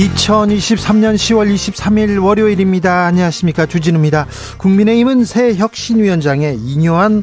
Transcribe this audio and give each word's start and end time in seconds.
2023년 0.00 1.14
10월 1.14 1.54
23일 1.54 2.24
월요일입니다. 2.24 3.04
안녕하십니까. 3.04 3.66
주진우입니다. 3.66 4.26
국민의힘은 4.56 5.26
새 5.26 5.54
혁신위원장에 5.54 6.56
이뇨한 6.58 7.22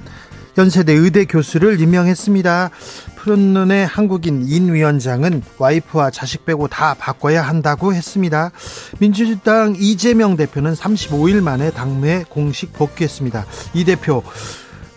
연세대 0.59 0.94
의대 0.94 1.26
교수를 1.26 1.81
임명했습니다. 1.81 2.70
푸른 3.16 3.40
눈의 3.53 3.88
한국인 3.88 4.48
인 4.48 4.72
위원장은 4.72 5.41
와이프와 5.58 6.12
자식 6.12 6.45
빼고 6.45 6.67
다 6.67 6.94
바꿔야 6.94 7.41
한다고 7.41 7.95
했습니다. 7.95 8.52
민주당 9.00 9.75
이재명 9.75 10.36
대표는 10.36 10.73
35일 10.73 11.41
만에 11.41 11.72
당무에 11.72 12.25
공식 12.30 12.73
복귀했습니다. 12.73 13.45
이 13.73 13.86
대표 13.86 14.22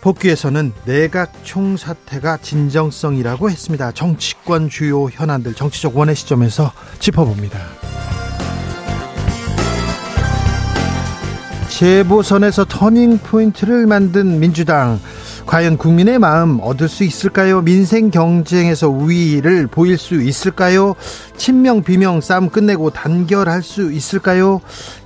복귀에서는 0.01 0.73
내각 0.85 1.31
총사태가 1.43 2.37
진정성이라고 2.37 3.49
했습니다. 3.49 3.91
정치권 3.91 4.69
주요 4.69 5.05
현안들 5.05 5.53
정치적 5.53 5.95
원의 5.95 6.15
시점에서 6.15 6.71
짚어봅니다. 6.99 7.59
재보선에서 11.69 12.65
터닝 12.65 13.19
포인트를 13.19 13.87
만든 13.87 14.39
민주당 14.39 14.99
과연 15.51 15.75
국민의 15.77 16.17
마음 16.17 16.61
얻을 16.61 16.87
수 16.87 17.03
있을까요? 17.03 17.61
민생 17.61 18.09
경쟁에서 18.09 18.87
우위를 18.87 19.67
보일 19.67 19.97
수 19.97 20.21
있을까요? 20.21 20.95
친명 21.35 21.83
비명 21.83 22.21
싸움 22.21 22.47
끝내고 22.47 22.91
단결할 22.91 23.61
수 23.61 23.91
있을까요? 23.91 24.61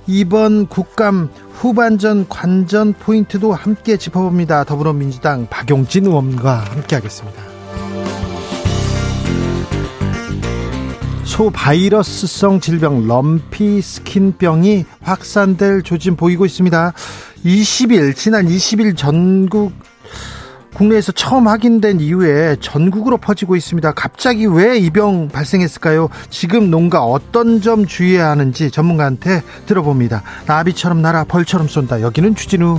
이번 0.06 0.68
국감 0.68 1.30
후반전 1.50 2.28
관전 2.28 2.92
포인트도 2.92 3.54
함께 3.54 3.96
짚어봅니다. 3.96 4.62
더불어민주당 4.62 5.48
박용진 5.50 6.06
의원과 6.06 6.58
함께하겠습니다. 6.58 7.42
소바이러스성 11.24 12.60
질병 12.60 13.08
럼피 13.08 13.82
스킨병이 13.82 14.84
확산될 15.00 15.82
조짐 15.82 16.14
보이고 16.14 16.46
있습니다. 16.46 16.92
20일 17.44 18.14
지난 18.14 18.46
20일 18.46 18.96
전국 18.96 19.72
국내에서 20.76 21.10
처음 21.12 21.48
확인된 21.48 22.00
이후에 22.00 22.56
전국으로 22.60 23.16
퍼지고 23.16 23.56
있습니다. 23.56 23.92
갑자기 23.92 24.44
왜 24.44 24.76
이 24.78 24.90
병 24.90 25.28
발생했을까요? 25.28 26.10
지금 26.28 26.70
농가 26.70 27.02
어떤 27.02 27.62
점 27.62 27.86
주의해야 27.86 28.28
하는지 28.28 28.70
전문가한테 28.70 29.42
들어봅니다. 29.64 30.22
나비처럼 30.46 31.00
날아 31.00 31.24
벌처럼 31.24 31.66
쏜다. 31.66 32.02
여기는 32.02 32.34
주진우 32.34 32.78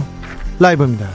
라이브입니다. 0.59 1.08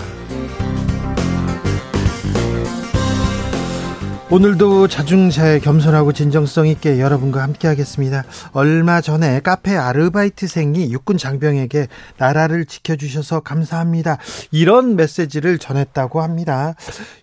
오늘도 4.33 4.89
자중차에 4.89 5.59
겸손하고 5.59 6.15
진정성 6.15 6.67
있게 6.69 6.99
여러분과 6.99 7.43
함께 7.43 7.69
하겠습니다. 7.69 8.25
얼마 8.53 9.03
전에 9.03 9.41
카페 9.41 9.77
아르바이트생이 9.77 10.91
육군 10.91 11.19
장병에게 11.19 11.89
나라를 12.17 12.65
지켜주셔서 12.65 13.41
감사합니다. 13.41 14.17
이런 14.51 14.97
메시지를 14.97 15.59
전했다고 15.59 16.23
합니다. 16.23 16.75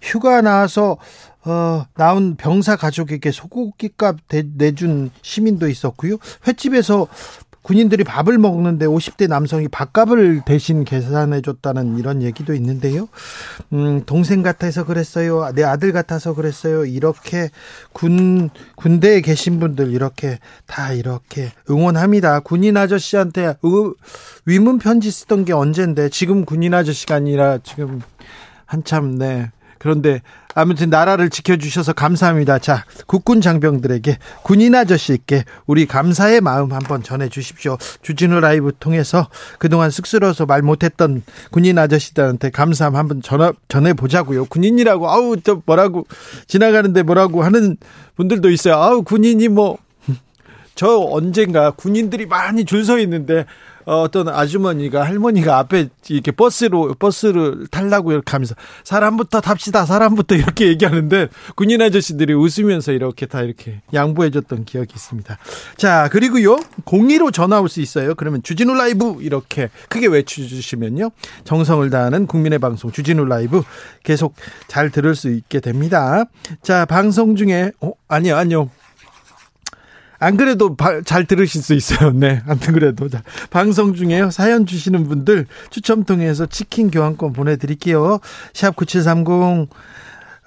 휴가 0.03 0.41
나와서 0.41 0.97
어, 1.45 1.83
나온 1.95 2.35
병사 2.35 2.75
가족에게 2.75 3.31
소고기값 3.31 4.17
내준 4.57 5.09
시민도 5.23 5.67
있었고요. 5.67 6.17
횟집에서 6.45 7.07
군인들이 7.61 8.03
밥을 8.03 8.37
먹는데 8.37 8.85
50대 8.85 9.27
남성이 9.27 9.67
밥값을 9.67 10.41
대신 10.45 10.83
계산해 10.83 11.41
줬다는 11.41 11.97
이런 11.97 12.21
얘기도 12.23 12.53
있는데요. 12.53 13.09
음, 13.73 14.03
동생 14.05 14.41
같아서 14.41 14.85
그랬어요. 14.85 15.51
내 15.53 15.63
아들 15.63 15.91
같아서 15.91 16.33
그랬어요. 16.33 16.85
이렇게 16.85 17.49
군 17.93 18.49
군대에 18.75 19.21
계신 19.21 19.59
분들 19.59 19.91
이렇게 19.91 20.39
다 20.65 20.93
이렇게 20.93 21.51
응원합니다. 21.69 22.39
군인 22.41 22.77
아저씨한테 22.77 23.55
위문 24.45 24.79
편지 24.79 25.11
쓰던 25.11 25.45
게 25.45 25.53
언젠데 25.53 26.09
지금 26.09 26.45
군인 26.45 26.73
아저씨가 26.73 27.15
아니라 27.15 27.59
지금 27.59 28.01
한참 28.65 29.17
네. 29.17 29.51
그런데 29.79 30.21
아무튼 30.55 30.89
나라를 30.89 31.29
지켜주셔서 31.29 31.93
감사합니다. 31.93 32.59
자, 32.59 32.83
국군 33.07 33.39
장병들에게 33.39 34.17
군인 34.43 34.75
아저씨께 34.75 35.45
우리 35.67 35.85
감사의 35.85 36.41
마음 36.41 36.73
한번 36.73 37.01
전해 37.01 37.29
주십시오. 37.29 37.77
주진우 38.01 38.39
라이브 38.41 38.73
통해서 38.79 39.29
그동안 39.57 39.89
쑥스러워서 39.89 40.45
말 40.45 40.61
못했던 40.61 41.23
군인 41.51 41.77
아저씨들한테 41.77 42.49
감사함 42.49 42.95
한번 42.95 43.21
전화, 43.21 43.53
전해 43.69 43.93
보자고요. 43.93 44.45
군인이라고, 44.45 45.09
아우, 45.09 45.37
저 45.41 45.61
뭐라고, 45.65 46.05
지나가는데 46.47 47.03
뭐라고 47.03 47.43
하는 47.43 47.77
분들도 48.17 48.49
있어요. 48.49 48.75
아우, 48.75 49.03
군인이 49.03 49.47
뭐, 49.47 49.77
저 50.75 50.97
언젠가 50.97 51.71
군인들이 51.71 52.25
많이 52.25 52.65
줄 52.65 52.83
서 52.83 52.99
있는데 52.99 53.45
어, 53.89 54.03
어떤 54.03 54.29
아주머니가 54.29 55.03
할머니가 55.03 55.57
앞에 55.57 55.89
이렇게 56.09 56.31
버스로 56.31 56.93
버스를 56.93 57.65
탈라고 57.71 58.11
이렇게 58.11 58.29
하면서 58.31 58.53
사람부터 58.83 59.41
탑시다 59.41 59.87
사람부터 59.87 60.35
이렇게 60.35 60.67
얘기하는데 60.67 61.29
군인 61.55 61.81
아저씨들이 61.81 62.35
웃으면서 62.35 62.91
이렇게 62.91 63.25
다 63.25 63.41
이렇게 63.41 63.81
양보해줬던 63.91 64.65
기억이 64.65 64.93
있습니다. 64.93 65.39
자 65.77 66.07
그리고요 66.11 66.59
공의로 66.83 67.31
전화 67.31 67.59
올 67.59 67.69
수 67.69 67.81
있어요. 67.81 68.13
그러면 68.13 68.43
주진우 68.43 68.75
라이브 68.75 69.17
이렇게 69.21 69.69
크게 69.89 70.05
외쳐주시면요 70.07 71.09
정성을 71.45 71.87
다하는 71.89 72.27
국민의 72.27 72.59
방송 72.59 72.91
주진우 72.91 73.25
라이브 73.25 73.63
계속 74.03 74.35
잘 74.67 74.91
들을 74.91 75.15
수 75.15 75.31
있게 75.31 75.59
됩니다. 75.59 76.25
자 76.61 76.85
방송 76.85 77.35
중에 77.35 77.71
어 77.81 77.93
아니요 78.07 78.35
아니요 78.35 78.69
안 80.19 80.37
그래도 80.37 80.75
바, 80.75 81.01
잘 81.01 81.25
들으실 81.25 81.61
수 81.61 81.73
있어요. 81.73 82.11
네. 82.15 82.41
안 82.45 82.59
그래도. 82.59 83.09
자, 83.09 83.23
방송 83.49 83.95
중에 83.95 84.29
사연 84.31 84.65
주시는 84.65 85.07
분들 85.07 85.47
추첨 85.69 86.03
통해서 86.03 86.45
치킨 86.45 86.91
교환권 86.91 87.33
보내 87.33 87.55
드릴게요. 87.55 88.19
샵 88.53 88.75
9730. 88.75 89.69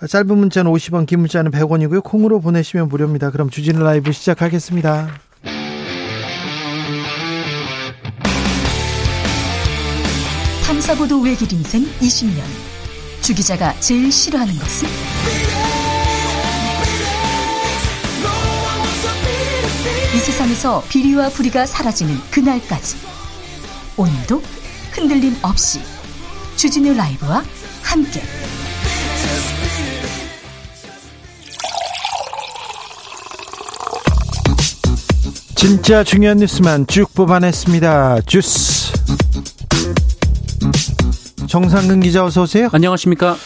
짧은 0.08 0.36
문자는 0.36 0.70
50원, 0.70 1.06
긴 1.06 1.20
문자는 1.20 1.52
100원이고요. 1.52 2.02
콩으로 2.02 2.40
보내시면 2.40 2.88
무료입니다. 2.88 3.30
그럼 3.30 3.50
주진우 3.50 3.82
라이브 3.82 4.10
시작하겠습니다. 4.10 5.08
탐사보도 10.66 11.20
외길 11.20 11.52
인생 11.52 11.84
20년. 12.00 12.42
주 13.20 13.32
기자가 13.32 13.78
제일 13.78 14.10
싫어하는 14.10 14.52
것은? 14.58 15.51
이 20.14 20.18
세상에서 20.18 20.84
비리와 20.90 21.30
부리가 21.30 21.64
사라지는 21.64 22.14
그날까지 22.30 22.96
오늘도 23.96 24.42
흔들림 24.92 25.34
없이 25.42 25.80
주진우 26.56 26.92
라이브와 26.92 27.42
함께 27.82 28.20
진짜 35.56 36.04
중요한 36.04 36.36
뉴스만 36.38 36.86
쭉 36.88 37.14
뽑아냈습니다. 37.14 38.20
주스 38.26 38.92
정상근 41.46 42.00
기자 42.00 42.24
어서 42.24 42.42
오세요. 42.42 42.68
안녕하십니까. 42.72 43.36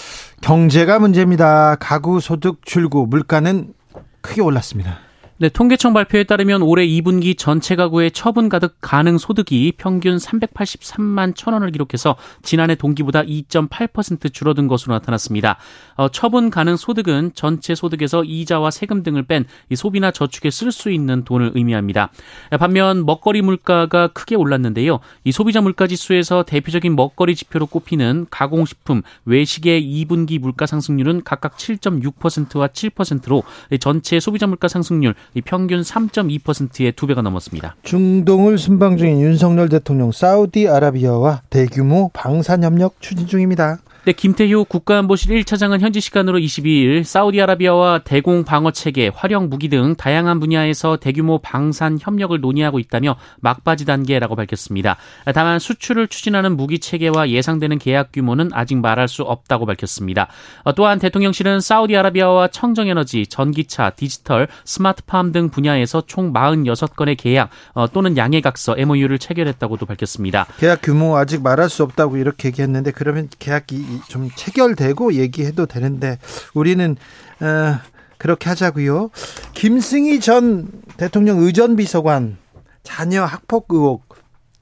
경제가 0.41 0.99
문제입니다. 0.99 1.77
가구 1.79 2.21
소득 2.21 2.65
줄고 2.65 3.07
물가는 3.07 3.73
크게 4.21 4.41
올랐습니다. 4.41 5.06
네, 5.39 5.51
통계청 5.51 5.93
발표에 5.93 6.25
따르면 6.25 6.63
올해 6.63 6.87
2분기 6.87 7.37
전체 7.37 7.77
가구의 7.77 8.13
처분 8.13 8.49
가득 8.49 8.79
가능 8.81 9.19
소득이 9.19 9.75
평균 9.77 10.17
383만 10.17 11.37
천 11.37 11.53
원을 11.53 11.73
기록해서 11.73 12.17
지난해 12.41 12.75
동기보다 12.75 13.23
2.8% 13.23 14.33
줄어든 14.33 14.67
것으로 14.67 14.95
나타났습니다. 14.95 15.59
어, 15.97 16.09
처분 16.09 16.49
가능 16.49 16.79
소득은 16.79 17.33
전체 17.35 17.75
소득에서 17.75 18.25
이자와 18.25 18.71
세금 18.71 19.03
등을 19.03 19.25
뺀 19.25 19.45
소비나 19.75 20.11
저축에 20.11 20.49
쓸 20.49 20.73
수 20.73 20.91
있는 20.91 21.23
돈을 21.25 21.53
의미합니다. 21.55 22.13
반면 22.59 23.05
먹거리 23.05 23.43
물가가 23.43 24.07
크게 24.09 24.37
올랐는데요. 24.37 25.01
이 25.25 25.33
소비자 25.33 25.61
물가 25.61 25.87
지수에서 25.87 26.45
대표적인 26.45 26.97
먹거리 26.97 27.37
지표로 27.37 27.67
꼽히는 27.67 28.29
가공식품, 28.31 29.03
외식의 29.27 29.83
2분기 29.83 30.41
물가 30.41 30.65
상승률은 30.65 31.25
각각 31.25 31.59
7.6%와 31.59 32.69
7%로 32.69 33.43
전체 33.81 34.19
소비자 34.19 34.47
물가 34.47 34.67
상승률 34.67 35.15
평균 35.45 35.83
3.2%의 35.83 36.93
두 36.93 37.07
배가 37.07 37.23
넘었습니다. 37.23 37.77
중동을 37.83 38.59
순방 38.59 38.97
중인 38.97 39.21
윤석열 39.21 39.69
대통령 39.69 40.13
사우디아라비아와 40.13 41.43
대규모 41.51 42.11
방산 42.13 42.63
협력 42.63 43.01
추진 43.01 43.27
중입니다. 43.27 43.79
네, 44.07 44.13
김태효 44.13 44.67
국가안보실 44.67 45.37
1차장은 45.43 45.81
현지 45.81 46.01
시간으로 46.01 46.39
22일 46.39 47.03
사우디아라비아와 47.03 48.03
대공 48.05 48.45
방어 48.45 48.71
체계, 48.71 49.11
활용 49.13 49.49
무기 49.49 49.69
등 49.69 49.97
다양한 49.97 50.39
분야에서 50.39 50.99
대규모 50.99 51.39
방산 51.39 51.99
협력을 52.01 52.41
논의하고 52.41 52.79
있다며 52.79 53.17
막바지 53.41 53.85
단계라고 53.85 54.37
밝혔습니다. 54.37 54.97
다만 55.35 55.59
수출을 55.59 56.07
추진하는 56.07 56.57
무기 56.57 56.79
체계와 56.79 57.31
예상되는 57.31 57.81
계약 57.81 58.13
규모는 58.13 58.51
아직 58.53 58.77
말할 58.77 59.09
수 59.09 59.25
없다고 59.25 59.67
밝혔습니다. 59.67 60.29
또한 60.77 61.01
대통령실은 61.01 61.59
사우디아라비아와 61.59 62.47
청정에너지, 62.47 63.27
전기차, 63.27 63.91
디지털, 63.91 64.47
스마트팜 64.65 65.33
등 65.33 65.51
분야에서 65.51 66.03
총 66.07 66.33
46건의 66.33 67.17
계약 67.19 67.51
어, 67.73 67.91
또는 67.91 68.17
양해각서 68.17 68.77
MOU를 68.79 69.19
체결했다고도 69.19 69.85
밝혔습니다. 69.85 70.47
계약 70.59 70.83
규모 70.83 71.17
아직 71.17 71.43
말할 71.43 71.69
수 71.69 71.83
없다고 71.83 72.19
이렇게 72.19 72.51
얘기했는데 72.51 72.93
그러면 72.93 73.29
계약이 73.41 73.96
좀 74.09 74.31
체결되고 74.35 75.15
얘기해도 75.15 75.67
되는데 75.67 76.19
우리는 76.55 76.97
어, 77.41 77.81
그렇게 78.19 78.49
하자고요. 78.49 79.11
김승희 79.55 80.21
전 80.21 80.71
대통령 80.97 81.39
의전 81.39 81.77
비서관 81.77 82.39
자녀 82.83 83.25
학폭 83.25 83.67
의혹 83.71 84.17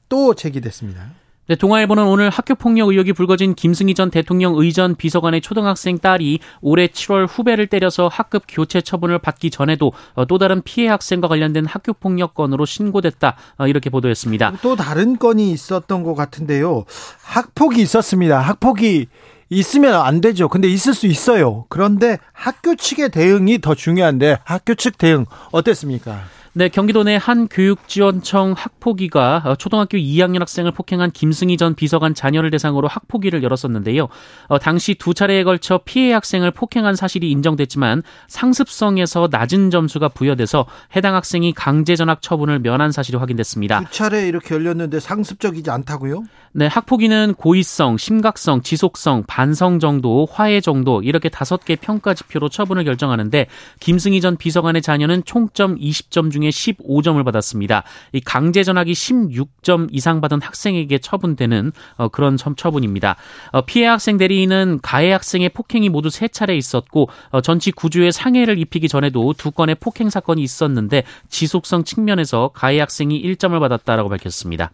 또 0.09 0.35
제기됐습니다. 0.35 1.11
네, 1.47 1.57
동아일보는 1.57 2.05
오늘 2.05 2.31
학교폭력 2.31 2.89
의혹이 2.89 3.13
불거진 3.13 3.55
김승희 3.55 3.93
전 3.93 4.11
대통령 4.11 4.55
의전 4.57 4.95
비서관의 4.95 5.43
초등학생 5.43 5.99
딸이 5.99 6.39
올해 6.63 6.87
7월 6.87 7.27
후배를 7.29 7.67
때려서 7.67 8.09
학급 8.09 8.45
교체 8.49 8.81
처분을 8.81 9.19
받기 9.19 9.51
전에도 9.51 9.93
어, 10.15 10.25
또 10.25 10.39
다른 10.39 10.63
피해 10.63 10.89
학생과 10.89 11.29
관련된 11.29 11.67
학교폭력 11.67 12.33
건으로 12.33 12.65
신고됐다 12.65 13.37
어, 13.59 13.67
이렇게 13.67 13.91
보도했습니다. 13.91 14.55
또 14.63 14.75
다른 14.75 15.19
건이 15.19 15.51
있었던 15.51 16.03
것 16.03 16.15
같은데요. 16.15 16.87
학폭이 17.23 17.83
있었습니다. 17.83 18.41
학폭이 18.41 19.09
있으면 19.51 19.95
안 19.97 20.23
되죠. 20.23 20.49
근데 20.49 20.69
있을 20.69 20.95
수 20.95 21.07
있어요. 21.07 21.67
그런데 21.69 22.17
학교 22.33 22.75
측의 22.75 23.11
대응이 23.11 23.61
더 23.61 23.75
중요한데 23.75 24.39
학교 24.45 24.75
측 24.75 24.97
대응 24.97 25.27
어땠습니까? 25.53 26.23
네, 26.57 26.69
경기도 26.69 27.03
내 27.03 27.19
한 27.25 27.49
교육지원청 27.49 28.55
학폭위가 28.57 29.43
어, 29.47 29.55
초등학교 29.57 29.97
2학년 29.97 30.41
학생을 30.41 30.73
폭행한 30.73 31.11
김승희 31.11 31.57
전 31.57 31.75
비서관 31.75 32.13
자녀를 32.13 32.51
대상으로 32.51 32.87
학폭위를 32.87 33.43
열었었는데요. 33.43 34.09
어, 34.49 34.59
당시 34.59 34.95
두 34.95 35.15
차례에 35.15 35.43
걸쳐 35.45 35.81
피해 35.85 36.13
학생을 36.13 36.51
폭행한 36.51 36.97
사실이 36.97 37.31
인정됐지만 37.31 38.03
상습성에서 38.29 39.29
낮은 39.31 39.71
점수가 39.71 40.09
부여돼서 40.09 40.67
해당 40.95 41.15
학생이 41.15 41.55
강제 41.55 41.97
전학 41.97 42.21
처분을 42.21 42.59
면한 42.59 42.93
사실이 42.93 43.17
확인됐습니다. 43.17 43.81
두 43.81 43.91
차례 43.91 44.29
이렇게 44.29 44.55
열렸는데 44.55 45.01
상습적이지 45.01 45.71
않다고요? 45.71 46.25
네, 46.53 46.67
학폭위는 46.67 47.35
고의성, 47.35 47.97
심각성, 47.97 48.63
지속성, 48.63 49.25
반성 49.27 49.81
정도, 49.81 50.29
화해 50.31 50.61
정도 50.61 51.03
이렇게 51.03 51.29
다섯 51.29 51.65
개 51.65 51.75
평가 51.75 52.15
지표로 52.15 52.49
처분을 52.49 52.85
결정하는데 52.85 53.47
김승희 53.81 54.21
전 54.21 54.37
비서관의 54.37 54.83
자녀는 54.83 55.25
총점 55.25 55.77
20점 55.79 56.31
중에 56.31 56.44
15점을 56.51 57.23
받았습니다. 57.25 57.85
이 58.13 58.21
강제 58.21 58.63
전학이 58.63 58.93
16점 58.93 59.89
이상 59.93 60.21
받은 60.21 60.43
학생에게 60.43 60.99
처분되는 60.99 61.73
어, 61.97 62.09
그런 62.09 62.37
처분입니다. 62.37 63.17
어, 63.53 63.63
피해 63.63 63.87
학생 63.87 64.17
대리인은 64.17 64.81
가해 64.83 65.13
학생의 65.13 65.51
폭행이 65.51 65.89
모두 65.89 66.11
세 66.11 66.29
차례 66.29 66.57
있었고 66.57 67.09
어, 67.31 67.41
전치 67.41 67.71
구주에 67.73 68.11
상해를 68.11 68.59
입히기 68.59 68.89
전에도 68.89 69.33
두 69.37 69.51
건의 69.51 69.75
폭행 69.75 70.11
사건이 70.11 70.43
있었는데 70.43 71.05
지속성 71.29 71.85
측면에서 71.85 72.51
가해 72.55 72.81
학생이 72.81 73.23
1점을 73.23 73.59
받았다라고 73.59 74.09
밝혔습니다. 74.09 74.71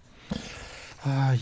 아, 1.02 1.34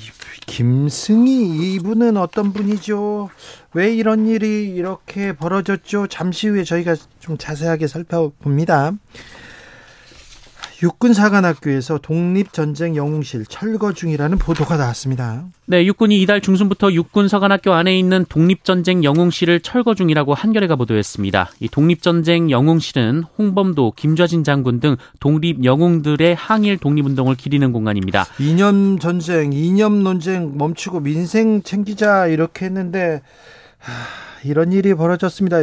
김승희 0.47 1.75
이분은 1.75 2.17
어떤 2.17 2.53
분이죠? 2.53 3.29
왜 3.75 3.93
이런 3.93 4.27
일이 4.27 4.71
이렇게 4.71 5.33
벌어졌죠? 5.33 6.07
잠시 6.07 6.49
후에 6.49 6.63
저희가 6.63 6.95
좀 7.19 7.37
자세하게 7.37 7.89
살펴봅니다. 7.89 8.93
육군사관학교에서 10.81 11.99
독립전쟁 11.99 12.95
영웅실 12.95 13.47
철거 13.47 13.93
중이라는 13.93 14.39
보도가 14.39 14.77
나왔습니다. 14.77 15.45
네, 15.67 15.85
육군이 15.85 16.23
이달 16.23 16.41
중순부터 16.41 16.93
육군사관학교 16.93 17.73
안에 17.73 17.99
있는 17.99 18.25
독립전쟁 18.29 19.03
영웅실을 19.03 19.61
철거 19.61 19.95
중이라고 19.95 20.35
한겨레가 20.35 20.77
보도했습니다. 20.77 21.51
이 21.61 21.69
독립전쟁 21.69 22.51
영웅실은 22.51 23.25
홍범도, 23.37 23.95
김좌진 23.97 24.45
장군 24.45 24.79
등 24.79 24.97
독립 25.19 25.65
영웅들의 25.65 26.37
항일 26.37 26.79
독립운동을 26.79 27.35
기리는 27.35 27.73
공간입니다. 27.73 28.27
이념 28.39 29.01
전쟁, 29.01 29.53
이념 29.53 30.05
논쟁 30.05 30.57
멈추고 30.57 31.01
민생 31.01 31.63
챙기자 31.63 32.29
이렇게 32.29 32.67
했는데 32.67 33.21
하, 33.79 33.93
이런 34.45 34.73
일이 34.73 34.95
벌어졌습니다. 34.95 35.59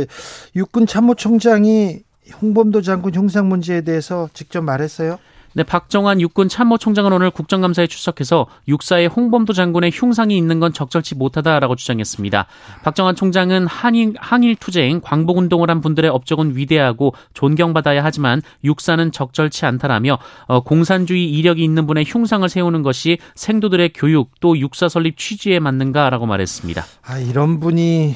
육군 0.56 0.88
참모총장이 0.88 2.05
홍범도 2.42 2.82
장군 2.82 3.14
형상 3.14 3.50
문제에 3.50 3.82
대해서 3.82 4.30
직접 4.34 4.62
말했어요? 4.62 5.20
네, 5.58 5.64
박정환 5.64 6.20
육군 6.20 6.50
참모총장은 6.50 7.14
오늘 7.14 7.32
국정감사에 7.32 7.88
출석해서 7.88 8.48
육사의 8.68 9.08
홍범도 9.08 9.54
장군의 9.54 9.92
흉상이 9.94 10.38
있는 10.38 10.60
건 10.60 10.74
적절치 10.74 11.16
못하다라고 11.16 11.78
주장했습니다. 11.78 12.46
박정환 12.84 13.16
총장은 13.16 13.66
한일, 13.66 14.16
항일 14.18 14.58
투쟁, 14.58 15.00
광복운동을 15.00 15.70
한 15.70 15.80
분들의 15.80 16.12
업적은 16.12 16.58
위대하고 16.58 17.14
존경받아야 17.34 18.04
하지만 18.04 18.42
육사는 18.66 19.14
적절치 19.14 19.66
않다라며 19.66 20.18
어, 20.48 20.60
공산주의 20.60 21.32
이력이 21.32 21.64
있는 21.64 21.88
분의 21.88 22.04
흉상을 22.06 22.50
세우는 22.50 22.82
것이 22.82 23.18
생도들의 23.36 23.94
교육 23.94 24.32
또 24.42 24.60
육사 24.60 24.90
설립 24.90 25.18
취지에 25.18 25.60
맞는가라고 25.60 26.26
말했습니다. 26.26 26.84
아, 27.04 27.18
이런 27.20 27.62
분이 27.62 28.14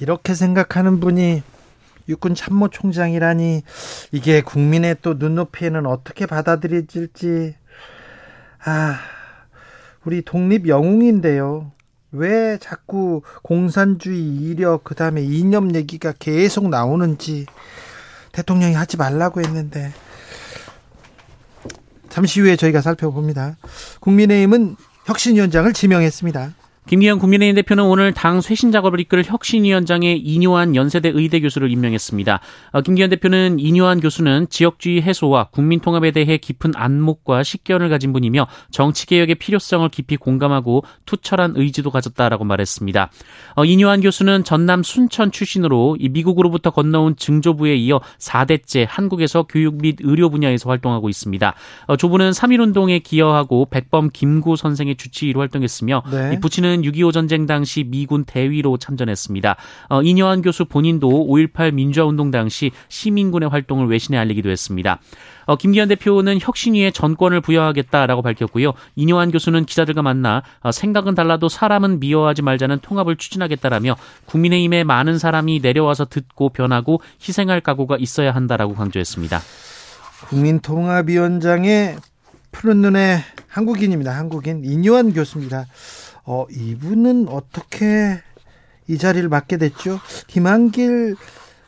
이렇게 0.00 0.32
생각하는 0.32 0.98
분이 0.98 1.42
육군 2.08 2.34
참모총장이라니 2.34 3.62
이게 4.12 4.40
국민의 4.40 4.96
또 5.02 5.14
눈높이에는 5.14 5.86
어떻게 5.86 6.26
받아들여질지 6.26 7.54
아 8.64 8.98
우리 10.04 10.22
독립 10.22 10.68
영웅인데요. 10.68 11.72
왜 12.12 12.58
자꾸 12.58 13.22
공산주의 13.42 14.36
이력 14.36 14.84
그다음에 14.84 15.22
이념 15.22 15.74
얘기가 15.74 16.12
계속 16.18 16.68
나오는지 16.68 17.46
대통령이 18.32 18.74
하지 18.74 18.96
말라고 18.96 19.40
했는데 19.40 19.92
잠시 22.08 22.40
후에 22.40 22.56
저희가 22.56 22.80
살펴봅니다. 22.80 23.56
국민의힘은 24.00 24.76
혁신위원장을 25.06 25.72
지명했습니다. 25.72 26.54
김기현 26.86 27.18
국민의힘 27.18 27.56
대표는 27.56 27.82
오늘 27.82 28.12
당 28.12 28.40
쇄신 28.40 28.70
작업을 28.70 29.00
이끌 29.00 29.24
혁신위원장에 29.24 30.14
이뇨한 30.14 30.76
연세대 30.76 31.10
의대 31.12 31.40
교수를 31.40 31.68
임명했습니다. 31.72 32.40
어, 32.70 32.80
김기현 32.80 33.10
대표는 33.10 33.58
이뇨한 33.58 33.98
교수는 33.98 34.46
지역주의 34.50 35.02
해소와 35.02 35.48
국민통합에 35.50 36.12
대해 36.12 36.36
깊은 36.36 36.72
안목과 36.76 37.42
식견을 37.42 37.88
가진 37.88 38.12
분이며 38.12 38.46
정치개혁의 38.70 39.34
필요성을 39.34 39.88
깊이 39.88 40.16
공감하고 40.16 40.84
투철한 41.06 41.54
의지도 41.56 41.90
가졌다라고 41.90 42.44
말했습니다. 42.44 43.10
어, 43.56 43.64
이뇨한 43.64 44.00
교수는 44.00 44.44
전남 44.44 44.84
순천 44.84 45.32
출신으로 45.32 45.96
미국으로부터 46.10 46.70
건너온 46.70 47.16
증조부에 47.16 47.74
이어 47.74 48.00
4대째 48.20 48.86
한국에서 48.88 49.42
교육 49.48 49.82
및 49.82 49.96
의료 50.02 50.30
분야에서 50.30 50.70
활동하고 50.70 51.08
있습니다. 51.08 51.54
어, 51.88 51.96
조부는 51.96 52.30
3.1운동에 52.30 53.02
기여하고 53.02 53.66
백범 53.70 54.10
김구 54.12 54.54
선생의 54.54 54.94
주치의로 54.94 55.40
활동했으며 55.40 56.04
네. 56.12 56.38
부친은 56.38 56.75
교수는 56.76 56.82
6.25 56.82 57.12
전쟁 57.12 57.46
당시 57.46 57.84
미군 57.84 58.24
대위로 58.24 58.76
참전했습니다. 58.76 59.56
어, 59.88 60.02
이녀환 60.02 60.42
교수 60.42 60.64
본인도 60.64 61.08
5.18 61.08 61.72
민주화운동 61.72 62.30
당시 62.30 62.70
시민군의 62.88 63.48
활동을 63.48 63.86
외신에 63.88 64.18
알리기도 64.18 64.50
했습니다. 64.50 65.00
어, 65.46 65.56
김기현 65.56 65.88
대표는 65.88 66.38
혁신위에 66.40 66.90
전권을 66.90 67.40
부여하겠다라고 67.40 68.22
밝혔고요. 68.22 68.72
이뇨한 68.96 69.30
교수는 69.30 69.64
기자들과 69.64 70.02
만나 70.02 70.42
어, 70.60 70.72
생각은 70.72 71.14
달라도 71.14 71.48
사람은 71.48 72.00
미워하지 72.00 72.42
말자는 72.42 72.80
통합을 72.80 73.16
추진하겠다라며 73.16 73.96
국민의힘에 74.26 74.84
많은 74.84 75.18
사람이 75.18 75.60
내려와서 75.60 76.06
듣고 76.06 76.50
변하고 76.50 77.00
희생할 77.20 77.60
각오가 77.60 77.96
있어야 77.98 78.32
한다라고 78.32 78.74
강조했습니다. 78.74 79.40
국민통합위원장의 80.28 81.96
푸른 82.50 82.78
눈의 82.78 83.20
한국인입니다. 83.48 84.16
한국인 84.16 84.62
이뇨한 84.64 85.12
교수입니다. 85.12 85.66
어, 86.26 86.44
이분은 86.50 87.28
어떻게 87.28 88.20
이 88.88 88.98
자리를 88.98 89.28
맡게 89.28 89.56
됐죠? 89.56 90.00
김한길 90.26 91.16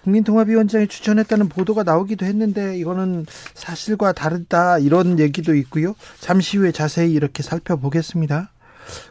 국민통합위원장이 0.04 0.88
추천했다는 0.88 1.48
보도가 1.48 1.82
나오기도 1.82 2.26
했는데 2.26 2.76
이거는 2.76 3.26
사실과 3.54 4.12
다르다 4.12 4.78
이런 4.78 5.18
얘기도 5.18 5.54
있고요. 5.54 5.94
잠시 6.18 6.56
후에 6.56 6.72
자세히 6.72 7.12
이렇게 7.12 7.42
살펴보겠습니다. 7.42 8.52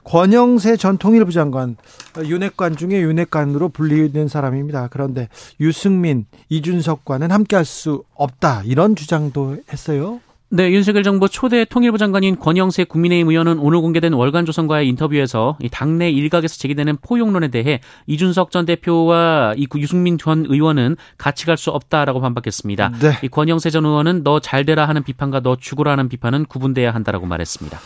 권영세 0.03 0.75
전 0.75 0.97
통일부 0.97 1.31
장관 1.31 1.77
윤핵관 2.17 2.77
중에 2.77 2.99
윤핵관으로 2.99 3.69
불리는 3.69 4.27
사람입니다. 4.27 4.87
그런데 4.91 5.29
유승민, 5.59 6.25
이준석과는 6.49 7.31
함께할 7.31 7.63
수 7.63 8.03
없다 8.15 8.63
이런 8.65 8.95
주장도 8.95 9.57
했어요. 9.71 10.19
네, 10.49 10.71
윤석열 10.71 11.03
정부 11.03 11.27
초대 11.27 11.65
통일부 11.65 11.97
장관인 11.97 12.39
권영세 12.39 12.85
국민의힘 12.85 13.29
의원은 13.29 13.59
오늘 13.59 13.81
공개된 13.81 14.13
월간 14.13 14.45
조선과의 14.45 14.87
인터뷰에서 14.87 15.57
당내 15.71 16.09
일각에서 16.09 16.55
제기되는 16.55 16.99
포용론에 17.01 17.49
대해 17.49 17.81
이준석 18.05 18.51
전 18.51 18.65
대표와 18.65 19.55
이 19.57 19.67
유승민 19.75 20.17
전 20.17 20.45
의원은 20.47 20.95
같이 21.17 21.45
갈 21.45 21.57
수 21.57 21.71
없다라고 21.71 22.21
반박했습니다. 22.21 22.91
네. 23.01 23.17
이 23.23 23.27
권영세 23.27 23.71
전 23.71 23.83
의원은 23.83 24.23
너 24.23 24.39
잘되라 24.39 24.87
하는 24.87 25.03
비판과 25.03 25.41
너 25.41 25.57
죽으라 25.57 25.91
하는 25.93 26.07
비판은 26.07 26.45
구분돼야 26.45 26.93
한다라고 26.93 27.25
말했습니다. 27.25 27.79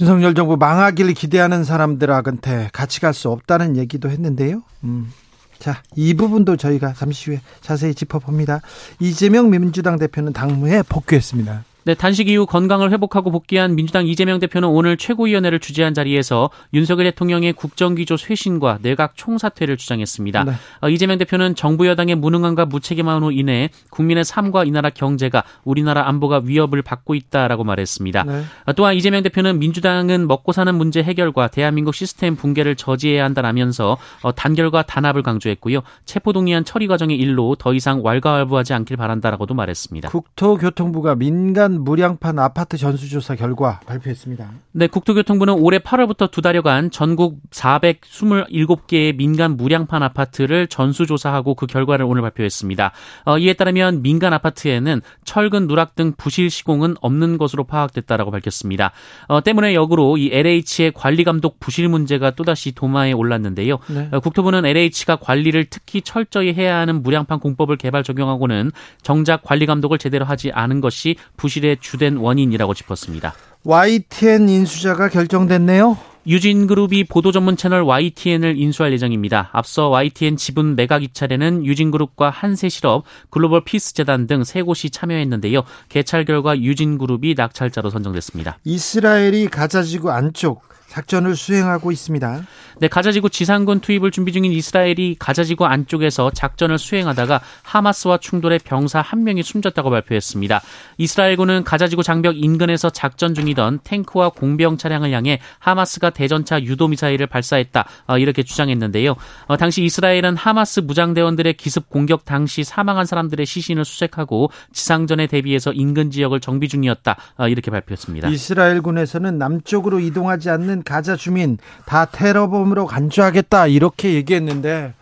윤석열 0.00 0.34
정부 0.34 0.56
망하기를 0.56 1.14
기대하는 1.14 1.62
사람들한테 1.62 2.70
같이 2.72 3.00
갈 3.00 3.12
수 3.14 3.30
없다는 3.30 3.76
얘기도 3.76 4.10
했는데요. 4.10 4.62
음. 4.84 5.12
자, 5.58 5.82
이 5.94 6.14
부분도 6.14 6.56
저희가 6.56 6.94
잠시 6.94 7.30
후에 7.30 7.40
자세히 7.60 7.94
짚어봅니다. 7.94 8.60
이재명 8.98 9.50
민주당 9.50 9.98
대표는 9.98 10.32
당무에 10.32 10.82
복귀했습니다. 10.88 11.64
네, 11.86 11.94
단식 11.94 12.28
이후 12.28 12.46
건강을 12.46 12.90
회복하고 12.90 13.30
복귀한 13.30 13.76
민주당 13.76 14.08
이재명 14.08 14.40
대표는 14.40 14.68
오늘 14.68 14.96
최고위원회를 14.96 15.60
주재한 15.60 15.94
자리에서 15.94 16.50
윤석열 16.74 17.04
대통령의 17.04 17.52
국정기조 17.52 18.16
쇄신과 18.16 18.80
내각 18.82 19.14
총사퇴를 19.14 19.76
주장했습니다. 19.76 20.42
네. 20.42 20.52
어, 20.80 20.88
이재명 20.88 21.16
대표는 21.18 21.54
정부 21.54 21.86
여당의 21.86 22.16
무능함과 22.16 22.66
무책임함으로 22.66 23.30
인해 23.30 23.70
국민의 23.90 24.24
삶과 24.24 24.64
이 24.64 24.72
나라 24.72 24.90
경제가 24.90 25.44
우리나라 25.62 26.08
안보가 26.08 26.42
위협을 26.42 26.82
받고 26.82 27.14
있다라고 27.14 27.62
말했습니다. 27.62 28.24
네. 28.24 28.42
어, 28.64 28.72
또한 28.72 28.96
이재명 28.96 29.22
대표는 29.22 29.60
민주당은 29.60 30.26
먹고 30.26 30.50
사는 30.50 30.74
문제 30.74 31.04
해결과 31.04 31.46
대한민국 31.46 31.94
시스템 31.94 32.34
붕괴를 32.34 32.74
저지해야 32.74 33.22
한다라면서 33.22 33.96
어, 34.22 34.34
단결과 34.34 34.82
단합을 34.82 35.22
강조했고요. 35.22 35.82
체포동의안 36.04 36.64
처리 36.64 36.88
과정의 36.88 37.16
일로 37.16 37.54
더 37.54 37.74
이상 37.74 38.00
왈가왈부하지 38.02 38.74
않길 38.74 38.96
바란다라고도 38.96 39.54
말했습니다. 39.54 40.08
국토교통부가 40.08 41.14
민간 41.14 41.75
무량판 41.80 42.38
아파트 42.38 42.76
전수조사 42.76 43.36
결과 43.36 43.80
발표했습니다. 43.86 44.50
네, 44.72 44.86
국토교통부는 44.86 45.54
올해 45.54 45.78
8월부터 45.78 46.30
두 46.30 46.42
달여간 46.42 46.90
전국 46.90 47.40
427개의 47.50 49.16
민간 49.16 49.56
무량판 49.56 50.02
아파트를 50.02 50.66
전수조사하고 50.66 51.54
그 51.54 51.66
결과를 51.66 52.06
오늘 52.06 52.22
발표했습니다. 52.22 52.92
어, 53.24 53.38
이에 53.38 53.54
따르면 53.54 54.02
민간 54.02 54.32
아파트에는 54.32 55.00
철근 55.24 55.66
누락 55.66 55.94
등 55.94 56.12
부실 56.16 56.50
시공은 56.50 56.96
없는 57.00 57.38
것으로 57.38 57.64
파악됐다라고 57.64 58.30
밝혔습니다. 58.30 58.92
어, 59.28 59.42
때문에 59.42 59.74
역으로 59.74 60.16
이 60.16 60.30
LH의 60.32 60.92
관리 60.94 61.24
감독 61.24 61.58
부실 61.58 61.88
문제가 61.88 62.30
또다시 62.30 62.72
도마에 62.72 63.12
올랐는데요. 63.12 63.78
네. 63.88 64.08
어, 64.12 64.20
국토부는 64.20 64.64
LH가 64.64 65.16
관리를 65.16 65.66
특히 65.68 66.02
철저히 66.02 66.52
해야 66.52 66.78
하는 66.78 67.02
무량판 67.02 67.40
공법을 67.40 67.76
개발 67.76 68.02
적용하고는 68.02 68.70
정작 69.02 69.42
관리 69.42 69.66
감독을 69.66 69.98
제대로 69.98 70.24
하지 70.24 70.52
않은 70.52 70.80
것이 70.80 71.16
부실의 71.36 71.65
부실의 71.66 71.78
주된 71.80 72.16
원인이라고 72.16 72.72
짚었습니다. 72.74 73.34
YTN 73.64 74.48
인수자가 74.48 75.08
결정됐네요. 75.08 75.98
유진그룹이 76.28 77.04
보도 77.04 77.30
전문 77.30 77.56
채널 77.56 77.82
YTN을 77.82 78.58
인수할 78.58 78.92
예정입니다. 78.92 79.50
앞서 79.52 79.88
YTN 79.88 80.36
지분 80.36 80.74
매각 80.74 81.02
입찰에는 81.04 81.64
유진그룹과 81.64 82.30
한세실업, 82.30 83.04
글로벌 83.30 83.64
피스재단 83.64 84.26
등 84.26 84.42
세 84.44 84.62
곳이 84.62 84.90
참여했는데요. 84.90 85.62
개찰 85.88 86.24
결과 86.24 86.58
유진그룹이 86.58 87.34
낙찰자로 87.36 87.90
선정됐습니다. 87.90 88.58
이스라엘이 88.64 89.48
가자지구 89.48 90.10
안쪽 90.10 90.62
작전을 90.88 91.36
수행하고 91.36 91.92
있습니다. 91.92 92.42
네, 92.78 92.88
가자지구 92.88 93.30
지상군 93.30 93.80
투입을 93.80 94.10
준비 94.10 94.32
중인 94.32 94.52
이스라엘이 94.52 95.16
가자지구 95.18 95.64
안쪽에서 95.64 96.30
작전을 96.30 96.78
수행하다가 96.78 97.40
하마스와 97.62 98.18
충돌해 98.18 98.58
병사 98.64 99.00
한 99.00 99.24
명이 99.24 99.42
숨졌다고 99.42 99.88
발표했습니다. 99.88 100.60
이스라엘군은 100.98 101.64
가자지구 101.64 102.02
장벽 102.02 102.36
인근에서 102.36 102.90
작전 102.90 103.34
중이던 103.34 103.80
탱크와 103.82 104.30
공병 104.30 104.76
차량을 104.76 105.12
향해 105.12 105.40
하마스가 105.58 106.10
대전차 106.10 106.62
유도 106.62 106.88
미사일을 106.88 107.26
발사했다 107.26 107.86
어, 108.08 108.18
이렇게 108.18 108.42
주장했는데요. 108.42 109.16
어, 109.46 109.56
당시 109.56 109.82
이스라엘은 109.84 110.36
하마스 110.36 110.80
무장대원들의 110.80 111.54
기습 111.54 111.88
공격 111.88 112.24
당시 112.26 112.62
사망한 112.62 113.06
사람들의 113.06 113.46
시신을 113.46 113.84
수색하고 113.84 114.50
지상전에 114.72 115.26
대비해서 115.28 115.72
인근 115.72 116.10
지역을 116.10 116.40
정비 116.40 116.68
중이었다 116.68 117.16
어, 117.38 117.48
이렇게 117.48 117.70
발표했습니다. 117.70 118.28
이스라엘군에서는 118.28 119.38
남쪽으로 119.38 120.00
이동하지 120.00 120.50
않는 120.50 120.75
가자 120.82 121.16
주민 121.16 121.58
다 121.84 122.04
테러범으로 122.06 122.86
간주하겠다 122.86 123.66
이렇게 123.68 124.14
얘기했는데 124.14 124.94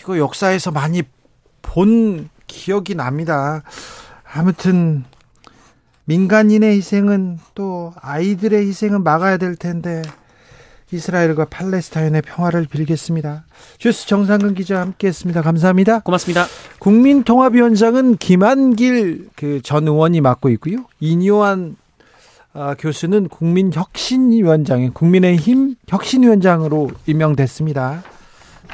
이거 0.00 0.18
역사에서 0.18 0.70
많이 0.70 1.02
본 1.62 2.28
기억이 2.46 2.94
납니다. 2.94 3.62
아무튼 4.32 5.04
민간인의 6.04 6.76
희생은 6.76 7.38
또 7.54 7.92
아이들의 8.00 8.66
희생은 8.66 9.02
막아야 9.04 9.36
될 9.36 9.56
텐데 9.56 10.02
이스라엘과 10.90 11.44
팔레스타인의 11.46 12.22
평화를 12.22 12.66
빌겠습니다. 12.66 13.44
주스 13.76 14.06
정상근 14.06 14.54
기자 14.54 14.80
함께했습니다. 14.80 15.42
감사합니다. 15.42 15.98
고맙습니다. 16.00 16.46
국민통합위원장은 16.78 18.16
김한길 18.16 19.28
그 19.36 19.60
전 19.62 19.86
의원이 19.86 20.22
맡고 20.22 20.48
있고요. 20.50 20.86
이뇨한 21.00 21.76
아, 22.52 22.74
교수는 22.78 23.28
국민혁신위원장인 23.28 24.92
국민의힘 24.92 25.76
혁신위원장으로 25.86 26.90
임명됐습니다. 27.06 28.02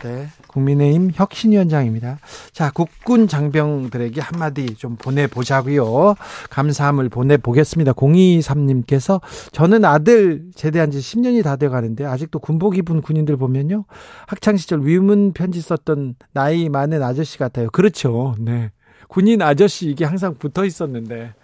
네, 0.02 0.28
국민의힘 0.49 1.11
혁신위원장입니다. 1.14 2.19
자, 2.52 2.71
국군 2.71 3.26
장병들에게 3.26 4.21
한마디 4.21 4.75
좀 4.75 4.97
보내보자고요. 4.97 6.14
감사함을 6.50 7.09
보내보겠습니다. 7.09 7.93
023님께서 7.93 9.21
저는 9.52 9.85
아들 9.85 10.45
제대한 10.54 10.90
지 10.90 10.99
10년이 10.99 11.43
다 11.43 11.57
돼가는데 11.57 12.04
아직도 12.04 12.38
군복 12.38 12.76
입은 12.78 13.02
군인들 13.02 13.37
보면요. 13.37 13.85
학창시절 14.26 14.87
위문 14.87 15.33
편지 15.33 15.61
썼던 15.61 16.16
나이 16.33 16.69
많은 16.69 17.02
아저씨 17.02 17.38
같아요. 17.38 17.71
그렇죠. 17.71 18.35
네. 18.38 18.71
군인 19.09 19.43
아저씨 19.43 19.88
이게 19.90 20.04
항상 20.04 20.35
붙어 20.38 20.64
있었는데 20.64 21.35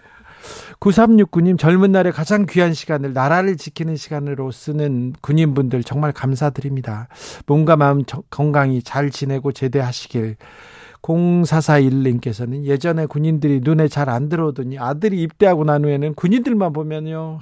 9369님 0.80 1.58
젊은 1.58 1.92
날에 1.92 2.10
가장 2.10 2.46
귀한 2.48 2.74
시간을 2.74 3.12
나라를 3.12 3.56
지키는 3.56 3.96
시간으로 3.96 4.50
쓰는 4.50 5.14
군인분들 5.20 5.82
정말 5.82 6.12
감사드립니다. 6.12 7.08
몸과 7.46 7.76
마음 7.76 8.02
건강히 8.30 8.82
잘 8.82 9.10
지내고 9.10 9.52
제대하시길 9.52 10.36
0441님께서는 11.02 12.64
예전에 12.64 13.06
군인들이 13.06 13.60
눈에 13.62 13.88
잘 13.88 14.08
안 14.10 14.28
들어오더니 14.28 14.78
아들이 14.78 15.22
입대하고 15.22 15.64
난 15.64 15.84
후에는 15.84 16.14
군인들만 16.14 16.72
보면요. 16.72 17.38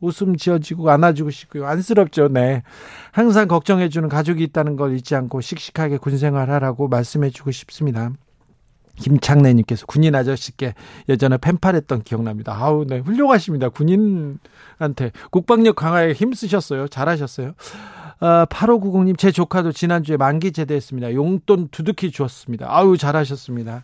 웃음 0.00 0.36
지어지고 0.36 0.90
안아주고 0.90 1.30
싶고요. 1.30 1.66
안쓰럽죠. 1.66 2.28
네. 2.28 2.64
항상 3.12 3.46
걱정해주는 3.46 4.08
가족이 4.08 4.42
있다는 4.42 4.76
걸 4.76 4.96
잊지 4.96 5.14
않고 5.14 5.40
씩씩하게 5.40 5.98
군 5.98 6.18
생활 6.18 6.50
하라고 6.50 6.88
말씀해주고 6.88 7.52
싶습니다. 7.52 8.10
김창래님께서 8.96 9.86
군인 9.86 10.14
아저씨께 10.14 10.74
예전에 11.08 11.38
펜팔했던 11.38 12.02
기억납니다. 12.02 12.54
아우, 12.54 12.84
네. 12.86 12.98
훌륭하십니다. 12.98 13.68
군인한테 13.68 15.12
국방력 15.30 15.76
강화에 15.76 16.12
힘쓰셨어요. 16.12 16.88
잘하셨어요. 16.88 17.52
어, 18.20 18.46
8590님, 18.46 19.18
제 19.18 19.32
조카도 19.32 19.72
지난주에 19.72 20.16
만기 20.16 20.52
제대했습니다. 20.52 21.14
용돈 21.14 21.68
두둑히 21.68 22.10
주었습니다. 22.10 22.66
아우, 22.68 22.96
잘하셨습니다. 22.96 23.82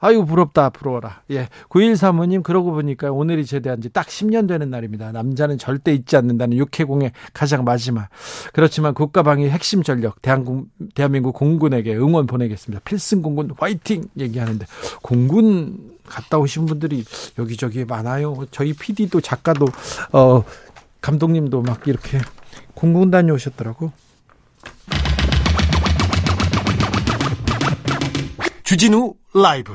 아유, 0.00 0.24
부럽다, 0.24 0.70
부러워라. 0.70 1.22
예. 1.30 1.48
9135님, 1.68 2.42
그러고 2.42 2.72
보니까 2.72 3.10
오늘이 3.12 3.44
제대한 3.44 3.80
지 3.82 3.90
딱 3.90 4.06
10년 4.06 4.48
되는 4.48 4.70
날입니다. 4.70 5.12
남자는 5.12 5.58
절대 5.58 5.92
잊지 5.92 6.16
않는다는 6.16 6.56
육해공의 6.56 7.12
가장 7.32 7.64
마지막. 7.64 8.08
그렇지만 8.52 8.94
국가방위 8.94 9.48
핵심 9.50 9.82
전력, 9.82 10.22
대한국, 10.22 10.68
대한민국 10.94 11.32
공군에게 11.34 11.94
응원 11.96 12.26
보내겠습니다. 12.26 12.80
필승 12.84 13.20
공군 13.22 13.50
화이팅! 13.58 14.04
얘기하는데, 14.18 14.64
공군 15.02 15.98
갔다 16.06 16.38
오신 16.38 16.66
분들이 16.66 17.04
여기저기 17.38 17.84
많아요. 17.84 18.46
저희 18.50 18.72
PD도 18.72 19.20
작가도, 19.20 19.66
어, 20.12 20.42
감독님도 21.00 21.62
막 21.62 21.86
이렇게 21.86 22.18
공군 22.74 23.10
다녀오셨더라고. 23.10 23.92
주진우 28.64 29.14
라이브 29.34 29.74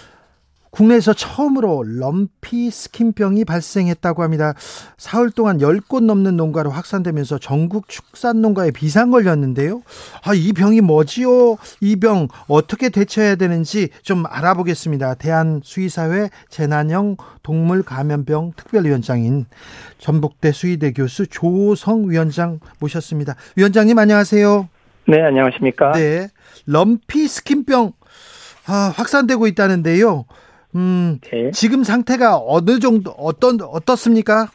국내에서 0.71 1.13
처음으로 1.13 1.83
럼피 1.85 2.71
스킨병이 2.71 3.43
발생했다고 3.45 4.23
합니다. 4.23 4.53
사흘 4.97 5.29
동안 5.29 5.57
10곳 5.59 6.03
넘는 6.05 6.37
농가로 6.37 6.69
확산되면서 6.71 7.37
전국 7.39 7.89
축산 7.89 8.41
농가에 8.41 8.71
비상 8.71 9.11
걸렸는데요. 9.11 9.81
아, 10.23 10.33
이 10.33 10.53
병이 10.53 10.81
뭐지요? 10.81 11.57
이 11.81 11.97
병 11.97 12.29
어떻게 12.47 12.89
대처해야 12.89 13.35
되는지 13.35 13.89
좀 14.01 14.23
알아보겠습니다. 14.27 15.15
대한수의사회 15.15 16.29
재난형 16.49 17.17
동물 17.43 17.83
감염병 17.83 18.53
특별위원장인 18.55 19.45
전북대 19.99 20.51
수의대 20.51 20.93
교수 20.93 21.27
조성 21.27 22.09
위원장 22.09 22.59
모셨습니다. 22.79 23.35
위원장님 23.55 23.99
안녕하세요. 23.99 24.67
네, 25.07 25.21
안녕하십니까? 25.21 25.91
네. 25.91 26.29
럼피 26.65 27.27
스킨병 27.27 27.91
아, 28.67 28.93
확산되고 28.95 29.47
있다는데요. 29.47 30.25
음, 30.75 31.19
네. 31.21 31.51
지금 31.51 31.83
상태가 31.83 32.37
어느 32.37 32.79
정도 32.79 33.11
어떤 33.11 33.59
어떻습니까? 33.61 34.47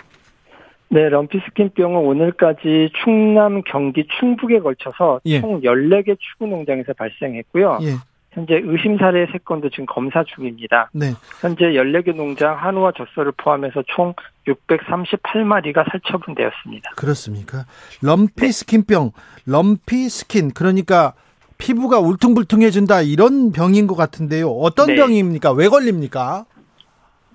네, 0.89 1.09
럼피스킨병은 1.09 1.97
오늘까지 1.97 2.91
충남, 3.03 3.63
경기, 3.63 4.07
충북에 4.19 4.61
걸쳐서 4.61 5.21
예. 5.27 5.41
총 5.41 5.61
14개 5.63 6.17
추구 6.19 6.47
농장에서 6.47 6.93
발생했고요. 6.93 7.79
예. 7.83 7.95
현재 8.37 8.61
의심 8.63 8.99
사례 8.99 9.25
3건도 9.27 9.71
지금 9.71 9.87
검사 9.87 10.23
중입니다. 10.23 10.91
네. 10.93 11.13
현재 11.41 11.65
14개 11.65 12.15
농장 12.15 12.55
한우와 12.55 12.93
젖소를 12.93 13.33
포함해서 13.39 13.83
총 13.87 14.15
638마리가 14.47 15.91
살처분되었습니다. 15.91 16.91
그렇습니까? 16.97 17.65
럼피스킨병, 18.03 19.13
럼피스킨 19.47 20.51
그러니까 20.53 21.15
피부가 21.59 21.99
울퉁불퉁해진다 21.99 23.03
이런 23.03 23.53
병인 23.53 23.87
것 23.87 23.95
같은데요. 23.97 24.49
어떤 24.49 24.89
네. 24.89 24.95
병입니까? 24.97 25.53
왜 25.53 25.69
걸립니까? 25.69 26.45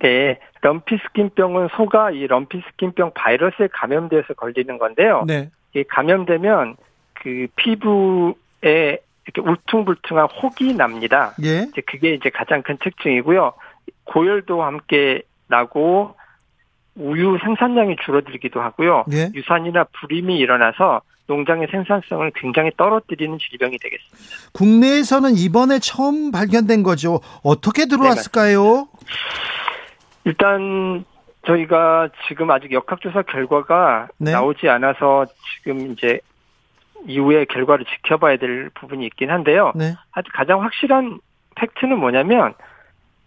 네, 0.00 0.38
럼피스킨병은 0.62 1.68
소가 1.76 2.10
이 2.10 2.26
럼피스킨병 2.26 3.12
바이러스에 3.14 3.68
감염돼서 3.72 4.34
걸리는 4.34 4.78
건데요. 4.78 5.24
네. 5.26 5.50
이 5.74 5.84
감염되면 5.84 6.76
그 7.14 7.46
피부에 7.56 8.98
이렇게 9.24 9.40
울퉁불퉁한 9.40 10.26
혹이 10.26 10.74
납니다. 10.74 11.34
예. 11.44 11.68
이제 11.70 11.80
그게 11.82 12.14
이제 12.14 12.30
가장 12.30 12.62
큰 12.62 12.76
특징이고요. 12.82 13.52
고열도 14.04 14.62
함께 14.62 15.22
나고 15.46 16.16
우유 16.96 17.38
생산량이 17.42 17.96
줄어들기도 18.04 18.60
하고요. 18.60 19.04
예. 19.12 19.30
유산이나 19.34 19.84
불임이 20.00 20.36
일어나서 20.38 21.02
농장의 21.26 21.68
생산성을 21.70 22.30
굉장히 22.34 22.70
떨어뜨리는 22.76 23.38
질병이 23.38 23.78
되겠습니다. 23.78 24.50
국내에서는 24.52 25.36
이번에 25.36 25.78
처음 25.78 26.30
발견된 26.30 26.82
거죠. 26.82 27.20
어떻게 27.42 27.86
들어왔을까요? 27.86 28.62
네, 28.64 28.84
일단 30.24 31.04
저희가 31.46 32.10
지금 32.28 32.50
아직 32.50 32.72
역학조사 32.72 33.22
결과가 33.22 34.08
네. 34.18 34.32
나오지 34.32 34.68
않아서 34.68 35.26
지금 35.56 35.92
이제 35.92 36.20
이후에 37.06 37.44
결과를 37.46 37.84
지켜봐야 37.84 38.36
될 38.36 38.70
부분이 38.74 39.04
있긴 39.06 39.30
한데요. 39.30 39.72
네. 39.74 39.94
아주 40.12 40.30
가장 40.32 40.62
확실한 40.62 41.18
팩트는 41.56 41.98
뭐냐면 41.98 42.54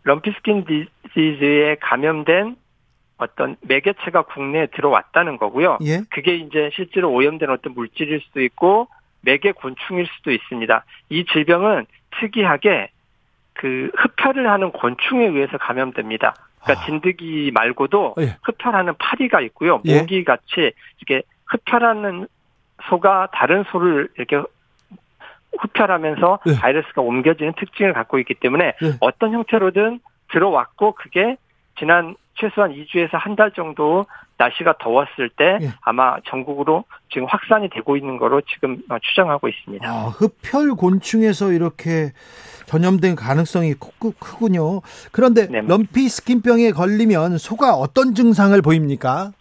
lumpy 0.03 0.38
skin 0.38 0.65
disease에 0.65 1.75
감염된 1.81 2.55
어떤 3.17 3.55
매개체가 3.61 4.23
국내에 4.23 4.67
들어왔다는 4.67 5.37
거고요. 5.37 5.77
예? 5.83 6.01
그게 6.09 6.35
이제 6.35 6.69
실제로 6.73 7.11
오염된 7.11 7.49
어떤 7.49 7.73
물질일 7.73 8.21
수도 8.21 8.41
있고 8.41 8.87
매개 9.21 9.51
곤충일 9.51 10.07
수도 10.17 10.31
있습니다. 10.31 10.83
이 11.09 11.25
질병은 11.25 11.85
특이하게 12.19 12.89
그 13.53 13.89
흡혈을 13.95 14.49
하는 14.49 14.71
곤충에 14.71 15.27
의해서 15.27 15.57
감염됩니다. 15.57 16.35
그러니까 16.61 16.83
아. 16.83 16.85
진드기 16.85 17.51
말고도 17.53 18.15
예. 18.19 18.37
흡혈하는 18.43 18.95
파리가 18.97 19.41
있고요. 19.41 19.81
예. 19.85 19.99
모기 19.99 20.23
같이 20.23 20.73
이렇게 20.99 21.23
흡혈하는 21.45 22.27
소가 22.89 23.29
다른 23.31 23.63
소를 23.71 24.09
이렇게 24.17 24.41
흡혈하면서 25.57 26.39
예. 26.47 26.55
바이러스가 26.59 27.01
옮겨지는 27.01 27.53
특징을 27.53 27.93
갖고 27.93 28.19
있기 28.19 28.33
때문에 28.35 28.73
예. 28.83 28.97
어떤 28.99 29.31
형태로든 29.31 29.99
들어왔고 30.31 30.93
그게 30.93 31.37
지난 31.79 32.15
최소한 32.35 32.71
2주에서 32.73 33.11
한 33.13 33.35
달 33.35 33.51
정도 33.51 34.05
날씨가 34.37 34.75
더웠을 34.79 35.29
때 35.29 35.57
예. 35.61 35.69
아마 35.81 36.17
전국으로 36.25 36.83
지금 37.11 37.25
확산이 37.27 37.69
되고 37.69 37.95
있는 37.97 38.17
거로 38.17 38.41
지금 38.41 38.77
어, 38.89 38.97
추정하고 38.99 39.47
있습니다. 39.47 39.87
아, 39.87 40.07
흡혈 40.07 40.75
곤충에서 40.75 41.51
이렇게 41.51 42.11
전염된 42.65 43.15
가능성이 43.15 43.73
크군요. 44.19 44.81
그런데 45.11 45.47
네. 45.47 45.61
럼피 45.61 46.09
스킨병에 46.09 46.71
걸리면 46.71 47.37
소가 47.37 47.73
어떤 47.75 48.13
증상을 48.13 48.61
보입니까? 48.61 49.31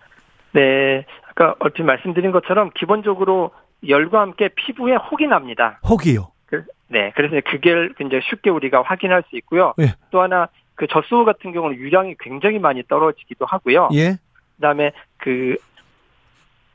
네, 0.53 1.05
아까 1.31 1.55
얼핏 1.59 1.83
말씀드린 1.83 2.31
것처럼 2.31 2.71
기본적으로 2.75 3.51
열과 3.89 4.21
함께 4.21 4.49
피부에 4.55 4.95
혹이 4.95 5.27
납니다. 5.27 5.81
혹이요? 5.89 6.29
그, 6.47 6.65
네, 6.89 7.13
그래서 7.17 7.35
그게 7.45 7.89
굉장히 7.99 8.23
쉽게 8.29 8.51
우리가 8.51 8.83
확인할 8.83 9.25
수 9.29 9.37
있고요. 9.37 9.75
예. 9.81 9.95
또 10.11 10.21
하나 10.23 10.49
그 10.75 10.87
젖소 10.87 11.25
같은 11.25 11.53
경우는 11.53 11.77
유량이 11.77 12.17
굉장히 12.21 12.59
많이 12.59 12.83
떨어지기도 12.89 13.47
하고요. 13.47 13.89
예. 13.95 14.19
그다음에 14.57 14.93
그 15.19 15.57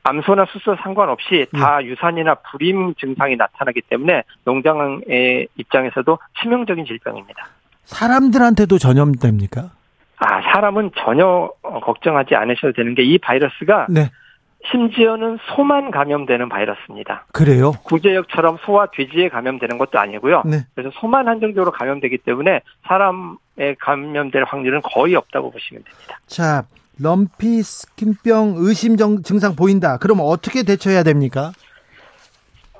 암소나 0.03 0.45
수소 0.51 0.75
상관없이 0.81 1.45
다 1.53 1.79
예. 1.83 1.87
유산이나 1.87 2.35
불임 2.51 2.93
증상이 2.95 3.35
나타나기 3.35 3.81
때문에 3.81 4.23
농장의 4.45 5.47
입장에서도 5.57 6.17
치명적인 6.41 6.85
질병입니다. 6.85 7.47
사람들한테도 7.83 8.77
전염됩니까? 8.77 9.71
아, 10.21 10.41
사람은 10.53 10.91
전혀 10.97 11.49
걱정하지 11.61 12.35
않으셔도 12.35 12.73
되는 12.73 12.93
게 12.95 13.03
이 13.03 13.17
바이러스가 13.17 13.87
네. 13.89 14.09
심지어는 14.65 15.39
소만 15.55 15.89
감염되는 15.89 16.49
바이러스입니다. 16.49 17.25
그래요? 17.31 17.71
구제역처럼 17.83 18.57
소와 18.65 18.87
돼지에 18.91 19.29
감염되는 19.29 19.77
것도 19.77 19.99
아니고요. 19.99 20.43
네. 20.45 20.65
그래서 20.75 20.91
소만 20.99 21.27
한정적으로 21.27 21.71
감염되기 21.71 22.19
때문에 22.19 22.61
사람에 22.87 23.75
감염될 23.79 24.43
확률은 24.43 24.81
거의 24.83 25.15
없다고 25.15 25.51
보시면 25.51 25.83
됩니다. 25.83 26.19
자, 26.27 26.65
럼피 27.01 27.63
스킨병 27.63 28.55
의심 28.57 28.97
증상 29.23 29.55
보인다. 29.55 29.97
그럼 29.97 30.19
어떻게 30.21 30.63
대처해야 30.63 31.03
됩니까? 31.03 31.51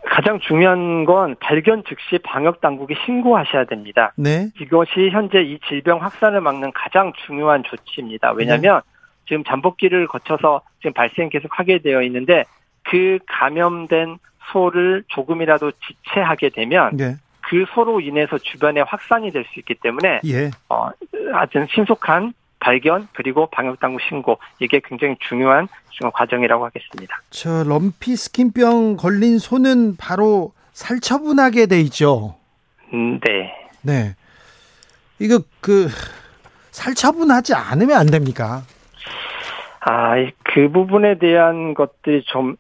가장 0.03 0.39
중요한 0.39 1.05
건 1.05 1.35
발견 1.39 1.83
즉시 1.87 2.17
방역 2.23 2.61
당국에 2.61 2.95
신고하셔야 3.05 3.65
됩니다. 3.65 4.11
네. 4.17 4.49
이것이 4.59 5.09
현재 5.11 5.41
이 5.41 5.59
질병 5.69 6.01
확산을 6.01 6.41
막는 6.41 6.71
가장 6.73 7.13
중요한 7.25 7.63
조치입니다. 7.63 8.33
왜냐하면 8.33 8.81
네. 8.83 8.98
지금 9.29 9.43
잠복기를 9.45 10.07
거쳐서 10.07 10.61
지금 10.79 10.91
발생 10.93 11.29
계속 11.29 11.57
하게 11.57 11.79
되어 11.79 12.01
있는데 12.01 12.43
그 12.83 13.19
감염된 13.27 14.17
소를 14.51 15.03
조금이라도 15.07 15.71
지체하게 15.71 16.49
되면 16.49 16.97
네. 16.97 17.15
그 17.41 17.65
소로 17.73 18.01
인해서 18.01 18.37
주변에 18.37 18.81
확산이 18.81 19.31
될 19.31 19.45
수 19.45 19.59
있기 19.59 19.75
때문에 19.75 20.21
예. 20.25 20.51
어, 20.69 20.89
아주 21.33 21.65
신속한 21.73 22.33
발견 22.59 23.07
그리고 23.13 23.47
방역 23.51 23.79
당국 23.79 24.01
신고 24.01 24.39
이게 24.59 24.81
굉장히 24.83 25.15
중요한 25.19 25.67
과정이라고 26.13 26.65
하겠습니다. 26.65 27.21
저 27.29 27.63
럼피 27.63 28.15
스킨병 28.15 28.97
걸린 28.97 29.37
소는 29.37 29.97
바로 29.97 30.53
살처분하게 30.73 31.67
돼 31.67 31.81
있죠. 31.81 32.35
음, 32.93 33.19
네. 33.19 33.53
네. 33.81 34.15
이거 35.19 35.39
그 35.59 35.89
살처분하지 36.71 37.53
않으면 37.53 37.97
안 37.97 38.07
됩니까? 38.07 38.63
아, 39.81 40.15
그 40.43 40.69
부분에 40.69 41.17
대한 41.17 41.73
것들이 41.73 42.23
좀 42.23 42.55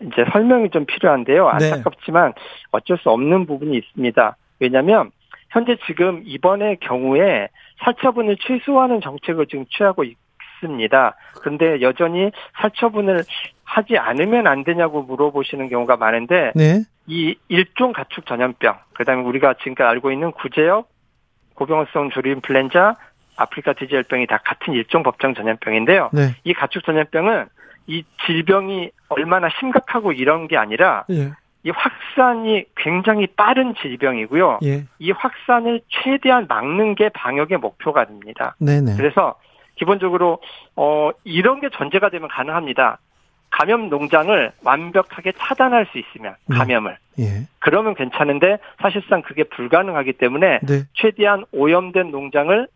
이제 0.00 0.24
설명이 0.32 0.70
좀 0.70 0.84
필요한데요. 0.84 1.44
네. 1.58 1.70
안타깝지만 1.70 2.32
어쩔 2.72 2.98
수 2.98 3.10
없는 3.10 3.46
부분이 3.46 3.76
있습니다. 3.76 4.36
왜냐하면 4.58 5.10
현재 5.50 5.76
지금 5.86 6.22
이번의 6.24 6.78
경우에 6.80 7.48
살처분을 7.84 8.36
최소화하는 8.40 9.00
정책을 9.00 9.46
지금 9.46 9.66
취하고 9.66 10.04
있습니다. 10.04 11.16
그런데 11.40 11.80
여전히 11.82 12.30
살처분을 12.60 13.22
하지 13.64 13.96
않으면 13.96 14.46
안 14.46 14.64
되냐고 14.64 15.02
물어보시는 15.02 15.68
경우가 15.68 15.96
많은데 15.96 16.52
네. 16.54 16.82
이 17.06 17.34
일종 17.48 17.92
가축 17.92 18.26
전염병, 18.26 18.78
그다음에 18.94 19.22
우리가 19.22 19.54
지금까지 19.54 19.88
알고 19.88 20.12
있는 20.12 20.32
구제역, 20.32 20.88
고병성 21.54 22.10
조류 22.10 22.30
인플루엔자, 22.32 22.96
아프리카 23.36 23.72
돼지열병이 23.72 24.26
다 24.26 24.38
같은 24.44 24.74
일종 24.74 25.02
법정 25.02 25.34
전염병인데요. 25.34 26.10
네. 26.12 26.34
이 26.44 26.52
가축 26.52 26.84
전염병은 26.84 27.46
이 27.86 28.04
질병이 28.26 28.90
얼마나 29.08 29.48
심각하고 29.58 30.12
이런 30.12 30.48
게 30.48 30.56
아니라 30.56 31.04
예. 31.10 31.32
이 31.64 31.70
확산이 31.70 32.64
굉장히 32.76 33.26
빠른 33.26 33.74
질병이고요. 33.80 34.60
예. 34.64 34.84
이 34.98 35.10
확산을 35.12 35.80
최대한 35.88 36.46
막는 36.48 36.94
게 36.94 37.08
방역의 37.10 37.58
목표가 37.58 38.04
됩니다. 38.04 38.56
네네. 38.58 38.96
그래서 38.96 39.36
기본적으로 39.76 40.40
어 40.76 41.10
이런 41.24 41.60
게 41.60 41.68
전제가 41.70 42.10
되면 42.10 42.28
가능합니다. 42.28 42.98
감염 43.50 43.90
농장을 43.90 44.52
완벽하게 44.64 45.32
차단할 45.38 45.86
수 45.92 45.98
있으면 45.98 46.34
네. 46.46 46.56
감염을 46.56 46.96
예. 47.18 47.46
그러면 47.58 47.94
괜찮은데 47.94 48.58
사실상 48.80 49.22
그게 49.22 49.44
불가능하기 49.44 50.14
때문에 50.14 50.60
네. 50.62 50.82
최대한 50.94 51.44
오염된 51.52 52.10
농장을 52.10 52.66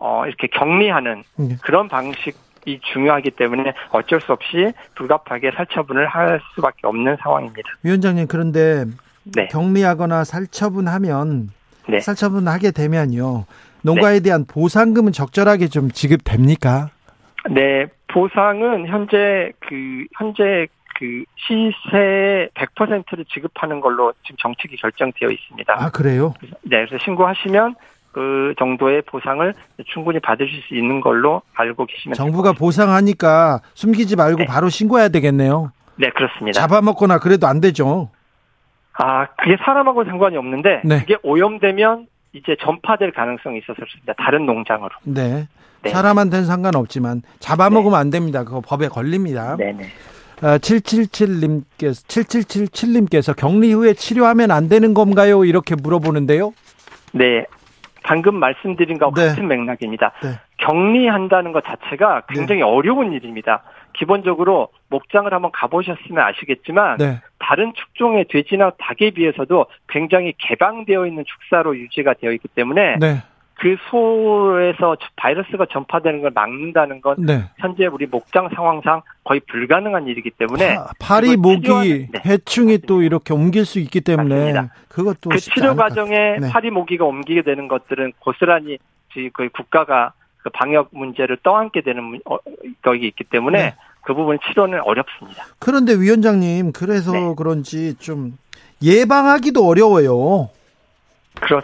어 0.00 0.26
이렇게 0.26 0.48
격리하는 0.48 1.22
예. 1.40 1.56
그런 1.62 1.88
방식 1.88 2.36
이 2.66 2.78
중요하기 2.92 3.32
때문에 3.32 3.72
어쩔 3.90 4.20
수 4.20 4.32
없이 4.32 4.72
불가피하게 4.94 5.52
살처분을 5.56 6.06
할 6.06 6.40
수밖에 6.54 6.86
없는 6.86 7.16
상황입니다. 7.22 7.68
위원장님 7.82 8.26
그런데 8.26 8.84
네. 9.24 9.48
격리하거나 9.48 10.24
살처분하면 10.24 11.50
네. 11.88 12.00
살처분하게 12.00 12.72
되면요 12.72 13.44
농가에 13.82 14.14
네. 14.14 14.20
대한 14.20 14.44
보상금은 14.46 15.12
적절하게 15.12 15.68
좀 15.68 15.90
지급됩니까? 15.90 16.90
네, 17.50 17.86
보상은 18.08 18.86
현재 18.86 19.52
그 19.60 20.04
현재 20.18 20.66
그 20.98 21.24
시세 21.36 22.50
100%를 22.54 23.24
지급하는 23.32 23.80
걸로 23.80 24.12
지금 24.22 24.36
정책이 24.38 24.76
결정되어 24.76 25.30
있습니다. 25.30 25.74
아 25.78 25.90
그래요? 25.90 26.34
네, 26.62 26.84
그래서 26.84 26.98
신고하시면 27.02 27.74
그 28.12 28.54
정도의 28.58 29.02
보상을 29.02 29.54
충분히 29.86 30.18
받으실 30.20 30.62
수 30.68 30.74
있는 30.74 31.00
걸로 31.00 31.42
알고 31.54 31.86
계시면 31.86 32.14
정부가 32.14 32.52
보상하니까 32.52 33.60
숨기지 33.74 34.16
말고 34.16 34.38
네. 34.38 34.44
바로 34.46 34.68
신고해야 34.68 35.08
되겠네요. 35.10 35.72
네, 35.96 36.10
그렇습니다. 36.10 36.60
잡아먹거나 36.60 37.18
그래도 37.18 37.46
안 37.46 37.60
되죠. 37.60 38.10
아, 38.94 39.26
그게 39.36 39.56
사람하고 39.64 40.04
상관이 40.04 40.36
없는데 40.36 40.82
네. 40.84 41.00
그게 41.00 41.16
오염되면 41.22 42.06
이제 42.32 42.56
전파될 42.60 43.12
가능성이 43.12 43.58
있어서 43.58 43.74
그렇습니다. 43.74 44.12
다른 44.18 44.46
농장으로. 44.46 44.90
네. 45.04 45.46
네. 45.82 45.90
사람한테는 45.90 46.44
상관없지만 46.46 47.22
잡아먹으면 47.38 47.92
네. 47.92 47.98
안 47.98 48.10
됩니다. 48.10 48.44
그거 48.44 48.60
법에 48.60 48.88
걸립니다. 48.88 49.56
네네. 49.56 49.84
아, 50.42 50.58
777님께서 50.58 52.06
7777님께서 52.06 53.36
격리 53.36 53.72
후에 53.72 53.94
치료하면 53.94 54.50
안 54.50 54.68
되는 54.68 54.94
건가요? 54.94 55.44
이렇게 55.44 55.74
물어보는데요. 55.74 56.52
네. 57.12 57.44
방금 58.10 58.34
말씀드린 58.40 58.98
것과 58.98 59.20
네. 59.20 59.28
같은 59.28 59.46
맥락입니다. 59.46 60.10
네. 60.20 60.30
격리한다는 60.56 61.52
것 61.52 61.62
자체가 61.64 62.22
굉장히 62.28 62.60
네. 62.60 62.66
어려운 62.66 63.12
일입니다. 63.12 63.62
기본적으로 63.92 64.70
목장을 64.88 65.32
한번 65.32 65.52
가보셨으면 65.52 66.18
아시겠지만 66.18 66.98
네. 66.98 67.20
다른 67.38 67.72
축종의 67.72 68.24
돼지나 68.28 68.72
닭에 68.78 69.12
비해서도 69.12 69.66
굉장히 69.88 70.34
개방되어 70.38 71.06
있는 71.06 71.24
축사로 71.24 71.76
유지가 71.76 72.14
되어 72.14 72.32
있기 72.32 72.48
때문에 72.48 72.96
네. 72.98 73.22
그 73.60 73.76
소에서 73.90 74.96
바이러스가 75.16 75.66
전파되는 75.70 76.22
걸 76.22 76.30
막는다는 76.34 77.02
건 77.02 77.16
네. 77.18 77.44
현재 77.58 77.86
우리 77.86 78.06
목장 78.06 78.48
상황상 78.54 79.02
거의 79.22 79.40
불가능한 79.40 80.06
일이기 80.06 80.30
때문에 80.30 80.78
파, 80.98 81.20
리 81.20 81.36
모기 81.36 82.08
네. 82.10 82.22
해충이 82.24 82.78
또 82.86 83.02
이렇게 83.02 83.34
옮길 83.34 83.66
수 83.66 83.78
있기 83.78 84.00
때문에 84.00 84.34
맞습니다. 84.34 84.74
그것도 84.88 85.28
그 85.28 85.38
치료 85.38 85.76
과정에 85.76 86.38
네. 86.40 86.50
파리 86.50 86.70
모기가 86.70 87.04
옮기게 87.04 87.42
되는 87.42 87.68
것들은 87.68 88.14
고스란히 88.18 88.78
거의 89.34 89.50
국가가 89.50 90.14
그 90.38 90.48
방역 90.48 90.88
문제를 90.92 91.36
떠안게 91.42 91.82
되는 91.82 92.18
어, 92.24 92.38
것이 92.80 93.04
있기 93.08 93.24
때문에 93.24 93.58
네. 93.58 93.74
그 94.00 94.14
부분 94.14 94.38
치료는 94.48 94.80
어렵습니다. 94.80 95.44
그런데 95.58 95.92
위원장님 95.92 96.72
그래서 96.72 97.12
네. 97.12 97.34
그런지 97.36 97.94
좀 97.98 98.38
예방하기도 98.82 99.62
어려워요. 99.66 100.48
그렇 101.34 101.60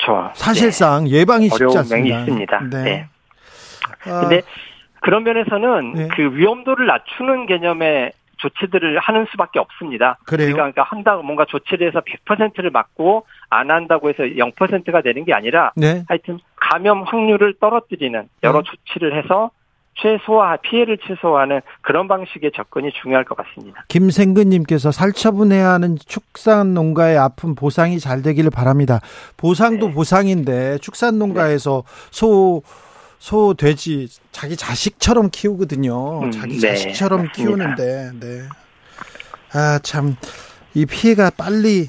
그렇죠. 0.00 0.30
사실상 0.34 1.04
네. 1.04 1.10
예방이 1.10 1.48
쉽지 1.48 1.78
않습니다. 1.78 2.20
있습니다. 2.20 2.60
네. 2.70 2.82
네. 2.82 3.08
아, 4.06 4.20
근데 4.20 4.42
그런 5.00 5.24
면에서는 5.24 5.92
네. 5.92 6.08
그 6.14 6.34
위험도를 6.34 6.86
낮추는 6.86 7.46
개념의 7.46 8.12
조치들을 8.38 8.98
하는 8.98 9.26
수밖에 9.30 9.58
없습니다. 9.58 10.16
그래요? 10.24 10.52
그러니까 10.54 10.82
한다 10.82 11.16
뭔가 11.16 11.44
조치를 11.44 11.86
해서 11.88 12.00
100%를 12.00 12.70
막고 12.70 13.26
안 13.50 13.70
한다고 13.70 14.08
해서 14.08 14.22
0%가 14.22 15.02
되는 15.02 15.24
게 15.24 15.34
아니라 15.34 15.72
네. 15.76 16.04
하여튼 16.08 16.38
감염 16.56 17.02
확률을 17.02 17.54
떨어뜨리는 17.60 18.28
여러 18.42 18.62
네. 18.62 18.70
조치를 18.70 19.22
해서 19.22 19.50
최소화 20.02 20.56
피해를 20.56 20.98
최소화하는 21.06 21.60
그런 21.82 22.08
방식의 22.08 22.52
접근이 22.54 22.90
중요할 23.02 23.24
것 23.24 23.36
같습니다. 23.36 23.84
김생근님께서 23.88 24.90
살처분해야 24.92 25.70
하는 25.70 25.96
축산 26.06 26.74
농가의 26.74 27.18
아픈 27.18 27.54
보상이 27.54 27.98
잘 27.98 28.22
되기를 28.22 28.50
바랍니다. 28.50 29.00
보상도 29.36 29.88
네. 29.88 29.94
보상인데 29.94 30.78
축산 30.78 31.18
농가에서 31.18 31.82
네. 31.86 32.08
소, 32.10 32.62
소, 33.18 33.54
돼지 33.54 34.08
자기 34.32 34.56
자식처럼 34.56 35.30
키우거든요. 35.30 36.22
음, 36.24 36.30
자기 36.30 36.58
네, 36.58 36.68
자식처럼 36.68 37.26
맞습니다. 37.26 37.76
키우는데, 37.76 38.10
네. 38.20 38.42
아, 39.52 39.78
참, 39.82 40.16
이 40.74 40.86
피해가 40.86 41.30
빨리, 41.36 41.88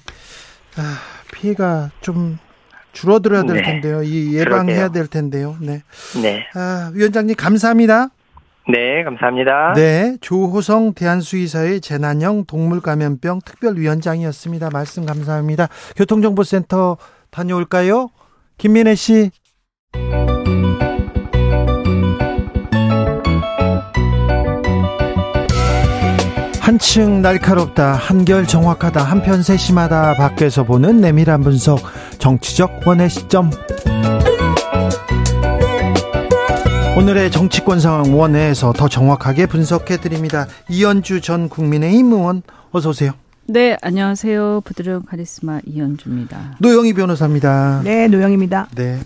아, 0.78 0.98
피해가 1.34 1.92
좀 2.02 2.38
줄어들어야 2.94 3.44
될 3.44 3.58
네. 3.58 3.64
텐데요. 3.64 4.04
이 4.04 4.36
예방해야 4.36 4.88
그러게요. 4.88 4.92
될 4.92 5.08
텐데요. 5.08 5.56
네. 5.62 5.82
네. 6.22 6.46
아, 6.56 6.92
위원장님 6.94 7.36
감사합니다. 7.36 8.10
네, 8.72 9.04
감사합니다. 9.04 9.74
네, 9.76 10.18
조호성 10.22 10.94
대한수의사의 10.94 11.82
재난형 11.82 12.46
동물감염병 12.46 13.42
특별위원장이었습니다. 13.44 14.70
말씀 14.72 15.06
감사합니다. 15.06 15.68
교통정보센터 15.96 16.98
다녀올까요? 17.32 18.10
김민혜 18.58 18.96
씨. 18.96 19.32
한층 26.82 27.22
날카롭다, 27.22 27.94
한결 27.94 28.48
정확하다, 28.48 29.04
한편 29.04 29.44
세심하다, 29.44 30.16
밖에서 30.16 30.64
보는 30.64 31.00
내밀한 31.00 31.44
분석, 31.44 31.80
정치적 32.18 32.82
원의 32.88 33.08
시점. 33.08 33.52
오늘의 36.98 37.30
정치권 37.30 37.80
상황 37.80 38.18
원회에서 38.18 38.74
더 38.74 38.90
정확하게 38.90 39.46
분석해 39.46 39.98
드립니다. 39.98 40.48
이현주 40.70 41.22
전 41.22 41.50
국민의힘 41.50 42.14
의원 42.14 42.42
어서 42.72 42.90
오세요. 42.90 43.12
네, 43.46 43.78
안녕하세요. 43.84 44.62
부드러운 44.66 45.06
카리스마 45.06 45.60
이현주입니다. 45.66 46.58
노영희 46.62 46.94
변호사입니다. 46.94 47.82
네, 47.84 48.08
노영입니다. 48.08 48.70
네. 48.76 49.00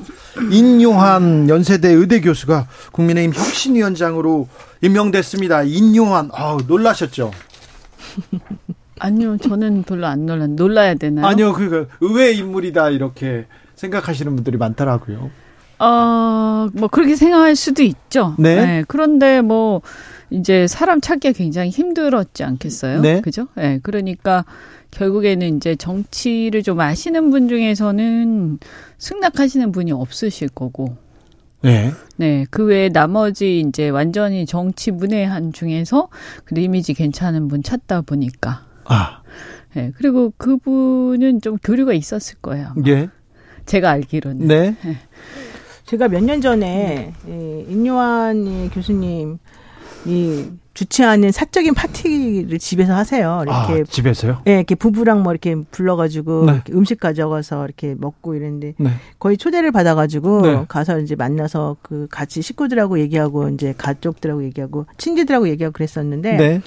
인요한 0.50 1.50
연세대 1.50 1.90
의대 1.90 2.22
교수가 2.22 2.68
국민의힘 2.94 3.34
혁신위원장으로 3.34 4.48
임명됐습니다. 4.82 5.64
인요한, 5.64 6.30
아 6.34 6.58
놀라셨죠? 6.66 7.32
아니요, 8.99 9.38
저는 9.38 9.84
별로 9.84 10.08
안 10.08 10.25
놀라. 10.25 10.47
놀라야 10.47 10.95
되나요? 10.95 11.25
아니요, 11.25 11.54
그러니까 11.54 11.93
의외 12.01 12.32
인물이다 12.34 12.89
이렇게 12.91 13.45
생각하시는 13.75 14.34
분들이 14.36 14.58
많더라고요. 14.58 15.30
어, 15.80 16.69
뭐 16.73 16.88
그렇게 16.88 17.15
생각할 17.15 17.56
수도 17.56 17.84
있죠. 17.84 18.36
네. 18.39 18.56
네. 18.56 18.84
그런데 18.88 19.41
뭐 19.41 19.82
이제 20.30 20.67
사람 20.67 21.01
찾기가 21.01 21.34
굉장히 21.34 21.69
힘들었지 21.69 22.43
않겠어요? 22.43 23.01
네. 23.01 23.21
그죠? 23.21 23.47
네. 23.56 23.80
그러니까 23.84 24.45
결국에는 24.91 25.58
이제 25.58 25.75
정치를 25.75 26.63
좀 26.63 26.80
아시는 26.80 27.30
분 27.30 27.49
중에서는 27.49 28.60
승낙하시는 28.97 29.71
분이 29.71 29.91
없으실 29.91 30.49
거고. 30.49 30.97
네. 31.65 31.91
네. 32.17 32.45
그 32.49 32.63
외에 32.65 32.89
나머지 32.89 33.60
이제 33.60 33.89
완전히 33.89 34.45
정치 34.45 34.91
문외한 34.91 35.51
중에서 35.51 36.10
그 36.45 36.60
이미지 36.60 36.93
괜찮은 36.93 37.47
분 37.47 37.63
찾다 37.63 38.01
보니까. 38.01 38.65
아. 38.86 39.21
네. 39.73 39.91
그리고 39.97 40.32
그분은 40.38 41.41
좀 41.41 41.58
교류가 41.58 41.93
있었을 41.93 42.38
거예요. 42.41 42.67
아마. 42.75 42.82
예. 42.88 43.10
제가 43.65 43.89
알기로는. 43.91 44.47
네. 44.47 44.75
네. 44.84 44.97
제가 45.86 46.08
몇 46.08 46.23
년 46.23 46.41
전에 46.41 47.13
네. 47.25 47.32
예, 47.32 47.65
임요한 47.71 48.69
교수님 48.69 49.38
이 50.06 50.46
주최하는 50.74 51.32
사적인 51.32 51.74
파티를 51.74 52.60
집에서 52.60 52.96
하세요. 52.96 53.41
이렇게 53.44 53.82
아, 53.82 53.84
집에서요? 53.84 54.41
네, 54.46 54.56
이렇게 54.56 54.76
부부랑 54.76 55.24
뭐 55.24 55.32
이렇게 55.32 55.56
불러가지고 55.72 56.46
네. 56.46 56.62
음식 56.72 57.00
가져가서 57.00 57.65
이렇게 57.65 57.96
먹고 57.98 58.36
이랬는데 58.36 58.74
네. 58.78 58.89
거의 59.18 59.38
초대를 59.38 59.72
받아가지고 59.72 60.41
네. 60.41 60.65
가서 60.68 61.00
이제 61.00 61.15
만나서 61.15 61.78
그 61.82 62.08
같이 62.12 62.41
식구들하고 62.41 63.00
얘기하고 63.00 63.50
이제 63.50 63.74
가족들하고 63.78 64.44
얘기하고 64.44 64.86
친지들하고 64.98 65.48
얘기하고 65.50 65.74
그랬었는데 65.74 66.38
네. 66.38 66.62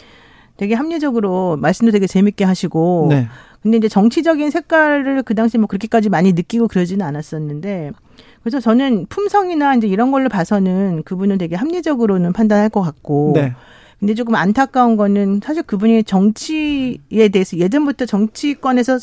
되게 0.56 0.74
합리적으로 0.74 1.56
말씀도 1.58 1.92
되게 1.92 2.06
재밌게 2.06 2.44
하시고 2.44 3.08
네. 3.10 3.28
근데 3.62 3.76
이제 3.76 3.88
정치적인 3.88 4.50
색깔을 4.50 5.22
그 5.22 5.34
당시 5.34 5.58
뭐 5.58 5.66
그렇게까지 5.66 6.08
많이 6.08 6.32
느끼고 6.32 6.68
그러지는 6.68 7.04
않았었는데 7.04 7.92
그래서 8.42 8.60
저는 8.60 9.06
품성이나 9.08 9.74
이제 9.74 9.86
이런 9.86 10.10
걸로 10.10 10.28
봐서는 10.28 11.02
그분은 11.04 11.38
되게 11.38 11.56
합리적으로는 11.56 12.32
판단할 12.32 12.68
것 12.68 12.82
같고. 12.82 13.32
네. 13.34 13.54
근데 13.98 14.14
조금 14.14 14.36
안타까운 14.36 14.96
거는 14.96 15.40
사실 15.42 15.64
그분이 15.64 16.04
정치에 16.04 17.28
대해서 17.32 17.56
예전부터 17.56 18.06
정치권에서 18.06 18.98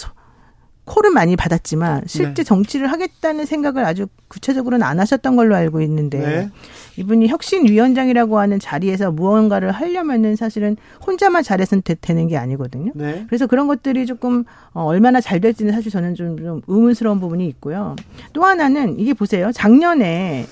코를 0.85 1.09
많이 1.09 1.35
받았지만 1.35 2.03
실제 2.05 2.33
네. 2.35 2.43
정치를 2.43 2.91
하겠다는 2.91 3.45
생각을 3.45 3.83
아주 3.83 4.07
구체적으로는 4.27 4.85
안 4.85 4.99
하셨던 4.99 5.35
걸로 5.35 5.55
알고 5.55 5.81
있는데 5.81 6.19
네. 6.19 6.51
이분이 6.97 7.27
혁신위원장이라고 7.27 8.39
하는 8.39 8.59
자리에서 8.59 9.11
무언가를 9.11 9.71
하려면은 9.71 10.35
사실은 10.35 10.77
혼자만 11.05 11.43
잘해서는 11.43 11.81
되, 11.83 11.95
는게 12.13 12.37
아니거든요. 12.37 12.91
네. 12.95 13.25
그래서 13.27 13.47
그런 13.47 13.67
것들이 13.67 14.05
조금 14.05 14.45
어, 14.73 14.83
얼마나 14.83 15.19
잘 15.19 15.41
될지는 15.41 15.73
사실 15.73 15.91
저는 15.91 16.15
좀, 16.15 16.37
좀 16.37 16.61
의문스러운 16.67 17.19
부분이 17.19 17.45
있고요. 17.47 17.95
또 18.33 18.43
하나는 18.43 18.99
이게 18.99 19.13
보세요. 19.13 19.51
작년에 19.51 20.45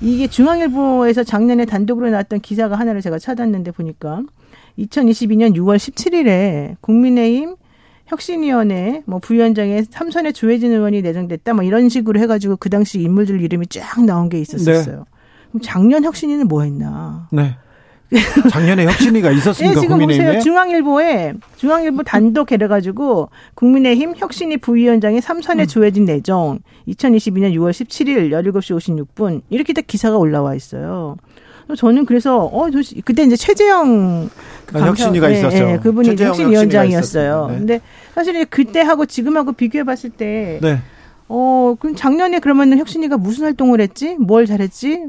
이게 0.00 0.26
중앙일보에서 0.26 1.24
작년에 1.24 1.64
단독으로 1.64 2.10
나왔던 2.10 2.40
기사가 2.40 2.78
하나를 2.78 3.00
제가 3.00 3.18
찾았는데 3.18 3.70
보니까 3.70 4.22
2022년 4.78 5.54
6월 5.54 5.76
17일에 5.76 6.76
국민의힘 6.80 7.56
혁신위원회 8.06 9.02
뭐 9.06 9.20
부위원장에 9.20 9.84
삼선의 9.90 10.32
조혜진 10.32 10.72
의원이 10.72 11.02
내정됐다 11.02 11.54
뭐 11.54 11.62
이런 11.62 11.88
식으로 11.88 12.20
해가지고 12.20 12.56
그 12.56 12.68
당시 12.68 13.00
인물들 13.00 13.40
이름이 13.40 13.68
쫙 13.68 14.04
나온 14.04 14.28
게 14.28 14.38
있었었어요. 14.38 14.96
네. 14.96 15.21
그럼 15.52 15.62
작년 15.62 16.02
혁신위는 16.04 16.48
뭐 16.48 16.62
했나? 16.62 17.28
네. 17.30 17.56
작년에 18.50 18.84
혁신위가 18.84 19.30
있었습니까? 19.30 19.74
네, 19.74 19.80
지금 19.80 19.98
국민의힘에? 19.98 20.26
보세요. 20.26 20.42
중앙일보에 20.42 21.34
중앙일보 21.56 22.02
단독 22.02 22.52
해가지고 22.52 23.30
국민의힘 23.54 24.14
혁신위 24.16 24.58
부위원장의 24.58 25.20
삼선의 25.22 25.64
음. 25.64 25.66
조혜진 25.66 26.04
내정 26.04 26.58
2022년 26.88 27.54
6월 27.54 27.70
17일 27.70 28.30
17시 28.30 29.06
56분 29.14 29.42
이렇게 29.48 29.72
딱 29.72 29.86
기사가 29.86 30.18
올라와 30.18 30.54
있어요. 30.54 31.16
저는 31.76 32.04
그래서 32.04 32.44
어 32.44 32.68
그때 33.04 33.22
이제 33.22 33.36
최재형 33.36 34.28
그 34.66 34.78
아, 34.78 34.86
혁신위가 34.88 35.32
예, 35.32 35.38
있었죠. 35.38 35.56
예, 35.56 35.78
그분이 35.82 36.16
혁신위원장이었어요. 36.18 37.46
네. 37.50 37.58
근데 37.58 37.80
사실 38.14 38.44
그때 38.46 38.80
하고 38.80 39.06
지금하고 39.06 39.52
비교해 39.52 39.84
봤을 39.84 40.10
때 40.10 40.58
네. 40.60 40.80
어, 41.34 41.76
그럼 41.80 41.96
작년에 41.96 42.40
그러면은 42.40 42.76
혁신이가 42.76 43.16
무슨 43.16 43.44
활동을 43.44 43.80
했지? 43.80 44.16
뭘 44.16 44.44
잘했지? 44.44 45.06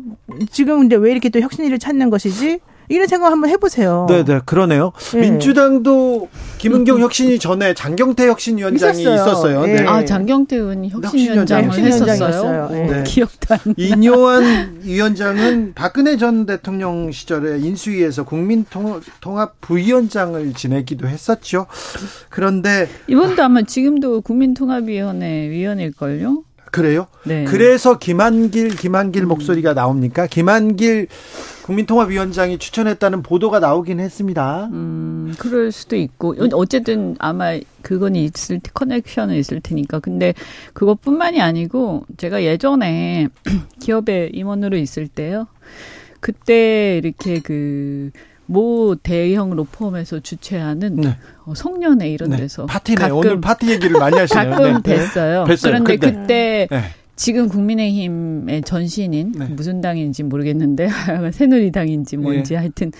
지금 0.50 0.80
근데 0.80 0.96
왜 0.96 1.12
이렇게 1.12 1.28
또 1.28 1.42
혁신이를 1.42 1.80
찾는 1.80 2.10
것이지? 2.10 2.62
이런 2.93 3.08
생각 3.08 3.32
한번 3.32 3.49
해보세요. 3.49 4.06
네, 4.08 4.23
네, 4.23 4.39
그러네요. 4.45 4.91
네. 5.13 5.21
민주당도 5.21 6.29
김은경 6.60 6.99
혁신이 7.01 7.39
전에 7.39 7.73
장경태 7.73 8.27
혁신위원장이 8.27 9.01
있었어요. 9.01 9.15
있었어요. 9.15 9.65
네. 9.65 9.86
아, 9.88 10.06
장경태 10.06 10.56
의원이 10.56 10.89
혁신위원장을 10.89 11.73
했었어요. 11.73 12.69
네. 12.69 12.88
네. 12.88 13.03
기억도 13.03 13.56
안 13.56 13.60
나. 13.65 13.73
이뇨한 13.75 14.79
위원장은 14.84 15.73
박근혜 15.73 16.17
전 16.17 16.45
대통령 16.45 17.12
시절에 17.12 17.60
인수위에서 17.60 18.23
국민통합 18.23 19.60
부위원장을 19.62 20.53
지내기도 20.53 21.08
했었죠. 21.08 21.65
그런데 22.29 22.88
이번도 23.08 23.43
아마 23.43 23.63
지금도 23.63 24.21
국민통합위원회 24.21 25.49
위원일걸요? 25.49 26.43
그래요? 26.74 27.06
네. 27.24 27.44
그래서 27.44 28.00
김한길 28.00 28.76
김한길 28.76 29.22
음. 29.22 29.28
목소리가 29.28 29.76
나옵니까? 29.76 30.26
김한길 30.26 31.08
국민통합위원장이 31.66 32.58
추천했다는 32.58 33.22
보도가 33.22 33.60
나오긴 33.60 34.00
했습니다. 34.00 34.70
음, 34.72 35.36
그럴 35.38 35.72
수도 35.72 35.96
있고 35.96 36.36
어쨌든 36.52 37.16
아마 37.20 37.60
그건 37.84 38.16
있을 38.16 38.60
커넥션은 38.74 39.36
있을 39.36 39.62
테니까. 39.62 40.00
근데 40.00 40.34
그것뿐만이 40.74 41.44
아니고 41.44 42.08
제가 42.18 42.44
예전에 42.44 43.28
기업의 43.80 44.32
임원으로 44.34 44.76
있을 44.76 45.08
때요. 45.08 45.46
그때 46.22 46.98
이렇게 46.98 47.40
그 47.40 48.10
모 48.54 48.96
대형 48.96 49.50
로펌에서 49.50 50.20
주최하는 50.20 50.96
네. 50.98 51.18
어, 51.46 51.54
송년회 51.56 52.10
이런 52.10 52.30
네. 52.30 52.38
데서 52.38 52.68
파티네 52.68 53.02
가끔, 53.02 53.18
오늘 53.18 53.42
파티 53.42 53.70
얘기를 53.70 54.00
많이 54.00 54.18
하시네요. 54.18 54.50
가끔 54.52 54.82
네. 54.84 54.98
뵀어요. 55.00 55.46
뵀어요. 55.46 55.62
그런데 55.63 55.98
근데. 55.98 56.22
그때 56.22 56.68
네. 56.70 56.84
지금 57.16 57.48
국민의힘의 57.48 58.63
전신인 58.63 59.34
네. 59.34 59.46
무슨 59.46 59.82
당인지 59.82 60.24
모르겠는데 60.24 60.89
새누리당인지 61.32 62.18
뭔지 62.18 62.54
네. 62.54 62.60
하여튼 62.60 62.92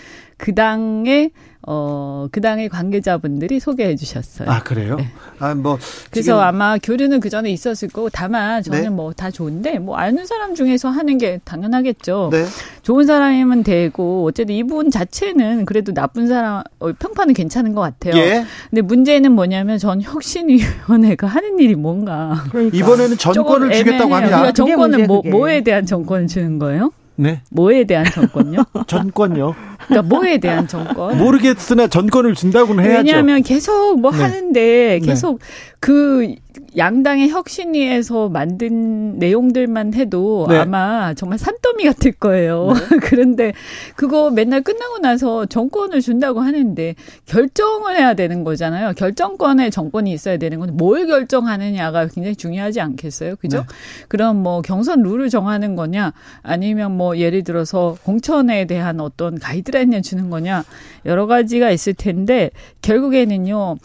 그 0.44 0.54
당의 0.54 1.32
어, 1.66 2.28
그 2.30 2.42
당의 2.42 2.68
관계자분들이 2.68 3.62
소개해 3.62 3.96
주셨어요. 3.96 4.50
아, 4.50 4.62
그래요? 4.62 4.98
네. 4.98 5.08
아, 5.40 5.56
뭐. 5.56 5.80
그래서 6.12 6.42
아마 6.42 6.78
교류는 6.78 7.22
그 7.22 7.30
전에 7.30 7.50
있었을 7.52 7.88
거고, 7.88 8.10
다만 8.10 8.62
저는 8.62 8.82
네. 8.82 8.90
뭐다 8.90 9.32
좋은데, 9.32 9.80
뭐 9.80 9.96
아는 9.96 10.26
사람 10.26 10.56
중에서 10.56 10.90
하는 10.90 11.18
게 11.18 11.40
당연하겠죠. 11.46 12.32
네. 12.34 12.44
좋은 12.82 13.06
사람이면 13.06 13.64
되고, 13.64 14.26
어쨌든 14.26 14.56
이분 14.56 14.92
자체는 14.92 15.64
그래도 15.64 15.94
나쁜 15.94 16.28
사람, 16.28 16.64
어, 16.80 16.92
평판은 16.92 17.34
괜찮은 17.34 17.74
것 17.74 17.80
같아요. 17.80 18.22
예. 18.22 18.44
근데 18.70 18.82
문제는 18.82 19.32
뭐냐면 19.32 19.78
전 19.78 20.02
혁신위원회가 20.02 21.28
하는 21.28 21.60
일이 21.60 21.76
뭔가. 21.76 22.44
그러니까. 22.52 22.76
이번에는 22.76 23.18
전권을 23.18 23.72
주겠다고 23.72 24.14
합니다. 24.14 24.38
그러니까 24.40 24.52
정권은 24.52 25.08
뭐, 25.08 25.22
뭐에 25.24 25.62
대한 25.62 25.86
정권을 25.86 26.28
주는 26.28 26.60
거예요? 26.60 26.92
네. 27.16 27.42
뭐에 27.52 27.84
대한 27.86 28.06
정권요? 28.06 28.66
전권요. 28.88 29.56
그러니까 29.88 30.16
뭐에 30.16 30.38
대한 30.38 30.68
정권? 30.68 31.18
모르겠으나 31.18 31.88
전권을 31.88 32.36
준다고는 32.36 32.84
해야죠. 32.84 32.98
왜냐하면 32.98 33.44
계속 33.44 34.00
뭐 34.00 34.12
네. 34.12 34.18
하는데 34.18 34.54
네. 34.54 35.00
계속 35.00 35.40
네. 35.40 35.46
그 35.80 36.36
양당의 36.78 37.30
혁신위에서 37.30 38.30
만든 38.30 39.20
내용들만 39.20 39.94
해도 39.94 40.48
네. 40.50 40.58
아마 40.58 41.14
정말 41.14 41.38
산더미 41.38 41.84
같을 41.84 42.14
거예요. 42.14 42.74
네. 42.74 42.98
그런데 43.04 43.54
그거 43.96 44.32
맨날 44.32 44.62
끝나고 44.62 45.00
나서 45.00 45.46
정권을 45.46 46.02
준다고 46.02 46.42
하는데 46.42 46.96
결정을 47.26 47.98
해야 47.98 48.14
되는 48.14 48.44
거잖아요. 48.44 48.94
결정권에 48.94 49.70
정권이 49.70 50.12
있어야 50.14 50.38
되는 50.38 50.60
건데 50.60 50.74
뭘 50.74 51.06
결정하느냐가 51.06 52.08
굉장히 52.08 52.36
중요하지 52.36 52.82
않겠어요? 52.82 53.36
그죠? 53.36 53.58
네. 53.58 53.66
그럼 54.08 54.38
뭐 54.38 54.62
경선 54.62 55.04
룰을 55.04 55.30
정하는 55.30 55.76
거냐 55.76 56.14
아니면 56.42 56.96
뭐 56.98 57.18
예를 57.18 57.44
들어서 57.44 57.98
공천에 58.04 58.66
대한 58.66 59.00
어떤 59.00 59.40
가이드 59.40 59.72
라인을 59.74 60.02
주는 60.02 60.30
거냐 60.30 60.64
여러 61.06 61.26
가지가 61.28 61.72
있을 61.72 61.94
텐데 61.94 62.52
결국에는요. 62.82 63.78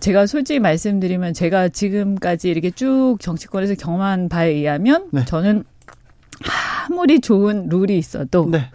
제가 0.00 0.26
솔직히 0.26 0.58
말씀드리면 0.58 1.34
제가 1.34 1.68
지금까지 1.68 2.50
이렇게 2.50 2.70
쭉 2.70 3.16
정치권에서 3.20 3.74
경험한 3.74 4.28
바에 4.28 4.50
의하면 4.50 5.08
네. 5.12 5.24
저는 5.24 5.64
아무리 6.88 7.20
좋은 7.20 7.68
룰이 7.68 7.96
있어도 7.96 8.48
네. 8.50 8.70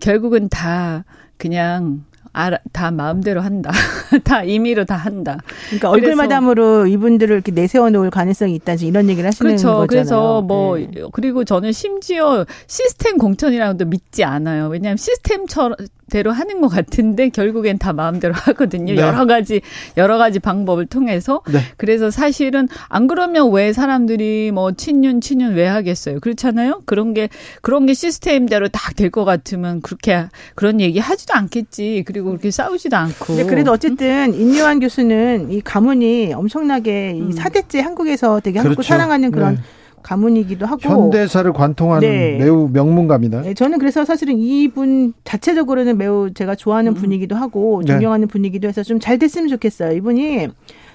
결국은 0.00 0.48
다 0.48 1.04
그냥 1.36 2.04
알아, 2.38 2.58
다 2.72 2.90
마음대로 2.90 3.40
한다. 3.40 3.70
다 4.24 4.42
임의로 4.44 4.84
다 4.84 4.94
한다. 4.94 5.38
그러니까 5.68 5.88
얼굴마담으로 5.90 6.86
이분들을 6.86 7.34
이렇게 7.34 7.50
내세워 7.50 7.88
놓을 7.88 8.10
가능성이 8.10 8.54
있다. 8.56 8.74
이런 8.74 9.08
얘기를 9.08 9.26
하시는 9.26 9.48
그렇죠. 9.48 9.66
거잖아요. 9.68 9.86
그래서 9.86 10.42
뭐 10.42 10.76
네. 10.76 10.88
그리고 11.12 11.44
저는 11.44 11.72
심지어 11.72 12.44
시스템 12.66 13.16
공천이라고도 13.16 13.86
믿지 13.86 14.22
않아요. 14.24 14.68
왜냐하면 14.68 14.98
시스템처럼 14.98 15.76
대로 16.08 16.30
하는 16.30 16.60
것 16.60 16.68
같은데 16.68 17.30
결국엔 17.30 17.78
다 17.78 17.92
마음대로 17.92 18.32
하거든요. 18.34 18.94
네. 18.94 19.00
여러 19.00 19.26
가지 19.26 19.60
여러 19.96 20.18
가지 20.18 20.38
방법을 20.38 20.86
통해서 20.86 21.42
네. 21.52 21.58
그래서 21.78 22.12
사실은 22.12 22.68
안 22.88 23.08
그러면 23.08 23.50
왜 23.50 23.72
사람들이 23.72 24.52
뭐 24.52 24.70
친윤 24.70 25.20
친윤 25.20 25.54
왜 25.54 25.66
하겠어요? 25.66 26.20
그렇잖아요. 26.20 26.82
그런 26.86 27.12
게 27.12 27.28
그런 27.60 27.86
게 27.86 27.94
시스템대로 27.94 28.68
딱 28.68 28.94
될 28.94 29.10
것 29.10 29.24
같으면 29.24 29.80
그렇게 29.82 30.26
그런 30.54 30.80
얘기 30.80 30.98
하지도 31.00 31.34
않겠지. 31.34 32.04
그리고 32.06 32.25
그렇게 32.30 32.50
싸우지도 32.50 32.96
않고. 32.96 33.34
네, 33.36 33.44
그래도 33.44 33.72
어쨌든 33.72 34.34
인류한 34.34 34.80
교수는 34.80 35.50
이 35.50 35.60
가문이 35.60 36.32
엄청나게 36.34 37.14
이 37.16 37.20
음. 37.20 37.32
사대째 37.32 37.80
한국에서 37.80 38.40
되게 38.40 38.58
한국을 38.58 38.76
그렇죠. 38.76 38.88
사랑하는 38.88 39.30
그런 39.30 39.54
네. 39.56 39.60
가문이기도 40.02 40.66
하고 40.66 40.80
현대사를 40.82 41.52
관통하는 41.52 42.08
네. 42.08 42.38
매우 42.38 42.68
명문가입니다. 42.72 43.42
네, 43.42 43.54
저는 43.54 43.78
그래서 43.78 44.04
사실은 44.04 44.38
이분 44.38 45.12
자체적으로는 45.24 45.98
매우 45.98 46.32
제가 46.32 46.54
좋아하는 46.54 46.92
음. 46.92 46.94
분이기도 46.94 47.34
하고 47.34 47.82
네. 47.84 47.92
존경하는 47.92 48.28
네. 48.28 48.32
분이기도 48.32 48.68
해서 48.68 48.82
좀 48.82 49.00
잘 49.00 49.18
됐으면 49.18 49.48
좋겠어요. 49.48 49.96
이분이 49.96 50.48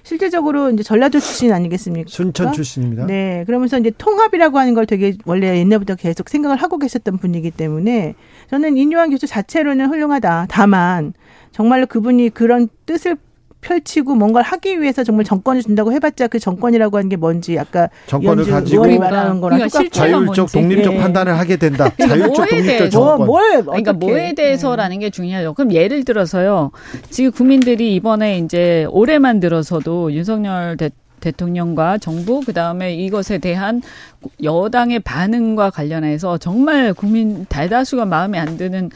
실제적으로 0.04 0.70
이제 0.72 0.84
전라도 0.84 1.20
출신 1.20 1.52
아니겠습니까? 1.52 2.10
순천 2.10 2.54
출신입니다. 2.54 3.06
네. 3.06 3.44
그러면서 3.46 3.78
이제 3.78 3.92
통합이라고 3.98 4.58
하는 4.58 4.74
걸 4.74 4.86
되게 4.86 5.14
원래 5.26 5.58
옛날부터 5.60 5.96
계속 5.96 6.30
생각을 6.30 6.58
하고 6.58 6.78
계셨던 6.78 7.18
분이기 7.18 7.52
때문에 7.52 8.16
저는 8.50 8.78
인유한 8.78 9.10
교수 9.10 9.28
자체로는 9.28 9.88
훌륭하다. 9.90 10.48
다만 10.50 11.14
정말로 11.52 11.86
그분이 11.86 12.30
그런 12.30 12.68
뜻을 12.86 13.18
펼치고 13.62 14.16
뭔가를 14.16 14.46
하기 14.46 14.82
위해서 14.82 15.04
정말 15.04 15.24
정권을 15.26 15.62
준다고 15.62 15.94
해봤자 15.94 16.28
그 16.28 16.40
정권이라고 16.40 16.98
하는 16.98 17.10
게 17.10 17.16
뭔지 17.16 17.58
아까 17.58 17.90
정권을 18.08 18.46
가지고 18.46 18.98
말하는 18.98 19.40
거랑 19.40 19.60
그러니까 19.60 19.90
자율적 19.92 20.52
독립적 20.52 20.94
네. 20.94 21.00
판단을 21.00 21.38
하게 21.38 21.58
된다. 21.58 21.90
자율적 21.98 22.48
독립적 22.48 22.92
정권. 22.92 23.18
뭐, 23.20 23.26
뭘 23.26 23.64
그러니까 23.64 23.94
뭐에 23.94 24.34
대해서라는 24.34 25.00
게 25.00 25.10
중요하죠. 25.10 25.54
그럼 25.54 25.74
예를 25.74 26.04
들어서요. 26.04 26.72
지금 27.10 27.32
국민들이 27.32 27.96
이번에 27.96 28.40
이제 28.40 28.86
올해만 28.90 29.40
들어서도 29.40 30.14
윤석열 30.14 30.78
대 30.78 30.90
대통령과 31.22 32.00
정부 32.00 32.42
그다음에 32.42 32.96
이것에 32.96 33.38
대한 33.38 33.82
여당의 34.44 35.00
반응과 35.00 35.70
관련해서 35.70 36.38
정말 36.38 36.94
국민 36.94 37.46
대다수가 37.46 38.06
마음에 38.06 38.38
안 38.40 38.58
드는 38.58 38.90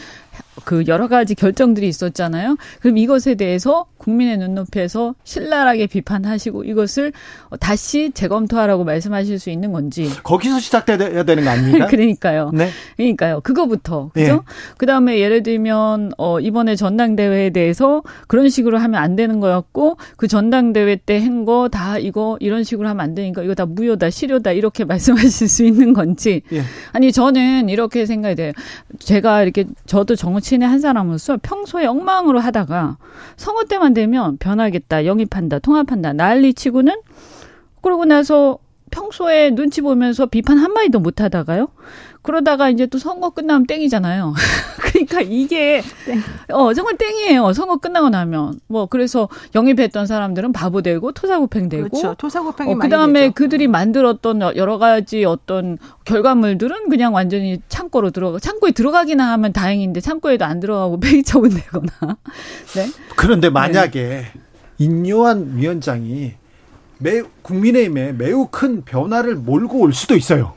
그 0.64 0.84
여러 0.88 1.08
가지 1.08 1.36
결정들이 1.36 1.88
있었잖아요. 1.88 2.56
그럼 2.80 2.98
이것에 2.98 3.36
대해서 3.36 3.86
국민의 3.98 4.38
눈높이에서 4.38 5.16
신랄하게 5.24 5.88
비판하시고 5.88 6.64
이것을 6.64 7.12
다시 7.60 8.12
재검토하라고 8.14 8.84
말씀하실 8.84 9.40
수 9.40 9.50
있는 9.50 9.72
건지 9.72 10.10
거기서 10.24 10.60
시작돼야 10.60 11.24
되는 11.24 11.44
거 11.44 11.50
아닙니까? 11.50 11.88
그러니까요. 11.92 12.52
네. 12.54 12.70
그러니까요. 12.98 13.42
그거부터 13.42 14.12
그죠? 14.14 14.34
네. 14.34 14.40
그다음에 14.78 15.20
예를 15.20 15.44
들면 15.44 16.12
어 16.18 16.40
이번에 16.40 16.76
전당대회에 16.76 17.50
대해서 17.50 18.04
그런 18.28 18.50
식으로 18.50 18.78
하면 18.78 19.02
안 19.02 19.16
되는 19.16 19.40
거였고 19.40 19.98
그 20.18 20.28
전당대회 20.28 20.98
때 20.98 21.20
한 21.20 21.46
거 21.46 21.68
다 21.70 21.98
이거 21.98 22.38
이런 22.40 22.64
식으로 22.64 22.88
하면 22.90 23.04
안 23.04 23.16
되니까 23.16 23.42
이거 23.44 23.56
다 23.56 23.66
무효다 23.66 24.10
실효다 24.10 24.52
이렇게 24.52 24.86
말씀하실 24.86 25.48
수 25.48 25.66
있는 25.66 25.94
건지 25.94 26.42
예. 26.54 26.62
아니 26.92 27.12
저는 27.12 27.70
이렇게 27.70 28.06
생각이 28.06 28.36
돼요. 28.36 28.52
제가 29.00 29.42
이렇게 29.44 29.66
저도 29.86 30.16
정치 30.16 30.45
인의 30.54 30.68
한 30.68 30.80
사람으로서 30.80 31.38
평소에 31.42 31.86
엉망으로 31.86 32.40
하다가 32.40 32.98
선거 33.36 33.64
때만 33.64 33.94
되면 33.94 34.38
변하겠다, 34.38 35.06
영입한다, 35.06 35.60
통합한다 35.60 36.14
난리치고는 36.14 36.94
그러고 37.82 38.06
나서 38.06 38.60
평소에 38.92 39.52
눈치 39.52 39.82
보면서 39.82 40.26
비판 40.26 40.58
한마디도 40.58 41.00
못 41.00 41.22
하다가요. 41.22 41.70
그러다가 42.26 42.70
이제 42.70 42.86
또 42.88 42.98
선거 42.98 43.30
끝나면 43.30 43.66
땡이잖아요. 43.68 44.34
그러니까 44.82 45.22
이게 45.22 45.82
땡. 46.06 46.22
어 46.52 46.74
정말 46.74 46.98
땡이에요. 46.98 47.54
선거 47.54 47.78
끝나고 47.78 48.10
나면 48.10 48.60
뭐 48.68 48.86
그래서 48.86 49.28
영입했던 49.54 50.08
사람들은 50.08 50.54
바보 50.54 50.82
되고 50.82 51.12
토사구팽 51.12 51.70
되고 51.70 51.90
그렇죠. 51.90 52.16
토사구팽이 52.16 52.74
어, 52.74 52.78
그다음에 52.78 53.32
그들이 53.32 53.68
만들었던 53.68 54.42
여러 54.56 54.78
가지 54.78 55.26
어떤 55.26 55.78
결과물들은 56.06 56.90
그냥 56.90 57.14
완전히 57.14 57.62
창고로 57.68 58.12
들어가 58.12 58.40
창고에 58.40 58.72
들어가기나 58.72 59.32
하면 59.34 59.54
다행인데 59.54 60.00
창고에도 60.00 60.46
안 60.46 60.60
들어가고 60.60 61.00
폐기 61.02 61.24
처분되거나. 61.24 61.90
네. 62.76 62.88
그런데 63.16 63.50
만약에 63.50 64.04
네. 64.04 64.26
인요한 64.78 65.58
위원장이 65.58 66.34
매우 66.98 67.26
국민의힘에 67.42 68.14
매우 68.14 68.48
큰 68.50 68.84
변화를 68.84 69.36
몰고 69.36 69.80
올 69.80 69.94
수도 69.94 70.16
있어요. 70.16 70.54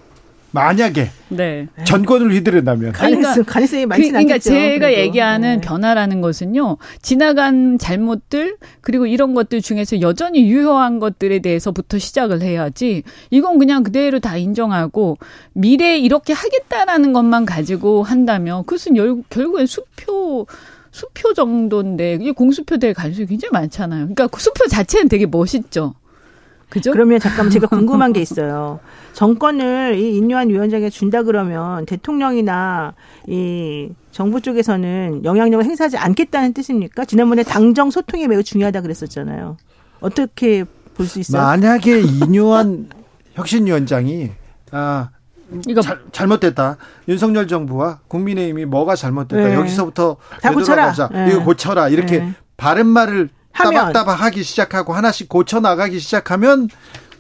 만약에 0.51 1.11
네. 1.29 1.69
전권을 1.85 2.33
휘두른다면 2.33 2.93
가능성 2.93 3.45
가능성이 3.45 3.87
많지 3.87 4.09
그러니까 4.09 4.35
않겠죠. 4.35 4.51
제가 4.51 4.87
그래도. 4.87 5.01
얘기하는 5.03 5.61
네. 5.61 5.67
변화라는 5.67 6.21
것은요 6.21 6.79
지나간 7.03 7.79
잘못들 7.79 8.57
그리고 8.81 9.07
이런 9.07 9.35
것들 9.35 9.61
중에서 9.61 10.01
여전히 10.01 10.49
유효한 10.51 10.99
것들에 11.01 11.41
대해서부터 11.41 11.99
시작을 11.99 12.41
해야지 12.41 13.03
이건 13.31 13.59
그냥 13.59 13.83
그대로 13.83 14.21
다 14.21 14.37
인정하고 14.37 15.19
미래에 15.53 15.99
이렇게 15.99 16.33
하겠다라는 16.33 17.13
것만 17.13 17.45
가지고 17.45 18.03
한다면 18.03 18.65
그것은 18.65 18.95
결국엔 19.29 19.67
수표 19.67 20.47
수표 20.91 21.35
정도인데 21.35 22.15
이게 22.15 22.33
공수표 22.33 22.79
될 22.79 22.95
가능성이 22.95 23.27
굉장히 23.27 23.53
많잖아요. 23.53 24.01
그러니까 24.07 24.27
그 24.27 24.41
수표 24.41 24.67
자체는 24.67 25.09
되게 25.09 25.27
멋있죠. 25.27 25.95
그죠? 26.69 26.93
그러면 26.93 27.19
잠깐 27.19 27.49
제가 27.51 27.67
궁금한 27.67 28.13
게 28.13 28.21
있어요. 28.21 28.81
정권을 29.15 29.99
이 29.99 30.17
인류한 30.17 30.49
위원장에 30.51 30.91
준다 30.91 31.23
그러면 31.23 31.87
대통령이나 31.87 32.95
이 33.27 33.89
정부 34.13 34.41
쪽에서는 34.41 35.25
영향력을 35.25 35.65
행사하지 35.65 35.97
않겠다는 35.97 36.53
뜻입니까? 36.53 37.05
지난번에 37.05 37.43
당정 37.43 37.91
소통이 37.91 38.29
매우 38.29 38.43
중요하다 38.43 38.83
그랬었잖아요. 38.83 39.57
어떻게 40.01 40.65
볼 40.95 41.07
수 41.07 41.21
있어요? 41.21 41.43
만약에 41.43 42.01
인류한 42.01 42.89
혁신위원장이 43.35 44.31
아 44.73 45.11
이거 45.67 45.81
잘, 45.81 45.99
잘못됐다. 46.13 46.77
윤석열 47.09 47.47
정부와 47.49 48.01
국민의힘이 48.09 48.67
뭐가 48.67 48.95
잘못됐다. 48.97 49.49
네. 49.49 49.55
여기서부터 49.55 50.17
다 50.43 50.53
고쳐라. 50.53 50.93
네. 51.13 51.29
이거 51.31 51.45
고쳐라. 51.45 51.89
이렇게 51.89 52.19
네. 52.19 52.33
바른 52.57 52.87
말을 52.87 53.31
따박따박 53.65 54.23
하기 54.23 54.43
시작하고 54.43 54.93
하나씩 54.93 55.29
고쳐 55.29 55.61
나가기 55.61 55.99
시작하면 55.99 56.69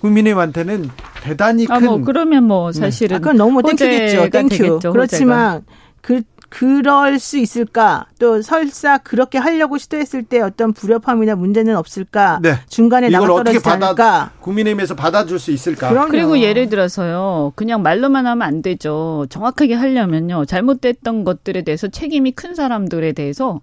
국민의힘한테는 0.00 0.90
대단히 1.22 1.66
큰. 1.66 1.74
아, 1.74 1.80
뭐 1.80 2.02
그러면 2.02 2.44
뭐 2.44 2.70
네. 2.72 2.78
사실은 2.80 3.16
아, 3.16 3.20
그건 3.20 3.36
너무 3.36 3.62
thank 3.62 3.84
you겠죠. 3.84 4.30
Thank 4.30 4.40
you. 4.40 4.48
되겠죠, 4.48 4.92
그렇지만 4.92 5.64
그 6.00 6.22
그럴 6.50 7.18
수 7.18 7.36
있을까? 7.36 8.06
또 8.18 8.40
설사 8.40 8.96
그렇게 8.96 9.36
하려고 9.36 9.76
시도했을 9.76 10.22
때 10.22 10.40
어떤 10.40 10.72
불협화음이나 10.72 11.34
문제는 11.34 11.76
없을까? 11.76 12.38
네. 12.42 12.54
중간에 12.68 13.10
나가 13.10 13.26
떨어지지 13.26 13.62
받아, 13.62 13.86
않을까? 13.88 14.30
국민의힘에서 14.40 14.94
받아줄 14.94 15.38
수 15.38 15.50
있을까? 15.50 15.90
그럼요. 15.90 16.08
그리고 16.08 16.38
예를 16.38 16.70
들어서요. 16.70 17.52
그냥 17.54 17.82
말로만 17.82 18.26
하면 18.26 18.48
안 18.48 18.62
되죠. 18.62 19.26
정확하게 19.28 19.74
하려면요. 19.74 20.46
잘못됐던 20.46 21.24
것들에 21.24 21.62
대해서 21.62 21.88
책임이 21.88 22.32
큰 22.32 22.54
사람들에 22.54 23.12
대해서 23.12 23.60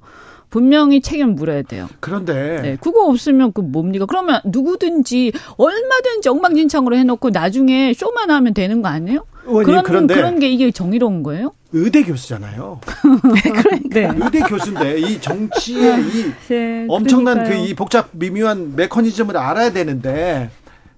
분명히 0.50 1.02
책임을 1.02 1.34
물어야 1.34 1.62
돼요. 1.64 1.88
그런데 2.00 2.62
네, 2.62 2.78
그거 2.80 3.06
없으면 3.08 3.52
그 3.54 3.62
뭡니까? 3.62 4.06
그러면 4.06 4.40
누구든지 4.46 5.32
얼마든지 5.58 6.30
엉망진창으로 6.30 6.96
해놓고 6.98 7.30
나중에 7.32 7.94
쇼만 7.94 8.30
하면 8.32 8.54
되는 8.54 8.82
거 8.82 8.90
아니에요? 8.90 9.26
그런 9.46 9.84
그런데 9.84 10.16
그런 10.16 10.40
게 10.40 10.50
이게 10.50 10.72
정의로운 10.72 11.22
거예요? 11.22 11.54
의대 11.72 12.02
교수잖아요. 12.04 12.80
네. 13.92 14.10
의대 14.16 14.40
교수인데 14.40 14.98
이 15.00 15.20
정치의 15.22 16.02
이 16.02 16.32
네, 16.50 16.86
엄청난 16.90 17.44
그 17.44 17.54
이 17.56 17.74
복잡 17.76 18.10
미묘한 18.14 18.76
메커니즘을 18.76 19.38
알아야 19.38 19.72
되는데 19.72 20.50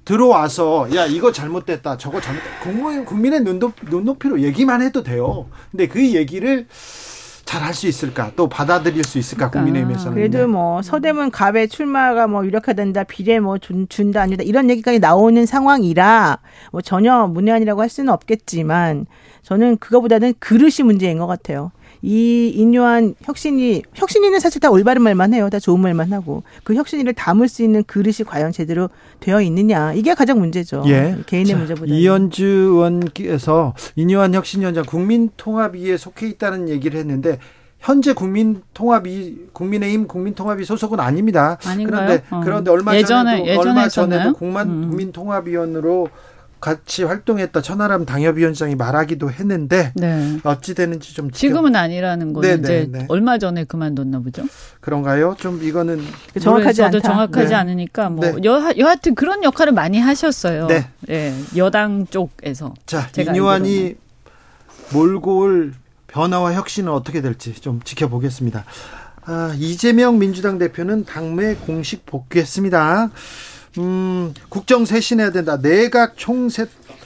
들어와서 0.06 0.88
야 0.96 1.06
이거 1.06 1.32
잘못됐다 1.34 1.98
저거 1.98 2.22
잘못 2.22 2.40
국민 2.64 3.04
국민의 3.04 3.42
눈높, 3.42 3.74
눈높이로 3.90 4.40
얘기만 4.42 4.82
해도 4.82 5.04
돼요. 5.04 5.48
근데 5.72 5.88
그 5.88 6.02
얘기를 6.14 6.68
잘 7.48 7.64
할 7.64 7.74
수 7.74 7.88
있을까? 7.88 8.32
또 8.36 8.48
받아들일 8.50 9.04
수 9.04 9.18
있을까? 9.18 9.50
그러니까. 9.50 9.62
국민의힘에서는. 9.72 10.14
그래도 10.16 10.40
네. 10.40 10.46
뭐 10.46 10.82
서대문 10.82 11.32
갑의 11.32 11.70
출마가 11.70 12.28
뭐 12.28 12.46
유력하단다, 12.46 13.06
비례 13.06 13.40
뭐 13.40 13.58
준, 13.58 13.88
준다 13.90 14.22
아니다 14.22 14.44
이런 14.44 14.70
얘기까지 14.70 15.00
나오는 15.00 15.46
상황이라 15.46 16.40
뭐 16.72 16.82
전혀 16.82 17.26
문외한이라고 17.28 17.82
할 17.82 17.90
수는 17.90 18.12
없겠지만 18.14 19.06
저는 19.44 19.78
그거보다는 19.78 20.34
그릇이 20.40 20.84
문제인 20.84 21.18
것 21.18 21.26
같아요. 21.26 21.72
이 22.02 22.52
인요한 22.56 23.16
혁신이 23.24 23.84
혁신이는 23.94 24.40
사실 24.40 24.62
다 24.62 24.70
올바른 24.70 25.02
말만 25.02 25.34
해요. 25.34 25.50
다 25.50 25.60
좋은 25.60 25.80
말만 25.80 26.14
하고 26.14 26.44
그 26.64 26.76
혁신이를 26.76 27.14
담을 27.14 27.48
수 27.48 27.64
있는 27.64 27.84
그릇이 27.84 28.26
과연 28.26 28.52
제대로 28.52 28.90
되어 29.20 29.42
있느냐 29.42 29.94
이게 29.94 30.14
가장 30.14 30.40
문제죠. 30.40 30.84
예. 30.88 31.18
개인의 31.26 31.52
자, 31.54 31.58
문제보다. 31.58 31.94
이현주 31.94 32.46
의원께서 32.46 33.74
인요한 33.96 34.34
혁신위원장 34.34 34.86
국민통합위에 34.86 35.98
속해 35.98 36.28
있다는 36.28 36.70
얘기를 36.70 37.00
했는데 37.00 37.40
현재 37.80 38.14
국민통합이 38.14 39.48
국민의힘 39.54 40.08
국민통합이 40.08 40.66
소속은 40.66 41.00
아닙니다. 41.00 41.58
아닌가요? 41.66 42.06
그런데 42.06 42.24
어. 42.30 42.42
그런데 42.44 42.72
얼마 42.72 42.96
예전에, 42.96 43.38
전에도 43.38 43.60
얼마 43.60 43.88
전에도 43.88 44.34
국만 44.34 44.70
음. 44.70 44.90
국민통합위원으로 44.90 46.10
같이 46.60 47.04
활동했다 47.04 47.62
천하람 47.62 48.06
당협위원장이 48.06 48.76
말하기도 48.76 49.32
했는데 49.32 49.92
네. 49.96 50.40
어찌 50.44 50.74
되는지 50.74 51.14
좀 51.14 51.32
지금은 51.32 51.76
아니라는 51.76 52.34
건 52.34 52.42
네, 52.42 52.54
이제 52.54 52.88
네, 52.92 53.00
네. 53.00 53.06
얼마 53.10 53.38
전에 53.38 53.64
그만뒀나 53.64 54.20
보죠. 54.20 54.44
그런가요? 54.80 55.36
좀 55.38 55.64
이거는 55.64 56.02
정확하지 56.42 56.84
않다. 56.84 57.00
정확하지 57.00 57.50
네. 57.50 57.56
않으니까 57.56 58.10
뭐 58.10 58.26
네. 58.26 58.44
여, 58.44 58.74
여하튼 58.78 59.16
그런 59.16 59.44
역할을 59.44 59.74
많이 59.74 60.00
하셨어요. 60.00 60.68
네. 60.68 60.88
예, 61.10 61.34
여당 61.56 62.08
쪽에서. 62.08 62.74
자, 62.86 63.08
이뇨환이 63.18 63.96
몰고 64.94 65.38
올 65.40 65.74
변화와 66.08 66.54
혁신은 66.54 66.92
어떻게 66.92 67.22
될지 67.22 67.54
좀 67.54 67.82
지켜보겠습니다. 67.84 68.66
아, 69.26 69.54
이재명 69.58 70.20
민주당 70.20 70.58
대표는 70.58 71.04
당내 71.04 71.56
공식 71.56 72.06
복귀했습니다. 72.06 73.10
음, 73.78 74.34
국정 74.50 74.86
쇄신해야 74.86 75.32
된다. 75.32 75.60
내각 75.62 76.18
총세 76.18 76.66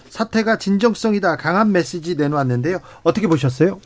사태가 0.09 0.57
진정성이다. 0.57 1.37
강한 1.37 1.71
메시지 1.71 2.15
내놓았는데요. 2.15 2.79
어떻게 3.03 3.27
보셨어요? 3.27 3.79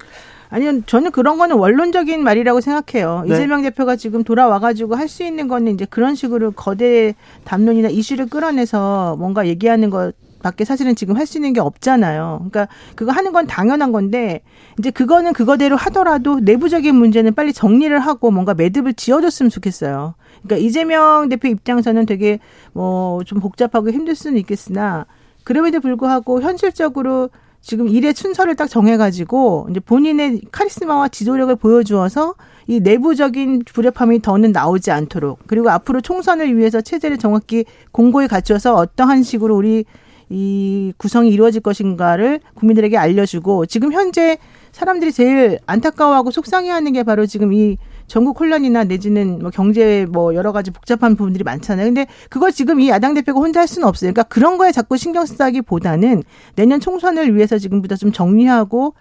아니요, 0.50 0.82
저는 0.86 1.12
그런 1.12 1.38
거는 1.38 1.56
원론적인 1.58 2.24
말이라고 2.24 2.62
생각해요. 2.62 3.24
네. 3.28 3.36
이재명 3.36 3.64
대표가 3.64 3.96
지금 3.96 4.24
돌아와가지고 4.24 4.96
할 4.96 5.08
수 5.10 5.24
있는 5.24 5.48
거는 5.48 5.74
이제 5.74 5.86
그런 5.86 6.16
식으로 6.16 6.52
거대 6.52 7.16
담론이나 7.46 7.90
이슈를 7.90 8.28
끌어내서 8.28 9.16
뭔가 9.18 9.48
얘기하는 9.48 9.90
것 9.90 10.14
밖에 10.44 10.64
사실은 10.66 10.96
지금 10.96 11.18
할 11.18 11.26
수 11.26 11.38
있는 11.38 11.54
게 11.54 11.60
없잖아요. 11.60 12.48
그러니까 12.50 12.68
그거 12.96 13.12
하는 13.12 13.32
건 13.34 13.48
당연한 13.48 13.92
건데 13.92 14.42
이제 14.78 14.92
그거는 14.92 15.34
그거대로 15.34 15.76
하더라도 15.76 16.40
내부적인 16.40 16.96
문제는 16.96 17.34
빨리 17.34 17.52
정리를 17.52 17.98
하고 18.00 18.30
뭔가 18.32 18.54
매듭을 18.54 18.94
지어줬으면 18.94 19.50
좋겠어요. 19.50 20.14
그러니까 20.44 20.58
이재명 20.66 21.30
대표 21.30 21.48
입장에서는 21.48 22.06
되게 22.06 22.40
뭐 22.74 23.24
좀 23.26 23.40
복잡하고 23.40 23.90
힘들 23.92 24.14
수는 24.16 24.38
있겠으나 24.40 25.06
그럼에도 25.44 25.80
불구하고 25.80 26.42
현실적으로 26.42 27.30
지금 27.62 27.88
일의 27.88 28.14
순서를 28.14 28.56
딱 28.56 28.68
정해가지고 28.68 29.68
이제 29.72 29.80
본인의 29.80 30.42
카리스마와 30.52 31.08
지도력을 31.08 31.56
보여주어서 31.56 32.36
이 32.68 32.80
내부적인 32.80 33.64
불협화음이 33.66 34.22
더는 34.22 34.52
나오지 34.52 34.92
않도록 34.92 35.40
그리고 35.48 35.72
앞으로 35.72 36.02
총선을 36.02 36.56
위해서 36.56 36.82
체제를 36.82 37.18
정확히 37.18 37.66
공고히 37.92 38.28
갖춰서 38.28 38.76
어떠한 38.76 39.24
식으로 39.24 39.56
우리 39.56 39.86
이 40.30 40.94
구성이 40.98 41.30
이루어질 41.30 41.62
것인가를 41.62 42.40
국민들에게 42.56 42.98
알려주고 42.98 43.66
지금 43.66 43.94
현재 43.94 44.38
사람들이 44.72 45.12
제일 45.12 45.60
안타까워하고 45.66 46.32
속상해하는 46.32 46.94
게 46.94 47.04
바로 47.04 47.26
지금 47.26 47.54
이 47.54 47.78
전국 48.08 48.40
혼란이나 48.40 48.84
내지는 48.84 49.40
뭐 49.40 49.50
경제 49.50 50.06
뭐 50.10 50.36
여러 50.36 50.52
가지 50.52 50.72
복잡한 50.72 51.16
부분들이 51.16 51.44
많잖아요. 51.44 51.88
근데 51.88 52.08
그걸 52.30 52.52
지금 52.52 52.80
이 52.80 52.90
야당 52.90 53.14
대표가 53.14 53.40
혼자 53.40 53.62
할 53.62 53.68
수는 53.68 53.88
없어요. 53.88 54.12
그러니까 54.12 54.24
그런 54.24 54.58
거에 54.58 54.72
자꾸 54.72 54.98
신경 54.98 55.26
쓰다기보다는 55.26 56.24
내년 56.56 56.80
총선을 56.80 57.36
위해서 57.36 57.58
지금부터 57.58 57.96
좀 57.96 58.12
정리하고 58.12 58.94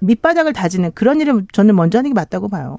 밑바닥을 0.00 0.52
다지는 0.52 0.92
그런 0.94 1.20
일을 1.20 1.46
저는 1.52 1.74
먼저 1.74 1.98
하는 1.98 2.10
게 2.10 2.14
맞다고 2.14 2.48
봐요. 2.48 2.78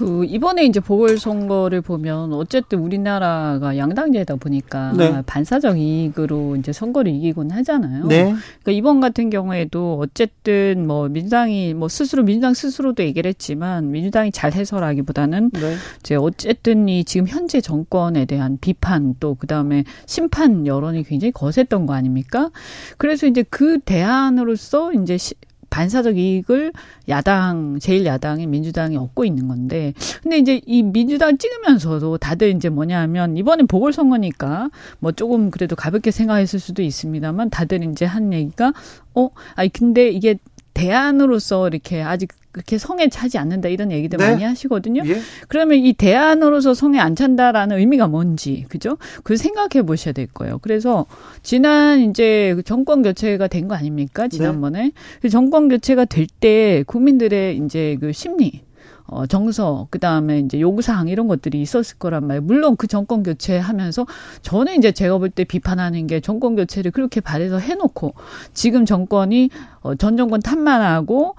그 0.00 0.24
이번에 0.24 0.64
이제 0.64 0.80
보궐선거를 0.80 1.82
보면 1.82 2.32
어쨌든 2.32 2.78
우리나라가 2.78 3.76
양당제다 3.76 4.36
보니까 4.36 4.94
네. 4.96 5.22
반사적 5.26 5.78
이익으로 5.78 6.56
이제 6.56 6.72
선거를 6.72 7.12
이기곤 7.12 7.50
하잖아요. 7.50 8.06
네. 8.06 8.22
그러니까 8.62 8.72
이번 8.72 9.00
같은 9.02 9.28
경우에도 9.28 9.98
어쨌든 10.00 10.86
뭐 10.86 11.10
민주당이 11.10 11.74
뭐 11.74 11.88
스스로 11.88 12.22
민주당 12.22 12.54
스스로도 12.54 13.02
얘기를 13.02 13.28
했지만 13.28 13.90
민주당이 13.90 14.32
잘 14.32 14.54
해서라기보다는 14.54 15.50
네. 15.50 15.76
이제 15.98 16.14
어쨌든 16.14 16.88
이 16.88 17.04
지금 17.04 17.28
현재 17.28 17.60
정권에 17.60 18.24
대한 18.24 18.56
비판 18.58 19.16
또 19.20 19.34
그다음에 19.34 19.84
심판 20.06 20.66
여론이 20.66 21.02
굉장히 21.02 21.30
거셌던 21.32 21.84
거 21.84 21.92
아닙니까? 21.92 22.48
그래서 22.96 23.26
이제 23.26 23.44
그 23.50 23.78
대안으로서 23.80 24.94
이제 24.94 25.18
시, 25.18 25.34
반사적 25.70 26.18
이익을 26.18 26.72
야당 27.08 27.78
제일 27.80 28.04
야당인 28.04 28.50
민주당이 28.50 28.96
얻고 28.96 29.24
있는 29.24 29.48
건데 29.48 29.94
근데 30.22 30.38
이제 30.38 30.60
이 30.66 30.82
민주당 30.82 31.38
찍으면서도 31.38 32.18
다들 32.18 32.54
이제 32.54 32.68
뭐냐면 32.68 33.36
이번엔 33.36 33.66
보궐선거니까 33.66 34.70
뭐 34.98 35.12
조금 35.12 35.50
그래도 35.50 35.76
가볍게 35.76 36.10
생각했을 36.10 36.58
수도 36.58 36.82
있습니다만 36.82 37.50
다들 37.50 37.82
이제 37.84 38.04
한 38.04 38.32
얘기가 38.32 38.72
어 39.14 39.30
아니 39.54 39.68
근데 39.70 40.08
이게 40.10 40.36
대안으로서 40.80 41.68
이렇게 41.68 42.02
아직 42.02 42.30
그렇게 42.52 42.78
성에 42.78 43.08
차지 43.08 43.38
않는다 43.38 43.68
이런 43.68 43.92
얘기들 43.92 44.18
네. 44.18 44.30
많이 44.30 44.42
하시거든요. 44.44 45.02
예? 45.06 45.20
그러면 45.46 45.78
이 45.78 45.92
대안으로서 45.92 46.74
성에 46.74 46.98
안 46.98 47.14
찬다라는 47.14 47.78
의미가 47.78 48.08
뭔지 48.08 48.64
그죠? 48.68 48.96
그걸 49.18 49.36
생각해 49.36 49.82
보셔야 49.86 50.12
될 50.12 50.26
거예요. 50.26 50.58
그래서 50.58 51.06
지난 51.42 52.00
이제 52.00 52.56
정권 52.64 53.02
교체가 53.02 53.46
된 53.46 53.68
거 53.68 53.74
아닙니까? 53.76 54.26
지난번에 54.26 54.90
네. 55.22 55.28
정권 55.28 55.68
교체가 55.68 56.06
될 56.06 56.26
때 56.40 56.82
국민들의 56.86 57.58
이제 57.58 57.96
그 58.00 58.12
심리 58.12 58.62
어, 59.10 59.26
정서, 59.26 59.88
그 59.90 59.98
다음에 59.98 60.38
이제 60.38 60.60
요구사항 60.60 61.08
이런 61.08 61.26
것들이 61.26 61.60
있었을 61.60 61.98
거란 61.98 62.26
말이에요. 62.28 62.42
물론 62.42 62.76
그 62.76 62.86
정권 62.86 63.22
교체 63.24 63.58
하면서 63.58 64.06
저는 64.42 64.78
이제 64.78 64.92
제가 64.92 65.18
볼 65.18 65.30
때 65.30 65.44
비판하는 65.44 66.06
게 66.06 66.20
정권 66.20 66.54
교체를 66.56 66.90
그렇게 66.92 67.20
바래서 67.20 67.58
해놓고 67.58 68.14
지금 68.54 68.86
정권이 68.86 69.50
어, 69.82 69.94
전 69.96 70.16
정권 70.16 70.40
탓만하고 70.40 71.34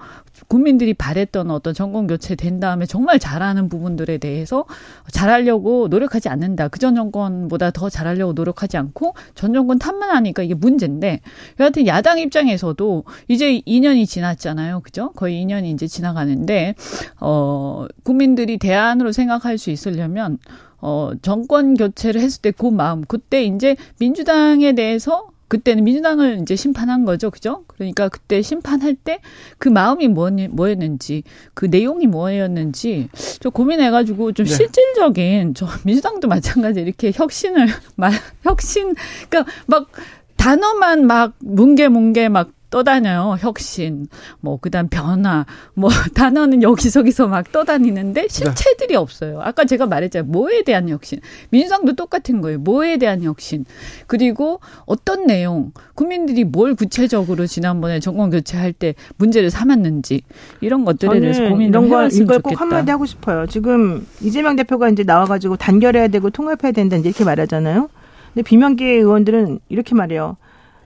국민들이 0.52 0.92
바랬던 0.92 1.50
어떤 1.50 1.72
정권 1.72 2.06
교체 2.06 2.34
된 2.34 2.60
다음에 2.60 2.84
정말 2.84 3.18
잘하는 3.18 3.70
부분들에 3.70 4.18
대해서 4.18 4.66
잘하려고 5.10 5.88
노력하지 5.88 6.28
않는다. 6.28 6.68
그 6.68 6.78
전 6.78 6.94
정권보다 6.94 7.70
더 7.70 7.88
잘하려고 7.88 8.34
노력하지 8.34 8.76
않고 8.76 9.14
전 9.34 9.54
정권 9.54 9.78
탓만 9.78 10.10
하니까 10.10 10.42
이게 10.42 10.52
문제인데 10.52 11.20
여하튼 11.58 11.86
야당 11.86 12.18
입장에서도 12.18 13.04
이제 13.28 13.62
2년이 13.66 14.06
지났잖아요. 14.06 14.80
그죠? 14.80 15.12
거의 15.12 15.42
2년이 15.42 15.72
이제 15.72 15.86
지나가는데 15.86 16.74
어 17.20 17.86
국민들이 18.02 18.58
대안으로 18.58 19.12
생각할 19.12 19.56
수 19.56 19.70
있으려면 19.70 20.36
어, 20.82 21.12
정권 21.22 21.74
교체를 21.74 22.20
했을 22.20 22.42
때 22.42 22.50
그 22.50 22.66
마음, 22.66 23.02
그때 23.06 23.44
이제 23.44 23.76
민주당에 24.00 24.74
대해서 24.74 25.28
그때는 25.52 25.84
민주당을 25.84 26.38
이제 26.40 26.56
심판한 26.56 27.04
거죠. 27.04 27.30
그죠? 27.30 27.64
그러니까 27.66 28.08
그때 28.08 28.40
심판할 28.40 28.94
때 28.94 29.20
그 29.58 29.68
마음이 29.68 30.08
뭐, 30.08 30.30
뭐였는지, 30.50 31.22
그 31.54 31.66
내용이 31.66 32.06
뭐였는지 32.06 33.08
좀 33.40 33.52
고민해가지고 33.52 34.32
좀 34.32 34.46
네. 34.46 34.52
실질적인, 34.52 35.54
저 35.54 35.68
민주당도 35.84 36.26
마찬가지 36.26 36.80
이렇게 36.80 37.12
혁신을, 37.14 37.68
말, 37.94 38.12
혁신, 38.42 38.94
그러니까 39.28 39.52
막 39.66 39.88
단어만 40.36 41.06
막 41.06 41.34
뭉게뭉게 41.38 42.28
막 42.28 42.50
떠다녀요. 42.72 43.36
혁신, 43.38 44.06
뭐, 44.40 44.58
그 44.60 44.70
다음 44.70 44.88
변화, 44.88 45.44
뭐, 45.74 45.90
단어는 46.16 46.62
여기저기서 46.62 47.28
막 47.28 47.52
떠다니는데 47.52 48.28
실체들이 48.28 48.88
네. 48.88 48.94
없어요. 48.96 49.40
아까 49.42 49.66
제가 49.66 49.86
말했잖아요. 49.86 50.28
뭐에 50.30 50.62
대한 50.64 50.88
혁신. 50.88 51.20
민주당도 51.50 51.94
똑같은 51.94 52.40
거예요. 52.40 52.58
뭐에 52.58 52.96
대한 52.96 53.22
혁신. 53.22 53.66
그리고 54.06 54.60
어떤 54.86 55.26
내용, 55.26 55.72
국민들이 55.94 56.44
뭘 56.44 56.74
구체적으로 56.74 57.46
지난번에 57.46 58.00
정권 58.00 58.30
교체할 58.30 58.72
때 58.72 58.94
문제를 59.18 59.50
삼았는지, 59.50 60.22
이런 60.62 60.86
것들에 60.86 61.20
대해서 61.20 61.42
고민을 61.42 61.84
해봤으면 61.84 62.24
이걸 62.24 62.40
꼭 62.40 62.58
한마디 62.58 62.90
하고 62.90 63.04
싶어요. 63.04 63.46
지금 63.46 64.06
이재명 64.22 64.56
대표가 64.56 64.88
이제 64.88 65.02
나와가지고 65.04 65.56
단결해야 65.56 66.08
되고 66.08 66.30
통합해야 66.30 66.72
된다 66.72 66.96
이렇게 66.96 67.22
말하잖아요. 67.22 67.90
근데 68.32 68.42
비명계 68.42 68.86
의원들은 68.86 69.58
이렇게 69.68 69.94
말해요. 69.94 70.38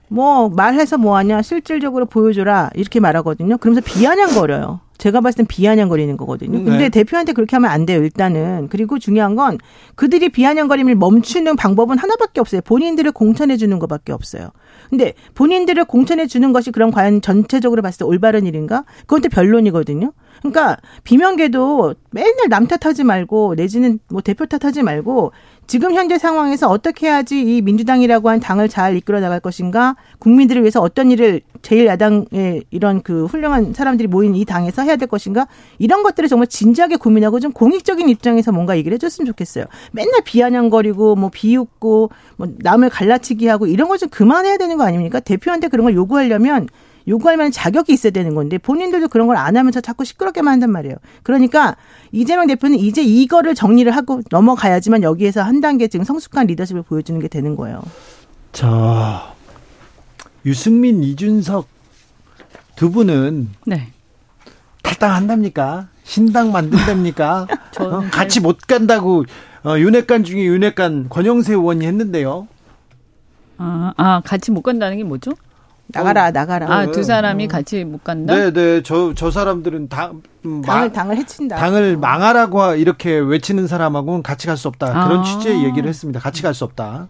뭐 0.09 0.49
말해서 0.49 0.97
뭐하냐 0.97 1.41
실질적으로 1.41 2.05
보여줘라 2.05 2.71
이렇게 2.75 2.99
말하거든요. 2.99 3.57
그러면서 3.57 3.81
비아냥거려요. 3.85 4.79
제가 4.97 5.21
봤을 5.21 5.37
땐 5.37 5.45
비아냥거리는 5.45 6.17
거거든요. 6.17 6.63
근데 6.63 6.77
네. 6.77 6.89
대표한테 6.89 7.33
그렇게 7.33 7.55
하면 7.55 7.69
안 7.69 7.85
돼요, 7.85 8.03
일단은. 8.03 8.67
그리고 8.69 8.97
중요한 8.97 9.35
건 9.35 9.59
그들이 9.95 10.29
비아냥거림을 10.29 10.95
멈추는 10.95 11.55
방법은 11.55 11.99
하나밖에 11.99 12.41
없어요. 12.41 12.61
본인들을 12.61 13.11
공천해 13.11 13.57
주는 13.57 13.77
것밖에 13.77 14.11
없어요. 14.11 14.49
근데 14.89 15.13
본인들을 15.35 15.85
공천해 15.85 16.25
주는 16.25 16.51
것이 16.51 16.71
그럼 16.71 16.91
과연 16.91 17.21
전체적으로 17.21 17.81
봤을 17.81 17.99
때 17.99 18.05
올바른 18.05 18.45
일인가? 18.45 18.85
그건 19.01 19.21
또 19.21 19.29
변론이거든요. 19.29 20.13
그러니까 20.39 20.77
비명계도 21.03 21.95
맨날 22.11 22.49
남 22.49 22.67
탓하지 22.67 23.03
말고 23.03 23.55
내지는 23.55 23.99
뭐 24.09 24.21
대표 24.21 24.45
탓하지 24.45 24.83
말고 24.83 25.31
지금 25.67 25.93
현재 25.93 26.17
상황에서 26.17 26.69
어떻게 26.69 27.07
해야지 27.07 27.41
이 27.41 27.61
민주당이라고 27.61 28.29
한 28.29 28.39
당을 28.39 28.69
잘 28.69 28.95
이끌어 28.95 29.19
나갈 29.19 29.41
것인가 29.41 29.97
국민들을 30.19 30.61
위해서 30.61 30.79
어떤 30.79 31.11
일을 31.11 31.41
제일 31.61 31.85
야당의 31.87 32.63
이런 32.71 33.01
그 33.01 33.25
훌륭한 33.25 33.73
사람들이 33.73 34.07
모인 34.07 34.33
이 34.35 34.45
당에서 34.45 34.83
해야 34.83 34.95
될 34.95 35.09
것인가 35.09 35.47
이런 35.77 36.03
것들을 36.03 36.29
정말 36.29 36.47
진지하게 36.47 36.95
고민하고 36.95 37.41
좀 37.41 37.51
공익적인 37.51 38.07
입장에서 38.07 38.53
뭔가 38.53 38.77
얘기를 38.77 38.95
해줬으면 38.95 39.25
좋겠어요. 39.25 39.65
맨날 39.91 40.21
비아냥거리고 40.23 41.15
뭐 41.17 41.29
비웃고 41.33 42.09
뭐 42.37 42.47
남을 42.59 42.89
갈라치기 42.89 43.47
하고 43.47 43.67
이런 43.67 43.89
걸 43.89 43.97
좀 43.97 44.09
그만해야 44.09 44.57
되는 44.57 44.77
거 44.77 44.83
아닙니까? 44.83 45.19
대표한테 45.19 45.69
그런 45.69 45.85
걸 45.85 45.95
요구하려면 45.95 46.67
요구할 47.07 47.37
만한 47.37 47.51
자격이 47.51 47.93
있어야 47.93 48.11
되는 48.11 48.35
건데 48.35 48.57
본인들도 48.57 49.07
그런 49.07 49.27
걸 49.27 49.37
안 49.37 49.55
하면서 49.55 49.79
자꾸 49.81 50.03
시끄럽게만 50.03 50.51
한단 50.53 50.71
말이에요. 50.71 50.95
그러니까 51.23 51.75
이재명 52.11 52.47
대표는 52.47 52.77
이제 52.79 53.01
이거를 53.03 53.55
정리를 53.55 53.95
하고 53.95 54.21
넘어가야지만 54.31 55.03
여기에서 55.03 55.41
한 55.41 55.61
단계 55.61 55.87
지금 55.87 56.03
성숙한 56.03 56.47
리더십을 56.47 56.81
보여주는 56.83 57.19
게 57.21 57.27
되는 57.27 57.55
거예요. 57.55 57.81
자, 58.51 59.33
유승민, 60.45 61.03
이준석 61.03 61.67
두 62.75 62.91
분은 62.91 63.49
네. 63.65 63.87
탈당한답니까? 64.83 65.87
신당 66.03 66.51
만든답니까? 66.51 67.47
어? 67.79 68.03
같이 68.11 68.39
못 68.39 68.57
간다고 68.67 69.25
어, 69.63 69.77
윤핵관 69.77 70.23
중에 70.23 70.43
윤핵관 70.45 71.09
권영세 71.09 71.53
의원이 71.53 71.85
했는데요. 71.85 72.47
아, 73.57 73.93
아, 73.97 74.21
같이 74.23 74.51
못 74.51 74.61
간다는 74.61 74.97
게 74.97 75.03
뭐죠? 75.03 75.31
나가라 75.89 76.27
어, 76.27 76.31
나가라. 76.31 76.67
아 76.69 76.85
두 76.91 77.03
사람이 77.03 77.45
어. 77.45 77.47
같이 77.47 77.83
못 77.85 78.03
간다. 78.03 78.33
네네 78.35 78.83
저 78.83 79.13
저 79.15 79.31
사람들은 79.31 79.89
당 79.89 80.21
음, 80.45 80.61
당을 80.61 80.91
당을 80.91 81.17
해친다. 81.17 81.55
당을 81.57 81.97
망하라고 81.97 82.75
이렇게 82.75 83.17
외치는 83.17 83.67
사람하고는 83.67 84.21
같이 84.23 84.47
갈 84.47 84.57
수 84.57 84.67
없다. 84.67 85.05
그런 85.07 85.19
아. 85.21 85.23
취지의 85.23 85.63
얘기를 85.63 85.87
했습니다. 85.89 86.19
같이 86.19 86.41
갈 86.43 86.53
수 86.53 86.63
없다. 86.65 87.07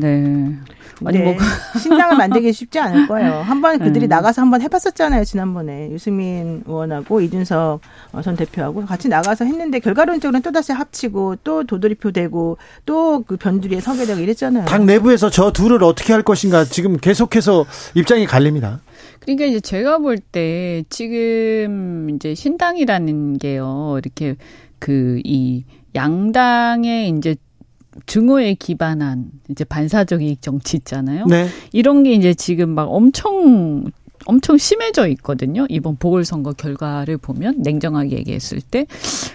네. 0.00 0.56
아니 1.04 1.18
뭐 1.18 1.34
신당을 1.80 2.16
만들기 2.16 2.52
쉽지 2.52 2.78
않을 2.78 3.08
거예요. 3.08 3.34
한번 3.42 3.78
그들이 3.78 4.06
음. 4.06 4.08
나가서 4.08 4.42
한번 4.42 4.60
해봤었잖아요. 4.62 5.24
지난번에 5.24 5.90
유승민 5.90 6.62
의원하고 6.66 7.20
이준석 7.20 7.80
어, 8.12 8.22
전 8.22 8.36
대표하고 8.36 8.84
같이 8.86 9.08
나가서 9.08 9.44
했는데 9.44 9.80
결과론적으로는 9.80 10.42
또 10.42 10.52
다시 10.52 10.72
합치고 10.72 11.36
또 11.44 11.64
도돌이표 11.64 12.12
되고 12.12 12.58
또 12.86 13.22
그 13.26 13.36
변두리에 13.36 13.80
서게 13.80 14.04
되고 14.06 14.20
이랬잖아요. 14.20 14.66
당 14.66 14.86
내부에서 14.86 15.30
저 15.30 15.50
둘을 15.52 15.82
어떻게 15.82 16.12
할 16.12 16.22
것인가 16.22 16.64
지금 16.64 16.96
계속해서 16.96 17.64
입장이 17.94 18.26
갈립니다. 18.26 18.80
그러니까 19.20 19.46
이제 19.46 19.60
제가 19.60 19.98
볼 19.98 20.18
때 20.18 20.84
지금 20.90 22.10
이제 22.10 22.34
신당이라는 22.34 23.38
게요. 23.38 23.96
이렇게 24.02 24.36
그 24.78 25.20
이 25.24 25.64
양당의 25.94 27.08
이제 27.10 27.36
증오에 28.06 28.54
기반한 28.54 29.30
이제 29.48 29.64
반사적 29.64 30.22
이익 30.22 30.42
정치 30.42 30.76
있잖아요. 30.78 31.26
네. 31.26 31.48
이런 31.72 32.02
게 32.02 32.12
이제 32.12 32.34
지금 32.34 32.70
막 32.70 32.84
엄청 32.84 33.84
엄청 34.26 34.58
심해져 34.58 35.06
있거든요. 35.08 35.66
이번 35.68 35.96
보궐선거 35.96 36.52
결과를 36.52 37.18
보면 37.18 37.56
냉정하게 37.58 38.18
얘기했을 38.18 38.60
때. 38.60 38.86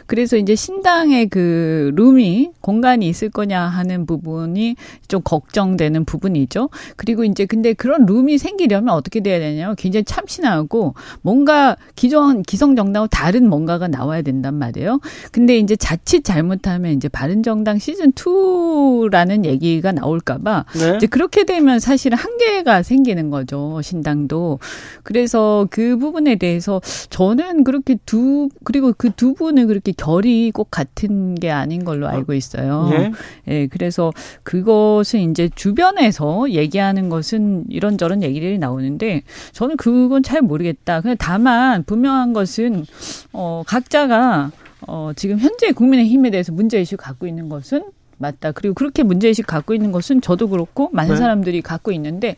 그래서 0.06 0.38
이제 0.38 0.56
신당의 0.56 1.28
그 1.28 1.92
룸이 1.96 2.52
공간이 2.62 3.08
있을 3.08 3.30
거냐 3.30 3.62
하는 3.62 4.06
부분이 4.06 4.76
좀 5.08 5.22
걱정되는 5.24 6.06
부분이죠. 6.06 6.70
그리고 6.96 7.24
이제 7.24 7.46
근데 7.46 7.74
그런 7.74 8.06
룸이 8.06 8.38
생기려면 8.38 8.96
어떻게 8.96 9.20
돼야 9.22 9.40
되냐면 9.40 9.76
굉장히 9.76 10.04
참신하고 10.04 10.96
뭔가 11.22 11.78
기존 11.96 12.44
기성 12.44 12.76
정당하고 12.76 13.08
다른 13.08 13.50
뭔가가 13.50 13.88
나와야 13.88 14.22
된단 14.22 14.56
말이에요. 14.56 15.00
근데 15.32 15.58
이제 15.58 15.76
자칫 15.76 16.24
잘못하면 16.24 16.94
이제 16.94 17.08
바른 17.08 17.44
정당 17.44 17.78
시즌 17.78 18.12
2라는 18.12 19.46
얘기가 19.46 19.92
나올까 19.92 20.40
봐 20.40 20.66
네. 20.76 20.96
이제 20.98 21.08
그렇게 21.08 21.46
되면 21.46 21.80
사실은 21.80 22.18
한계가 22.18 22.84
생기는 22.84 23.30
거죠. 23.30 23.80
신당도. 23.82 24.60
그래서 25.04 25.68
그 25.70 25.98
부분에 25.98 26.36
대해서 26.36 26.82
저는 27.10 27.64
그렇게 27.64 27.98
두 28.06 28.50
그리고 28.64 28.92
그 28.98 29.10
두 29.20 29.34
분은 29.34 29.68
그렇게 29.68 29.92
결이 29.92 30.50
꼭 30.54 30.70
같은 30.72 31.36
게 31.36 31.52
아닌 31.52 31.84
걸로 31.84 32.08
아, 32.08 32.12
알고 32.12 32.34
있어요. 32.34 32.90
예. 32.94 33.12
예. 33.50 33.68
그래서 33.68 34.14
그것은 34.44 35.32
이제 35.32 35.50
주변에서 35.54 36.52
얘기하는 36.52 37.10
것은 37.10 37.66
이런저런 37.68 38.24
얘기들이 38.24 38.58
나오는데 38.58 39.24
저는 39.52 39.76
그건 39.76 40.24
잘 40.24 40.42
모르겠다. 40.42 41.02
그냥 41.02 41.18
다만 41.20 41.84
분명한 41.84 42.32
것은 42.32 42.86
어 43.34 43.64
각자가 43.68 44.52
어 44.88 45.12
지금 45.18 45.38
현재 45.38 45.74
국민의힘에 45.74 46.30
대해서 46.30 46.54
문제 46.54 46.78
의식을 46.78 46.98
갖고 47.04 47.28
있는 47.28 47.50
것은 47.50 47.84
맞다. 48.20 48.52
그리고 48.52 48.76
그렇게 48.76 49.02
문제의식 49.02 49.48
갖고 49.48 49.74
있는 49.74 49.92
것은 49.92 50.22
저도 50.22 50.50
그렇고 50.50 50.90
많은 50.92 51.16
네. 51.16 51.18
사람들이 51.18 51.62
갖고 51.62 51.92
있는데 51.94 52.36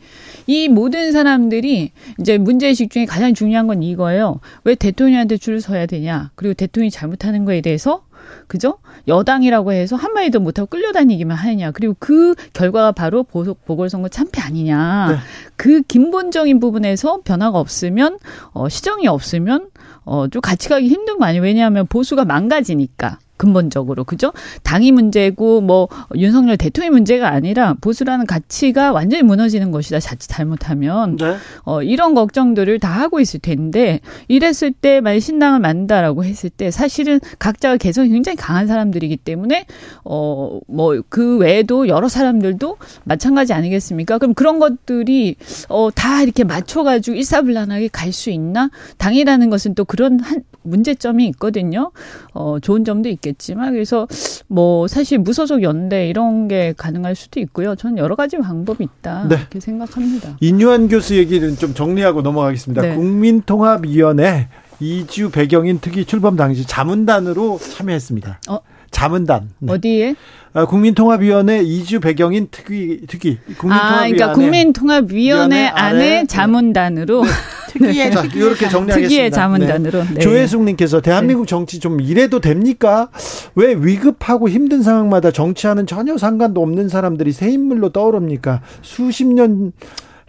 이 0.48 0.70
모든 0.70 1.12
사람들이 1.12 1.92
이제 2.20 2.38
문제의식 2.38 2.92
중에 2.92 3.06
가장 3.06 3.34
중요한 3.34 3.68
건 3.68 3.84
이거예요. 3.84 4.40
왜 4.64 4.76
대통령한테 4.76 5.38
줄을 5.38 5.60
서야 5.60 5.88
되냐. 5.88 6.32
그리고 6.36 6.54
대통령이 6.54 6.92
잘못하는 6.92 7.46
거에 7.46 7.62
대해서 7.62 8.04
그죠? 8.48 8.78
여당이라고 9.08 9.72
해서 9.72 9.96
한마디도 9.96 10.40
못하고 10.40 10.68
끌려다니기만 10.68 11.36
하느냐. 11.36 11.72
그리고 11.72 11.96
그 12.00 12.36
결과가 12.54 12.92
바로 12.92 13.24
보궐선거 13.24 14.10
참패 14.10 14.42
아니냐. 14.42 15.08
네. 15.10 15.16
그 15.56 15.82
근본적인 15.84 16.60
부분에서 16.60 17.22
변화가 17.24 17.60
없으면, 17.60 18.20
어, 18.52 18.70
시정이 18.70 19.08
없으면, 19.08 19.70
어, 20.04 20.28
좀 20.28 20.42
같이 20.42 20.70
가기 20.70 20.88
힘든 20.88 21.18
거 21.18 21.26
아니에요. 21.26 21.42
왜냐하면 21.42 21.88
보수가 21.88 22.26
망가지니까. 22.26 23.20
근본적으로 23.42 24.04
그죠? 24.04 24.32
당이 24.62 24.92
문제고 24.92 25.62
뭐 25.62 25.88
윤석열 26.16 26.58
대통령이 26.58 26.92
문제가 26.92 27.30
아니라 27.30 27.76
보수라는 27.82 28.28
가치가 28.28 28.92
완전히 28.92 29.24
무너지는 29.24 29.72
것이다. 29.72 30.00
자칫 30.00 30.28
잘못하면 30.28 31.18
네. 31.18 31.38
어 31.64 31.82
이런 31.82 32.14
걱정들을 32.14 32.78
다 32.80 32.90
하고 32.90 33.20
있을 33.20 33.40
텐데 33.40 34.00
이랬을 34.28 34.72
때 34.80 35.02
만약 35.02 35.20
신당을 35.22 35.60
만다라고 35.60 36.24
했을 36.24 36.52
때 36.52 36.70
사실은 36.70 37.20
각자가 37.40 37.78
개성이 37.78 38.10
굉장히 38.10 38.36
강한 38.36 38.68
사람들이기 38.68 39.18
때문에 39.18 39.66
어 40.04 40.60
뭐 40.68 41.02
그 41.10 41.38
외에도 41.38 41.88
여러 41.88 42.08
사람들도 42.08 42.78
마찬가지 43.06 43.54
아니겠습니까? 43.54 44.20
그럼 44.20 44.34
그런 44.36 44.60
것들이 44.60 45.36
어 45.70 45.90
다 45.96 46.22
이렇게 46.22 46.44
맞춰 46.44 46.84
가지고 46.84 47.18
일사불란하게 47.18 47.88
갈 47.92 48.12
수 48.12 48.30
있나? 48.30 48.70
당이라는 48.98 49.50
것은 49.50 49.74
또 49.74 49.86
그런 49.86 50.20
한 50.20 50.44
문제점이 50.64 51.26
있거든요. 51.30 51.92
어, 52.34 52.60
좋은 52.60 52.84
점도 52.86 53.10
있겠 53.10 53.31
지만 53.38 53.74
그래서 53.74 54.08
뭐 54.48 54.88
사실 54.88 55.18
무소속 55.20 55.64
연대 55.64 56.08
이런 56.08 56.48
게 56.48 56.74
가능할 56.76 57.16
수도 57.16 57.40
있고요. 57.40 57.76
저는 57.76 57.98
여러 57.98 58.16
가지 58.16 58.38
방법이 58.38 58.84
있다 58.84 59.28
네. 59.30 59.36
이렇게 59.36 59.60
생각합니다. 59.60 60.38
인유한 60.40 60.88
교수 60.88 61.16
얘기는 61.16 61.56
좀 61.58 61.74
정리하고 61.74 62.22
넘어가겠습니다. 62.22 62.82
네. 62.82 62.96
국민통합위원회 62.96 64.48
이주 64.80 65.30
배경인 65.30 65.80
특위 65.80 66.06
출범 66.06 66.36
당시 66.36 66.66
자문단으로 66.66 67.60
참여했습니다. 67.60 68.42
어? 68.50 68.60
자문단. 68.90 69.50
네. 69.60 69.74
어디에? 69.74 70.16
아, 70.54 70.66
국민통합위원회 70.66 71.62
이주 71.62 72.02
배경인 72.02 72.50
특위 72.52 73.06
특위 73.08 73.38
국민통합위원회 73.58 73.96
아, 73.96 74.00
그러니까 74.00 74.34
국민통합위원회 74.34 75.68
안에 75.68 76.26
자문단으로 76.26 77.24
네. 77.24 77.30
특위의 77.72 78.12
자, 78.12 78.24
이렇게 78.24 78.68
정리하겠습니다. 78.68 79.08
특위의 79.08 79.32
자문단으로. 79.32 80.04
네. 80.04 80.14
네. 80.16 80.20
조혜숙님께서 80.20 81.02
대한민국 81.02 81.48
정치 81.48 81.80
좀 81.80 82.02
이래도 82.02 82.40
됩니까? 82.40 83.10
왜 83.56 83.74
위급하고 83.74 84.50
힘든 84.50 84.82
상황마다 84.84 85.32
정치하는 85.32 85.88
전혀 85.88 86.18
상관도 86.18 86.62
없는 86.62 86.90
사람들이 86.90 87.32
새 87.32 87.50
인물로 87.50 87.90
떠오릅니까? 87.90 88.62
수십 88.82 89.26
년 89.26 89.72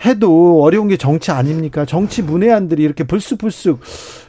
해도 0.05 0.63
어려운 0.63 0.89
게 0.89 0.97
정치 0.97 1.31
아닙니까? 1.31 1.85
정치 1.85 2.23
문외한들이 2.23 2.83
이렇게 2.83 3.05
불쑥불쑥 3.05 3.81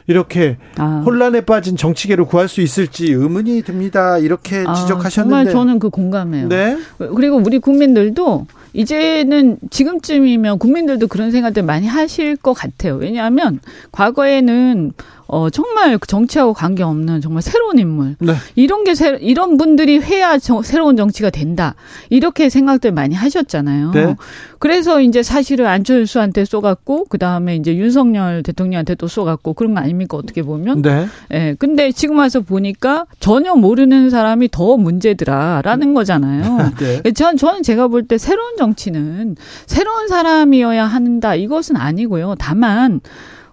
이렇게 0.06 0.56
아. 0.76 1.02
혼란에 1.04 1.40
빠진 1.40 1.76
정치계를 1.76 2.26
구할 2.26 2.48
수 2.48 2.60
있을지 2.60 3.10
의문이 3.12 3.62
듭니다. 3.62 4.18
이렇게 4.18 4.64
아, 4.66 4.74
지적하셨는데 4.74 5.10
정말 5.10 5.50
저는 5.50 5.78
그 5.78 5.90
공감해요. 5.90 6.48
네. 6.48 6.76
그리고 6.98 7.36
우리 7.36 7.58
국민들도 7.58 8.46
이제는 8.74 9.58
지금쯤이면 9.70 10.58
국민들도 10.58 11.06
그런 11.06 11.30
생각들 11.30 11.62
많이 11.62 11.86
하실 11.86 12.36
것 12.36 12.54
같아요. 12.54 12.96
왜냐하면 12.96 13.60
과거에는 13.92 14.92
어 15.26 15.48
정말 15.48 15.98
정치하고 16.06 16.52
관계없는 16.52 17.22
정말 17.22 17.40
새로운 17.40 17.78
인물 17.78 18.14
네. 18.18 18.34
이런 18.56 18.84
게 18.84 18.94
새, 18.94 19.16
이런 19.22 19.56
분들이 19.56 19.98
해야 19.98 20.36
저, 20.36 20.60
새로운 20.60 20.96
정치가 20.96 21.30
된다 21.30 21.76
이렇게 22.10 22.50
생각들 22.50 22.92
많이 22.92 23.14
하셨잖아요. 23.14 23.92
네. 23.92 24.16
그래서 24.58 25.00
이제 25.00 25.22
사실은 25.22 25.66
안철수한테 25.66 26.44
쏘갔고 26.44 27.06
그 27.08 27.16
다음에 27.16 27.56
이제 27.56 27.74
윤석열 27.74 28.42
대통령한테 28.42 28.96
또 28.96 29.06
쏘갔고 29.06 29.54
그런 29.54 29.74
거 29.74 29.80
아 29.80 29.86
닙니까 29.94 30.16
어떻게 30.16 30.42
보면. 30.42 30.82
네. 30.82 31.06
예. 31.32 31.56
근데 31.58 31.90
지금 31.92 32.18
와서 32.18 32.40
보니까 32.40 33.06
전혀 33.20 33.54
모르는 33.54 34.10
사람이 34.10 34.48
더 34.50 34.76
문제더라라는 34.76 35.94
거잖아요. 35.94 36.72
네. 36.78 37.12
전 37.12 37.36
저는 37.36 37.62
제가 37.62 37.88
볼 37.88 38.04
때 38.06 38.18
새로운 38.18 38.56
정치는 38.58 39.36
새로운 39.66 40.08
사람이어야 40.08 40.84
한다 40.84 41.34
이것은 41.34 41.76
아니고요. 41.76 42.34
다만 42.38 43.00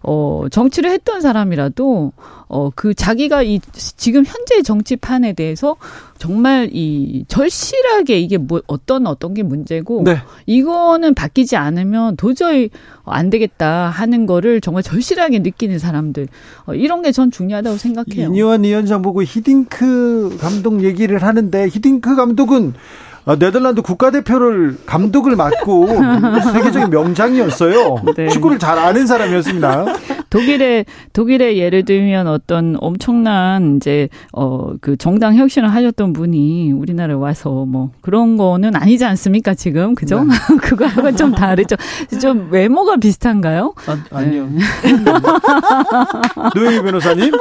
어, 0.04 0.46
정치를 0.50 0.90
했던 0.90 1.22
사람이라도, 1.22 2.12
어, 2.48 2.70
그 2.76 2.94
자기가 2.94 3.44
이, 3.44 3.60
지금 3.72 4.24
현재 4.26 4.62
정치판에 4.62 5.34
대해서 5.34 5.76
정말 6.18 6.70
이, 6.74 7.24
절실하게 7.28 8.20
이게 8.20 8.38
뭐, 8.38 8.62
어떤, 8.68 9.06
어떤 9.06 9.34
게 9.34 9.44
문제고, 9.44 10.04
네. 10.04 10.18
이거는 10.48 11.14
바뀌지 11.14 11.56
않으면 11.56 12.16
도저히 12.16 12.70
안 13.06 13.30
되겠다 13.30 13.90
하는 13.90 14.26
거를 14.26 14.60
정말 14.60 14.84
절실하게 14.84 15.40
느끼는 15.40 15.78
사람들, 15.80 16.28
어, 16.66 16.74
이런 16.74 17.02
게 17.04 17.12
전 17.12 17.30
중요하다고 17.30 17.78
생각해요. 17.78 18.28
이니원 18.30 18.64
위원장 18.64 19.02
보고 19.02 19.22
히딩크 19.22 20.38
감독 20.40 20.84
얘기를 20.84 21.22
하는데, 21.22 21.68
히딩크 21.68 22.16
감독은 22.16 22.74
아, 22.74 23.11
네덜란드 23.26 23.82
국가대표를 23.82 24.78
감독을 24.86 25.36
맡고 25.36 25.88
세계적인 26.54 26.90
명장이었어요. 26.90 27.98
네. 28.16 28.28
축구를 28.30 28.60
잘 28.60 28.80
아는 28.80 29.06
사람이었습니다. 29.08 29.86
독일의 30.30 30.86
독일의 31.14 31.58
예를 31.60 31.86
들면 31.86 32.28
어떤 32.28 32.76
엄청난 32.80 33.78
이제 33.78 34.10
어 34.34 34.72
그 34.82 34.96
정당 34.98 35.36
혁신을 35.36 35.74
하셨던 35.74 36.14
분이 36.14 36.72
우리나라에 36.72 37.16
와서 37.16 37.66
뭐 37.66 37.92
그런 38.02 38.38
거는 38.38 38.76
아니지 38.76 39.06
않습니까 39.06 39.54
지금 39.54 39.96
그죠? 39.96 40.24
네. 40.24 40.34
그거하고는 40.62 41.16
좀 41.18 41.32
다르죠. 41.34 41.76
좀 42.22 42.50
외모가 42.52 42.98
비슷한가요? 42.98 43.74
아, 44.12 44.22
니요 44.22 44.48
네. 44.52 44.62
노영희 46.56 46.82
변호사님, 46.82 47.32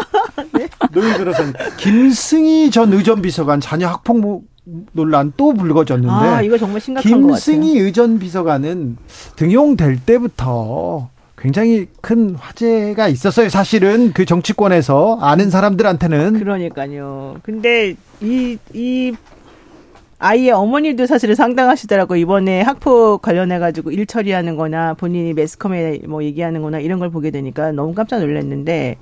네? 0.53 0.69
노영희 0.93 1.19
변호사님, 1.19 1.53
김승희 1.77 2.71
전 2.71 2.93
의전 2.93 3.23
비서관 3.23 3.61
자녀 3.61 3.89
학폭 3.89 4.45
논란 4.93 5.33
또 5.37 5.53
불거졌는데 5.55 6.15
아, 6.15 6.43
이거 6.43 6.59
정말 6.59 6.81
심각한 6.81 7.11
김승희 7.11 7.79
의전 7.79 8.19
비서관은 8.19 8.97
등용될 9.37 10.01
때부터 10.05 11.09
굉장히 11.37 11.87
큰 12.03 12.35
화제가 12.35 13.09
있었어요. 13.09 13.49
사실은 13.49 14.13
그 14.13 14.25
정치권에서 14.27 15.19
아는 15.21 15.51
사람들한테는 15.51 16.39
그러니까요. 16.39 17.37
근데 17.43 17.97
이이 18.21 19.15
아이의 20.19 20.51
어머니도 20.51 21.07
사실은 21.07 21.35
상당하시더라고 21.35 22.15
이번에 22.17 22.61
학폭 22.61 23.23
관련해 23.23 23.59
가지고 23.59 23.91
일 23.91 24.05
처리하는 24.05 24.57
거나 24.57 24.93
본인이 24.93 25.33
매스컴에 25.33 26.01
뭐 26.07 26.23
얘기하는 26.23 26.61
거나 26.61 26.79
이런 26.79 26.99
걸 26.99 27.09
보게 27.09 27.31
되니까 27.31 27.73
너무 27.73 27.95
깜짝 27.95 28.21
놀랐는데 28.21 28.99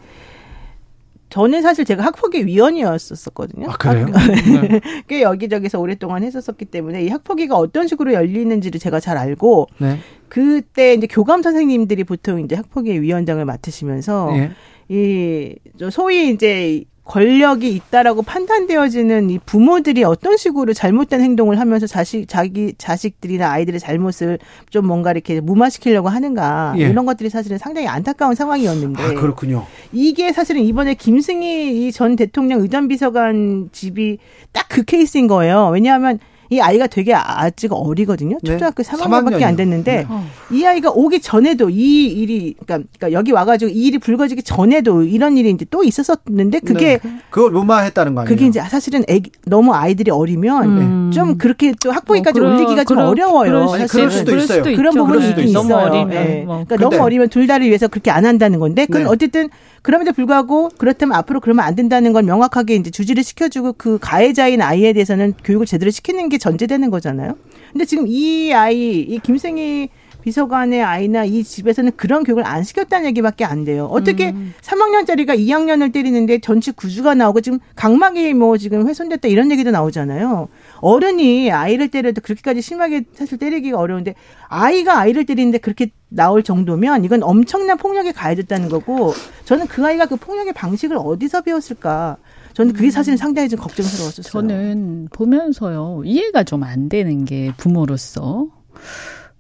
저는 1.31 1.63
사실 1.63 1.85
제가 1.85 2.05
학폭위 2.05 2.47
위원이었었거든요. 2.47 3.71
아, 3.71 3.77
그래요? 3.77 4.07
네. 4.07 4.81
꽤 5.09 5.23
여기저기서 5.23 5.79
오랫동안 5.79 6.23
했었었기 6.23 6.65
때문에 6.67 7.05
이 7.05 7.09
학폭위가 7.09 7.57
어떤 7.57 7.87
식으로 7.87 8.15
열리는지를 8.15 8.81
제가 8.81 9.01
잘 9.01 9.19
알고 9.19 9.69
네. 9.79 9.99
그때 10.29 10.95
이제 10.95 11.07
교감 11.07 11.43
선생님들이 11.43 12.05
보통 12.05 12.41
이제 12.41 12.57
학폭위 12.57 13.01
위원장을 13.01 13.45
맡으시면서 13.45 14.33
네. 14.33 14.51
이 14.89 15.55
소위 15.91 16.31
이제 16.31 16.85
권력이 17.09 17.69
있다라고 17.75 18.23
판단되어지는 18.23 19.31
이 19.31 19.41
부모들이 19.45 20.05
어떤 20.05 20.37
식으로 20.37 20.73
잘못된 20.73 21.21
행동을 21.21 21.59
하면서 21.59 21.89
자식 21.89 22.29
자기 22.29 22.75
자식들이나 22.79 23.51
아이들의 23.51 23.81
잘못을 23.81 24.39
좀 24.71 24.87
뭔가 24.87 25.11
이렇게 25.11 25.41
무마시키려고 25.41 26.09
하는가 26.09 26.75
예. 26.79 26.83
이런 26.89 27.05
것들이 27.05 27.31
사실은 27.31 27.59
상당히 27.59 27.89
안타까운 27.89 28.37
상황이었는데 28.37 29.03
아, 29.03 29.09
그렇군요. 29.15 29.67
이게 29.93 30.33
사실은 30.33 30.63
이번에 30.63 30.95
김승희 30.95 31.91
전 31.93 32.15
대통령 32.15 32.61
의전비서관 32.61 33.71
집이 33.73 34.19
딱 34.53 34.69
그 34.69 34.85
케이스인 34.85 35.27
거예요. 35.27 35.71
왜냐하면 35.73 36.19
이 36.51 36.61
아이가 36.61 36.87
되게 36.87 37.15
아직 37.15 37.73
어리거든요. 37.73 38.39
네. 38.43 38.53
초등학교 38.53 38.83
네. 38.83 38.91
3학년밖에 38.91 39.43
안 39.43 39.57
됐는데 39.57 40.07
네. 40.09 40.57
이 40.57 40.65
아이가 40.65 40.91
오기 40.91 41.21
전에도 41.21 41.69
이 41.69 42.07
일이 42.07 42.55
그러니까, 42.65 42.89
그러니까 42.99 43.19
여기 43.19 43.33
와가지고 43.33 43.71
이 43.71 43.87
일이 43.87 43.99
불거지기 43.99 44.43
전에도 44.43 45.03
이런 45.03 45.37
일이 45.37 45.51
이제 45.51 45.67
또 45.71 45.85
있었었는데 45.85 46.61
그게 46.61 46.99
네. 47.03 47.21
그걸 47.31 47.51
무마했다는 47.53 48.15
거 48.15 48.23
아니에요? 48.23 48.35
그게 48.35 48.47
이제 48.47 48.61
사실은 48.61 49.05
애기, 49.09 49.31
너무 49.45 49.75
아이들이 49.75 50.11
어리면 50.11 50.65
음. 50.65 51.11
좀 51.13 51.37
그렇게 51.37 51.73
또 51.83 51.93
학부기까지 51.93 52.41
뭐 52.41 52.51
올리기가 52.51 52.85
좀 52.85 52.99
어려워요. 52.99 53.67
그럴, 53.67 53.87
그럴 53.87 54.11
수도 54.11 54.37
있어요. 54.37 54.63
그런 54.63 54.95
부분이 54.95 55.29
있긴 55.31 55.49
있어요. 55.49 55.63
너무 55.63 55.75
어리면 55.75 56.09
네. 56.09 56.43
뭐. 56.47 56.65
그러니까 56.65 56.77
너무 56.77 57.03
어리면 57.03 57.29
둘 57.29 57.47
다를 57.47 57.67
위해서 57.67 57.89
그렇게 57.89 58.11
안 58.11 58.25
한다는 58.25 58.59
건데 58.59 58.87
그건 58.87 59.03
네. 59.03 59.09
어쨌든 59.09 59.51
그럼에도 59.83 60.13
불구하고 60.13 60.71
그렇다면 60.77 61.17
앞으로 61.17 61.41
그러면 61.41 61.65
안 61.65 61.75
된다는 61.75 62.13
걸 62.13 62.23
명확하게 62.23 62.75
이제 62.77 62.91
주지를 62.91 63.23
시켜주고 63.23 63.75
그 63.79 63.99
가해자인 64.01 64.61
아이에 64.61 64.93
대해서는 64.93 65.35
교육을 65.45 65.67
제대로 65.67 65.91
시키는 65.91 66.29
게 66.29 66.38
전제되는 66.39 66.91
거잖아요. 66.91 67.37
근데 67.73 67.85
지금 67.85 68.07
이 68.07 68.53
아이, 68.53 69.01
이 69.01 69.19
김생희 69.19 69.91
비서관의 70.23 70.83
아이나 70.83 71.25
이 71.25 71.43
집에서는 71.43 71.93
그런 71.97 72.25
교육을 72.25 72.47
안 72.47 72.63
시켰다는 72.63 73.07
얘기밖에 73.09 73.45
안 73.45 73.65
돼요. 73.65 73.87
어떻게 73.87 74.31
음. 74.31 74.53
3학년짜리가 74.61 75.39
2학년을 75.39 75.93
때리는데 75.93 76.41
전치 76.41 76.73
구주가 76.73 77.15
나오고 77.15 77.41
지금 77.41 77.59
각막이 77.77 78.35
뭐 78.35 78.59
지금 78.59 78.87
훼손됐다 78.87 79.29
이런 79.29 79.51
얘기도 79.51 79.71
나오잖아요. 79.71 80.49
어른이 80.81 81.51
아이를 81.51 81.89
때려도 81.89 82.21
그렇게까지 82.21 82.61
심하게 82.61 83.05
사실 83.15 83.39
때리기가 83.39 83.79
어려운데 83.79 84.15
아이가 84.49 84.99
아이를 84.99 85.25
때리는데 85.25 85.59
그렇게 85.59 85.91
나올 86.09 86.43
정도면 86.43 87.05
이건 87.05 87.23
엄청난 87.23 87.77
폭력에 87.77 88.13
가해졌다는 88.13 88.69
거고 88.69 89.15
저는 89.45 89.67
그 89.67 89.85
아이가 89.87 90.07
그 90.07 90.17
폭력의 90.17 90.53
방식을 90.53 90.97
어디서 90.99 91.43
배웠을까 91.43 92.17
저는 92.55 92.73
그게 92.73 92.91
사실은 92.91 93.17
상당히 93.17 93.49
좀 93.49 93.59
걱정스러웠어요. 93.61 94.23
저는 94.23 95.09
보면서요 95.13 96.03
이해가 96.05 96.43
좀 96.45 96.63
안 96.65 96.89
되는 96.89 97.25
게 97.25 97.53
부모로서 97.57 98.49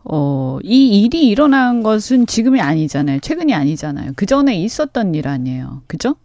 어, 0.05 0.59
이 0.63 1.03
일이 1.03 1.29
일어난 1.29 1.83
것은 1.83 2.27
지금이 2.27 2.61
아니잖아요. 2.61 3.21
최근이 3.21 3.53
아니잖아요. 3.55 4.13
그 4.17 4.25
전에 4.25 4.57
있었던 4.57 5.15
일 5.15 5.29
아니에요. 5.29 5.83
그죠? 5.87 6.17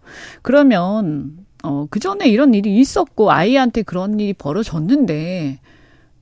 그러면, 0.41 1.33
어, 1.63 1.87
그 1.89 1.99
전에 1.99 2.27
이런 2.29 2.53
일이 2.53 2.79
있었고, 2.79 3.31
아이한테 3.31 3.81
그런 3.81 4.19
일이 4.21 4.31
벌어졌는데, 4.33 5.59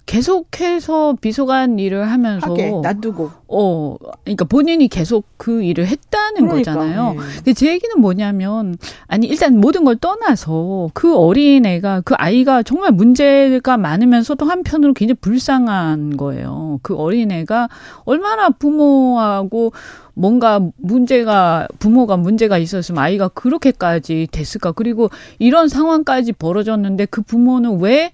계속해서 0.06 1.16
비서관 1.22 1.80
일을 1.80 2.10
하면서 2.10 2.52
하게, 2.52 2.70
놔두고 2.70 3.32
어 3.47 3.97
그러니까 4.24 4.45
본인이 4.45 4.88
계속 4.88 5.26
그 5.38 5.64
일을 5.64 5.88
했다는 5.88 6.47
그러니까, 6.47 6.74
거잖아요. 6.74 7.14
네. 7.14 7.18
근데 7.36 7.54
제 7.54 7.72
얘기는 7.72 7.99
뭐냐면 7.99 8.78
아니 9.08 9.28
일단 9.28 9.60
모든 9.60 9.86
걸 9.86 9.95
떠나서 9.95 10.89
그 10.93 11.16
어린 11.16 11.66
애가 11.66 12.02
그 12.02 12.16
아이가 12.16 12.64
정말 12.64 12.91
문제가 12.91 13.78
많으면서도 13.78 14.45
한편으로 14.45 14.93
굉장히 14.93 15.18
불쌍한 15.22 16.18
거예요. 16.18 16.80
그 16.82 16.95
어린 16.95 17.32
애가 17.32 17.70
얼마나 18.04 18.49
부모하고 18.49 19.72
뭔가 20.14 20.60
문제가 20.78 21.68
부모가 21.80 22.18
문제가 22.18 22.58
있었으면 22.58 23.02
아이가 23.02 23.28
그렇게까지 23.30 24.28
됐을까? 24.32 24.74
그리고 24.74 25.10
이런 25.39 25.70
상황까지 25.70 26.34
벌어졌는데 26.34 27.06
그 27.06 27.22
부모는 27.22 27.80
왜 27.80 28.12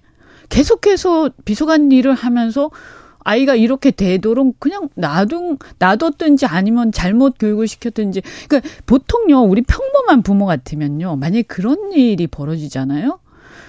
계속해서 0.49 1.31
비서관 1.45 1.91
일을 1.91 2.13
하면서 2.13 2.69
아이가 3.19 3.55
이렇게 3.55 3.91
되도록 3.91 4.57
그냥 4.59 4.87
놔둔 4.95 5.57
놔뒀든지 5.79 6.45
아니면 6.45 6.93
잘못 6.93 7.35
교육을 7.37 7.67
시켰든지. 7.67 8.21
그러니까 8.47 8.69
보통요 8.85 9.41
우리 9.41 9.61
평범한 9.61 10.21
부모 10.21 10.45
같으면요. 10.45 11.17
만약에 11.17 11.41
그런 11.41 11.91
일이 11.91 12.25
벌어지잖아요? 12.27 13.19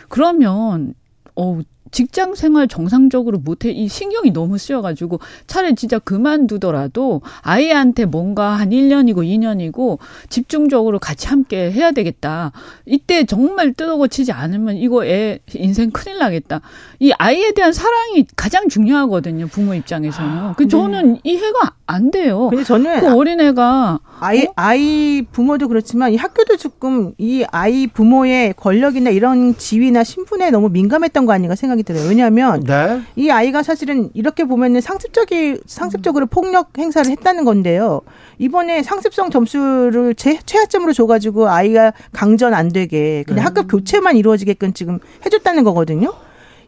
그러면 0.09 0.95
어 1.35 1.61
직장 1.91 2.35
생활 2.35 2.69
정상적으로 2.69 3.39
못해 3.39 3.71
이 3.71 3.89
신경이 3.89 4.33
너무 4.33 4.59
쓰여가지고 4.59 5.21
차라리 5.47 5.75
진짜 5.75 5.99
그만두더라도 5.99 7.23
아이한테 7.43 8.05
뭔가 8.05 8.51
한 8.51 8.71
1년이고 8.71 9.17
2년이고 9.17 9.99
집중적으로 10.29 10.99
같이 10.99 11.29
함께 11.29 11.71
해야 11.71 11.93
되겠다. 11.93 12.53
이때 12.87 13.25
정말 13.25 13.73
뜯어고치지 13.73 14.33
않으면 14.33 14.77
이거 14.77 15.05
애 15.05 15.39
인생 15.55 15.91
큰일 15.91 16.19
나겠다. 16.19 16.61
이 17.01 17.13
아이에 17.13 17.53
대한 17.53 17.73
사랑이 17.73 18.27
가장 18.37 18.69
중요하거든요. 18.69 19.47
부모 19.49 19.75
입장에서는. 19.75 20.31
아, 20.31 20.55
그 20.57 20.69
저는 20.69 21.15
네. 21.15 21.21
이해가 21.25 21.73
안 21.87 22.11
돼요. 22.11 22.49
근데 22.51 22.65
저는 22.65 23.01
그 23.01 23.15
어린애가 23.15 24.01
아이 24.21 24.45
어? 24.45 24.53
아이 24.57 25.25
부모도 25.33 25.69
그렇지만 25.69 26.13
이 26.13 26.17
학교도 26.17 26.57
조금 26.59 27.13
이 27.19 27.45
아이 27.51 27.87
부모의 27.87 28.55
권력이나 28.57 29.11
이런 29.11 29.57
지위나 29.57 30.05
신분에 30.05 30.51
너무 30.51 30.69
민감했던 30.69 31.25
거 31.25 31.33
아닌가 31.33 31.55
생각 31.55 31.78
이 31.79 31.83
들어요. 31.83 32.09
왜냐하면 32.09 32.63
네? 32.65 33.01
이 33.17 33.31
아이가 33.31 33.63
사실은 33.63 34.11
이렇게 34.15 34.45
보면은 34.45 34.81
상습적이 34.81 35.59
상습적으로 35.67 36.27
폭력 36.27 36.77
행사를 36.79 37.11
했다는 37.11 37.45
건데요. 37.45 38.01
이번에 38.39 38.83
상습성 38.83 39.31
점수를 39.31 40.15
제, 40.15 40.39
최하점으로 40.45 40.93
줘가지고 40.93 41.49
아이가 41.49 41.93
강전 42.13 42.55
안 42.55 42.69
되게 42.69 43.25
그냥 43.27 43.45
음. 43.45 43.47
학급 43.47 43.71
교체만 43.71 44.17
이루어지게끔 44.17 44.73
지금 44.73 44.99
해줬다는 45.25 45.65
거거든요. 45.65 46.13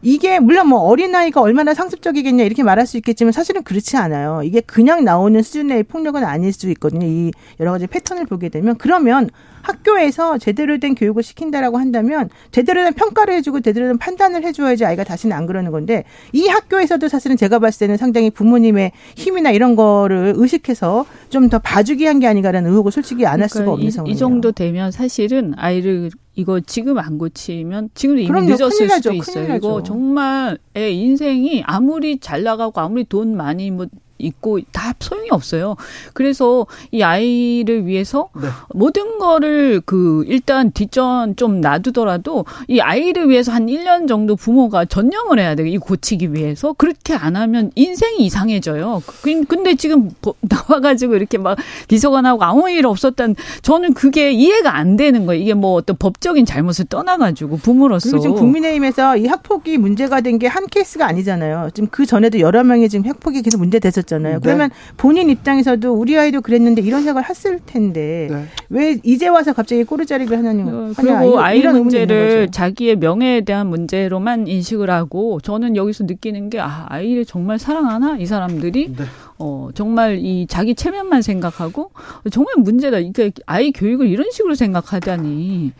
이게 0.03 0.39
물론 0.39 0.67
뭐 0.67 0.79
어린아이가 0.79 1.41
얼마나 1.41 1.73
상습적이겠냐 1.73 2.43
이렇게 2.43 2.63
말할 2.63 2.87
수 2.87 2.97
있겠지만 2.97 3.31
사실은 3.31 3.63
그렇지 3.63 3.97
않아요. 3.97 4.41
이게 4.43 4.61
그냥 4.61 5.03
나오는 5.03 5.41
수준의 5.41 5.83
폭력은 5.83 6.23
아닐 6.23 6.51
수 6.53 6.69
있거든요. 6.71 7.05
이 7.05 7.31
여러 7.59 7.71
가지 7.71 7.87
패턴을 7.87 8.25
보게 8.25 8.49
되면 8.49 8.75
그러면 8.77 9.29
학교에서 9.61 10.39
제대로 10.39 10.79
된 10.79 10.95
교육을 10.95 11.21
시킨다라고 11.21 11.77
한다면 11.77 12.29
제대로 12.51 12.83
된 12.83 12.93
평가를 12.93 13.35
해주고 13.35 13.61
제대로 13.61 13.87
된 13.87 13.99
판단을 13.99 14.43
해줘야지 14.43 14.85
아이가 14.85 15.03
다시는 15.03 15.35
안 15.37 15.45
그러는 15.45 15.69
건데 15.71 16.03
이 16.33 16.47
학교에서도 16.47 17.07
사실은 17.07 17.37
제가 17.37 17.59
봤을 17.59 17.81
때는 17.81 17.97
상당히 17.97 18.31
부모님의 18.31 18.91
힘이나 19.15 19.51
이런 19.51 19.75
거를 19.75 20.33
의식해서 20.35 21.05
좀 21.29 21.49
더 21.51 21.59
봐주기 21.59 22.05
한 22.05 22.19
게 22.21 22.27
아닌가라는 22.27 22.69
의혹을 22.71 22.91
솔직히 22.91 23.25
안할 23.25 23.49
그러니까 23.49 23.59
수가 23.59 23.71
없는 23.71 23.91
상황이에요. 23.91 24.13
이 24.13 24.17
정도 24.17 24.51
되면 24.51 24.91
사실은 24.91 25.53
아이를 25.57 26.09
이거 26.41 26.59
지금 26.59 26.97
안 26.97 27.19
고치면 27.19 27.91
지금도 27.93 28.21
이미 28.21 28.41
늦었을 28.47 28.89
수도 28.89 29.13
있어요. 29.13 29.55
이거 29.55 29.83
정말 29.83 30.57
애 30.75 30.89
인생이 30.89 31.61
아무리 31.67 32.17
잘 32.19 32.41
나가고 32.41 32.81
아무리 32.81 33.03
돈 33.03 33.37
많이 33.37 33.69
뭐 33.69 33.85
있고 34.21 34.59
다 34.71 34.93
소용이 34.99 35.29
없어요. 35.31 35.75
그래서 36.13 36.67
이 36.91 37.01
아이를 37.01 37.85
위해서 37.87 38.29
네. 38.39 38.47
모든 38.73 39.17
거를 39.19 39.81
그 39.85 40.23
일단 40.27 40.71
뒷전 40.71 41.35
좀 41.35 41.61
놔두더라도 41.61 42.45
이 42.67 42.79
아이를 42.79 43.29
위해서 43.29 43.51
한 43.51 43.67
1년 43.67 44.07
정도 44.07 44.35
부모가 44.35 44.85
전념을 44.85 45.39
해야 45.39 45.55
돼요. 45.55 45.67
이 45.67 45.77
고치기 45.77 46.33
위해서. 46.33 46.73
그렇게 46.73 47.13
안 47.13 47.35
하면 47.35 47.71
인생이 47.75 48.19
이상해져요. 48.25 49.01
그, 49.23 49.43
근데 49.45 49.75
지금 49.75 50.09
나와가지고 50.41 51.15
이렇게 51.15 51.37
막 51.37 51.57
비서관하고 51.87 52.43
아무 52.43 52.69
일 52.69 52.85
없었던 52.85 53.35
저는 53.61 53.93
그게 53.93 54.31
이해가 54.31 54.75
안 54.75 54.95
되는 54.95 55.25
거예요. 55.25 55.41
이게 55.41 55.53
뭐 55.53 55.73
어떤 55.73 55.95
법적인 55.97 56.45
잘못을 56.45 56.85
떠나가지고 56.85 57.57
부모로서. 57.57 58.09
그리고 58.09 58.21
지금 58.21 58.35
국민의힘에서 58.35 59.17
이 59.17 59.27
학폭이 59.27 59.77
문제가 59.77 60.21
된 60.21 60.37
게 60.37 60.47
한 60.51 60.65
케이스가 60.67 61.05
아니잖아요. 61.07 61.69
지금 61.73 61.87
그 61.91 62.05
전에도 62.05 62.39
여러 62.39 62.63
명이 62.63 62.89
지금 62.89 63.07
학폭이 63.09 63.41
계속 63.41 63.59
문제 63.59 63.79
됐었죠. 63.79 64.10
있었잖아요. 64.11 64.35
네. 64.35 64.39
그러면 64.41 64.69
본인 64.97 65.29
입장에서도 65.29 65.93
우리 65.93 66.17
아이도 66.17 66.41
그랬는데 66.41 66.81
이런 66.81 67.03
생각을 67.03 67.29
했을 67.29 67.59
텐데 67.65 68.27
네. 68.29 68.45
왜 68.69 68.99
이제 69.03 69.27
와서 69.27 69.53
갑자기 69.53 69.83
꼬르자리를 69.83 70.37
하냐는 70.37 70.67
어, 70.67 70.93
그리고 70.95 71.39
아이 71.39 71.61
문제를 71.61 72.49
자기의 72.51 72.97
명예에 72.97 73.41
대한 73.41 73.67
문제로만 73.67 74.47
인식을 74.47 74.89
하고 74.89 75.39
저는 75.39 75.75
여기서 75.75 76.03
느끼는 76.03 76.49
게 76.49 76.59
아, 76.59 76.85
아이를 76.89 77.25
정말 77.25 77.57
사랑하나 77.57 78.17
이 78.17 78.25
사람들이 78.25 78.93
네. 78.95 79.03
어, 79.39 79.69
정말 79.73 80.19
이 80.19 80.45
자기 80.47 80.75
체면만 80.75 81.21
생각하고 81.21 81.91
정말 82.31 82.55
문제다. 82.57 82.97
그러니까 82.97 83.29
아이 83.45 83.71
교육을 83.71 84.07
이런 84.07 84.29
식으로 84.31 84.55
생각하다니 84.55 85.71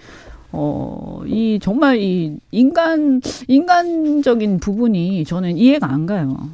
어, 0.53 1.21
이 1.25 1.59
정말 1.61 1.97
이 1.99 2.37
인간 2.51 3.21
인간적인 3.47 4.59
부분이 4.59 5.23
저는 5.25 5.57
이해가 5.57 5.87
안 5.89 6.05
가요. 6.05 6.49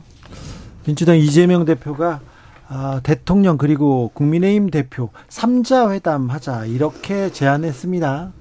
민주당 0.87 1.17
이재명 1.17 1.65
대표가 1.65 2.21
아, 2.69 3.01
대통령 3.03 3.57
그리고 3.57 4.09
국민의힘 4.13 4.69
대표 4.69 5.09
3자 5.27 5.91
회담 5.91 6.29
하자 6.29 6.65
이렇게 6.65 7.29
제안했습니다. 7.29 8.31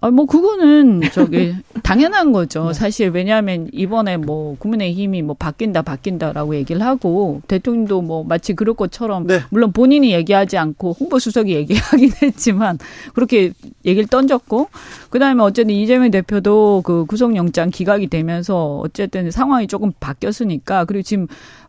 아, 0.00 0.10
뭐, 0.10 0.26
그거는, 0.26 1.00
저기, 1.12 1.54
당연한 1.82 2.32
거죠. 2.32 2.68
네. 2.68 2.72
사실, 2.74 3.10
왜냐하면, 3.10 3.68
이번에 3.72 4.16
뭐, 4.16 4.56
국민의힘이 4.58 5.22
뭐, 5.22 5.34
바뀐다, 5.38 5.82
바뀐다라고 5.82 6.56
얘기를 6.56 6.82
하고, 6.82 7.40
대통령도 7.48 8.02
뭐, 8.02 8.24
마치 8.24 8.54
그럴 8.54 8.74
것처럼, 8.74 9.26
네. 9.26 9.40
물론 9.50 9.72
본인이 9.72 10.12
얘기하지 10.12 10.58
않고, 10.58 10.96
홍보 10.98 11.18
수석이 11.18 11.54
얘기하긴 11.54 12.10
했지만, 12.22 12.78
그렇게 13.14 13.52
얘기를 13.84 14.06
던졌고, 14.08 14.68
그 15.10 15.18
다음에 15.18 15.42
어쨌든 15.42 15.74
이재명 15.74 16.10
대표도 16.10 16.82
그 16.84 17.04
구속영장 17.06 17.70
기각이 17.70 18.08
되면서, 18.08 18.80
어쨌든 18.80 19.30
상황이 19.30 19.66
조금 19.66 19.92
바뀌었으니까, 20.00 20.84
그리고 20.84 21.02
지금, 21.02 21.28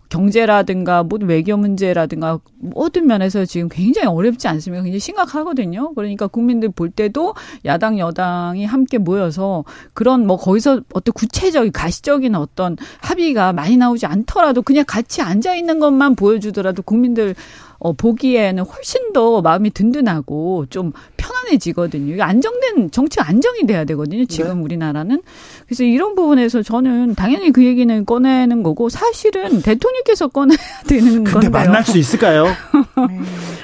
경제라든가 0.10 1.04
모든 1.04 1.28
외교 1.28 1.58
문제라든가 1.58 2.40
모든 2.58 3.08
면에서 3.08 3.46
지금 3.46 3.70
굉장히 3.70 4.08
어렵지 4.08 4.48
않습니까? 4.48 4.84
굉장히 4.84 5.00
심각하거든요. 5.00 5.94
그러니까 5.94 6.28
국민들 6.28 6.70
볼 6.70 6.90
때도 6.90 7.34
야당 7.66 8.00
여당이 8.00 8.66
함께 8.66 8.98
모여서 8.98 9.64
그런 9.94 10.28
뭐 10.28 10.38
거기서 10.38 10.82
어떤 10.94 11.14
구체적인 11.14 11.72
가시적인 11.72 12.36
어떤 12.36 12.78
합의가 13.02 13.54
많이 13.54 13.78
나오지 13.78 14.06
않더라도 14.06 14.62
그냥 14.62 14.86
같이 14.88 15.22
앉아 15.22 15.56
있는 15.56 15.80
것만 15.80 16.16
보여주더라도 16.16 16.82
국민들 16.82 17.36
어, 17.78 17.94
보기에는 17.94 18.64
훨씬 18.64 19.14
더 19.14 19.42
마음이 19.42 19.70
든든하고 19.72 20.66
좀 20.70 20.92
편안해지거든요. 21.26 22.22
안정된 22.24 22.92
정치가 22.92 23.28
안정이 23.28 23.66
돼야 23.66 23.84
되거든요. 23.86 24.26
지금 24.26 24.58
네. 24.58 24.62
우리나라는 24.64 25.22
그래서 25.66 25.84
이런 25.84 26.16
부분에서 26.16 26.62
저는 26.62 27.16
당연히 27.16 27.52
그 27.52 27.66
얘기는 27.66 28.06
꺼내는 28.06 28.62
거고 28.64 28.90
사실은 28.90 29.62
대통령께서 29.62 30.28
꺼내야 30.28 30.58
되는 30.88 31.24
건데요. 31.24 31.34
근데 31.34 31.50
만날 31.50 31.84
수 31.84 31.98
있을까요? 31.98 32.46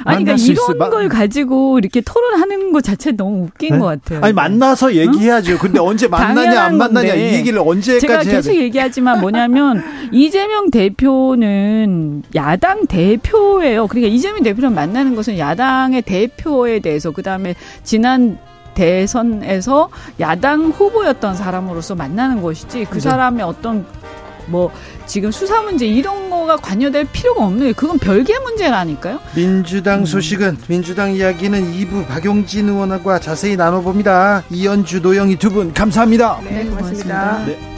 아니 0.04 0.24
그러니까 0.24 0.34
이런 0.44 0.76
있... 0.76 0.90
걸 0.92 1.10
가지고 1.10 1.78
이렇게 1.78 2.02
토론하는 2.02 2.72
것 2.72 2.84
자체 2.84 3.12
너무 3.12 3.44
웃긴 3.44 3.74
네? 3.74 3.80
것 3.80 3.86
같아요. 3.86 4.22
아니 4.24 4.34
만나서 4.34 4.96
얘기해야죠. 4.96 5.60
근데 5.60 5.80
언제 5.80 6.08
만나냐 6.08 6.64
안 6.64 6.78
만나냐 6.78 7.14
이 7.14 7.34
얘기를 7.36 7.60
언제까지 7.60 8.00
제가 8.00 8.24
계속 8.24 8.56
얘기하지만 8.56 9.22
뭐냐면 9.22 9.84
이재명 10.12 10.72
대표는 10.72 12.24
야당 12.36 12.88
대표예요. 12.88 13.88
그러니까 13.88 14.14
이재명 14.14 14.42
대표를 14.42 14.72
만나는 14.72 15.16
것은 15.16 15.38
야당의 15.38 16.02
대표에 16.02 16.80
대해서 16.80 17.12
그다음에 17.12 17.51
지난 17.84 18.38
대선에서 18.74 19.90
야당 20.20 20.68
후보였던 20.70 21.36
사람으로서 21.36 21.96
만나는 21.96 22.42
것이지 22.42 22.86
그 22.90 22.96
네. 22.96 23.00
사람의 23.02 23.44
어떤 23.46 23.86
뭐 24.48 24.72
지금 25.06 25.30
수사 25.32 25.62
문제 25.62 25.86
이런 25.86 26.30
거가 26.30 26.56
관여될 26.58 27.06
필요가 27.12 27.46
없는 27.46 27.68
게 27.68 27.74
그건 27.74 28.00
별개 28.00 28.38
문제라니까요. 28.40 29.20
민주당 29.36 30.06
소식은 30.06 30.58
민주당 30.68 31.14
이야기는 31.14 31.74
2부 31.74 32.08
박용진 32.08 32.70
의원과 32.70 33.20
자세히 33.20 33.56
나눠봅니다. 33.56 34.44
이연주 34.50 35.02
노영희 35.02 35.36
두 35.38 35.52
분 35.52 35.74
감사합니다. 35.74 36.40
네, 36.44 36.66
고맙습니다. 36.66 37.44
네. 37.46 37.71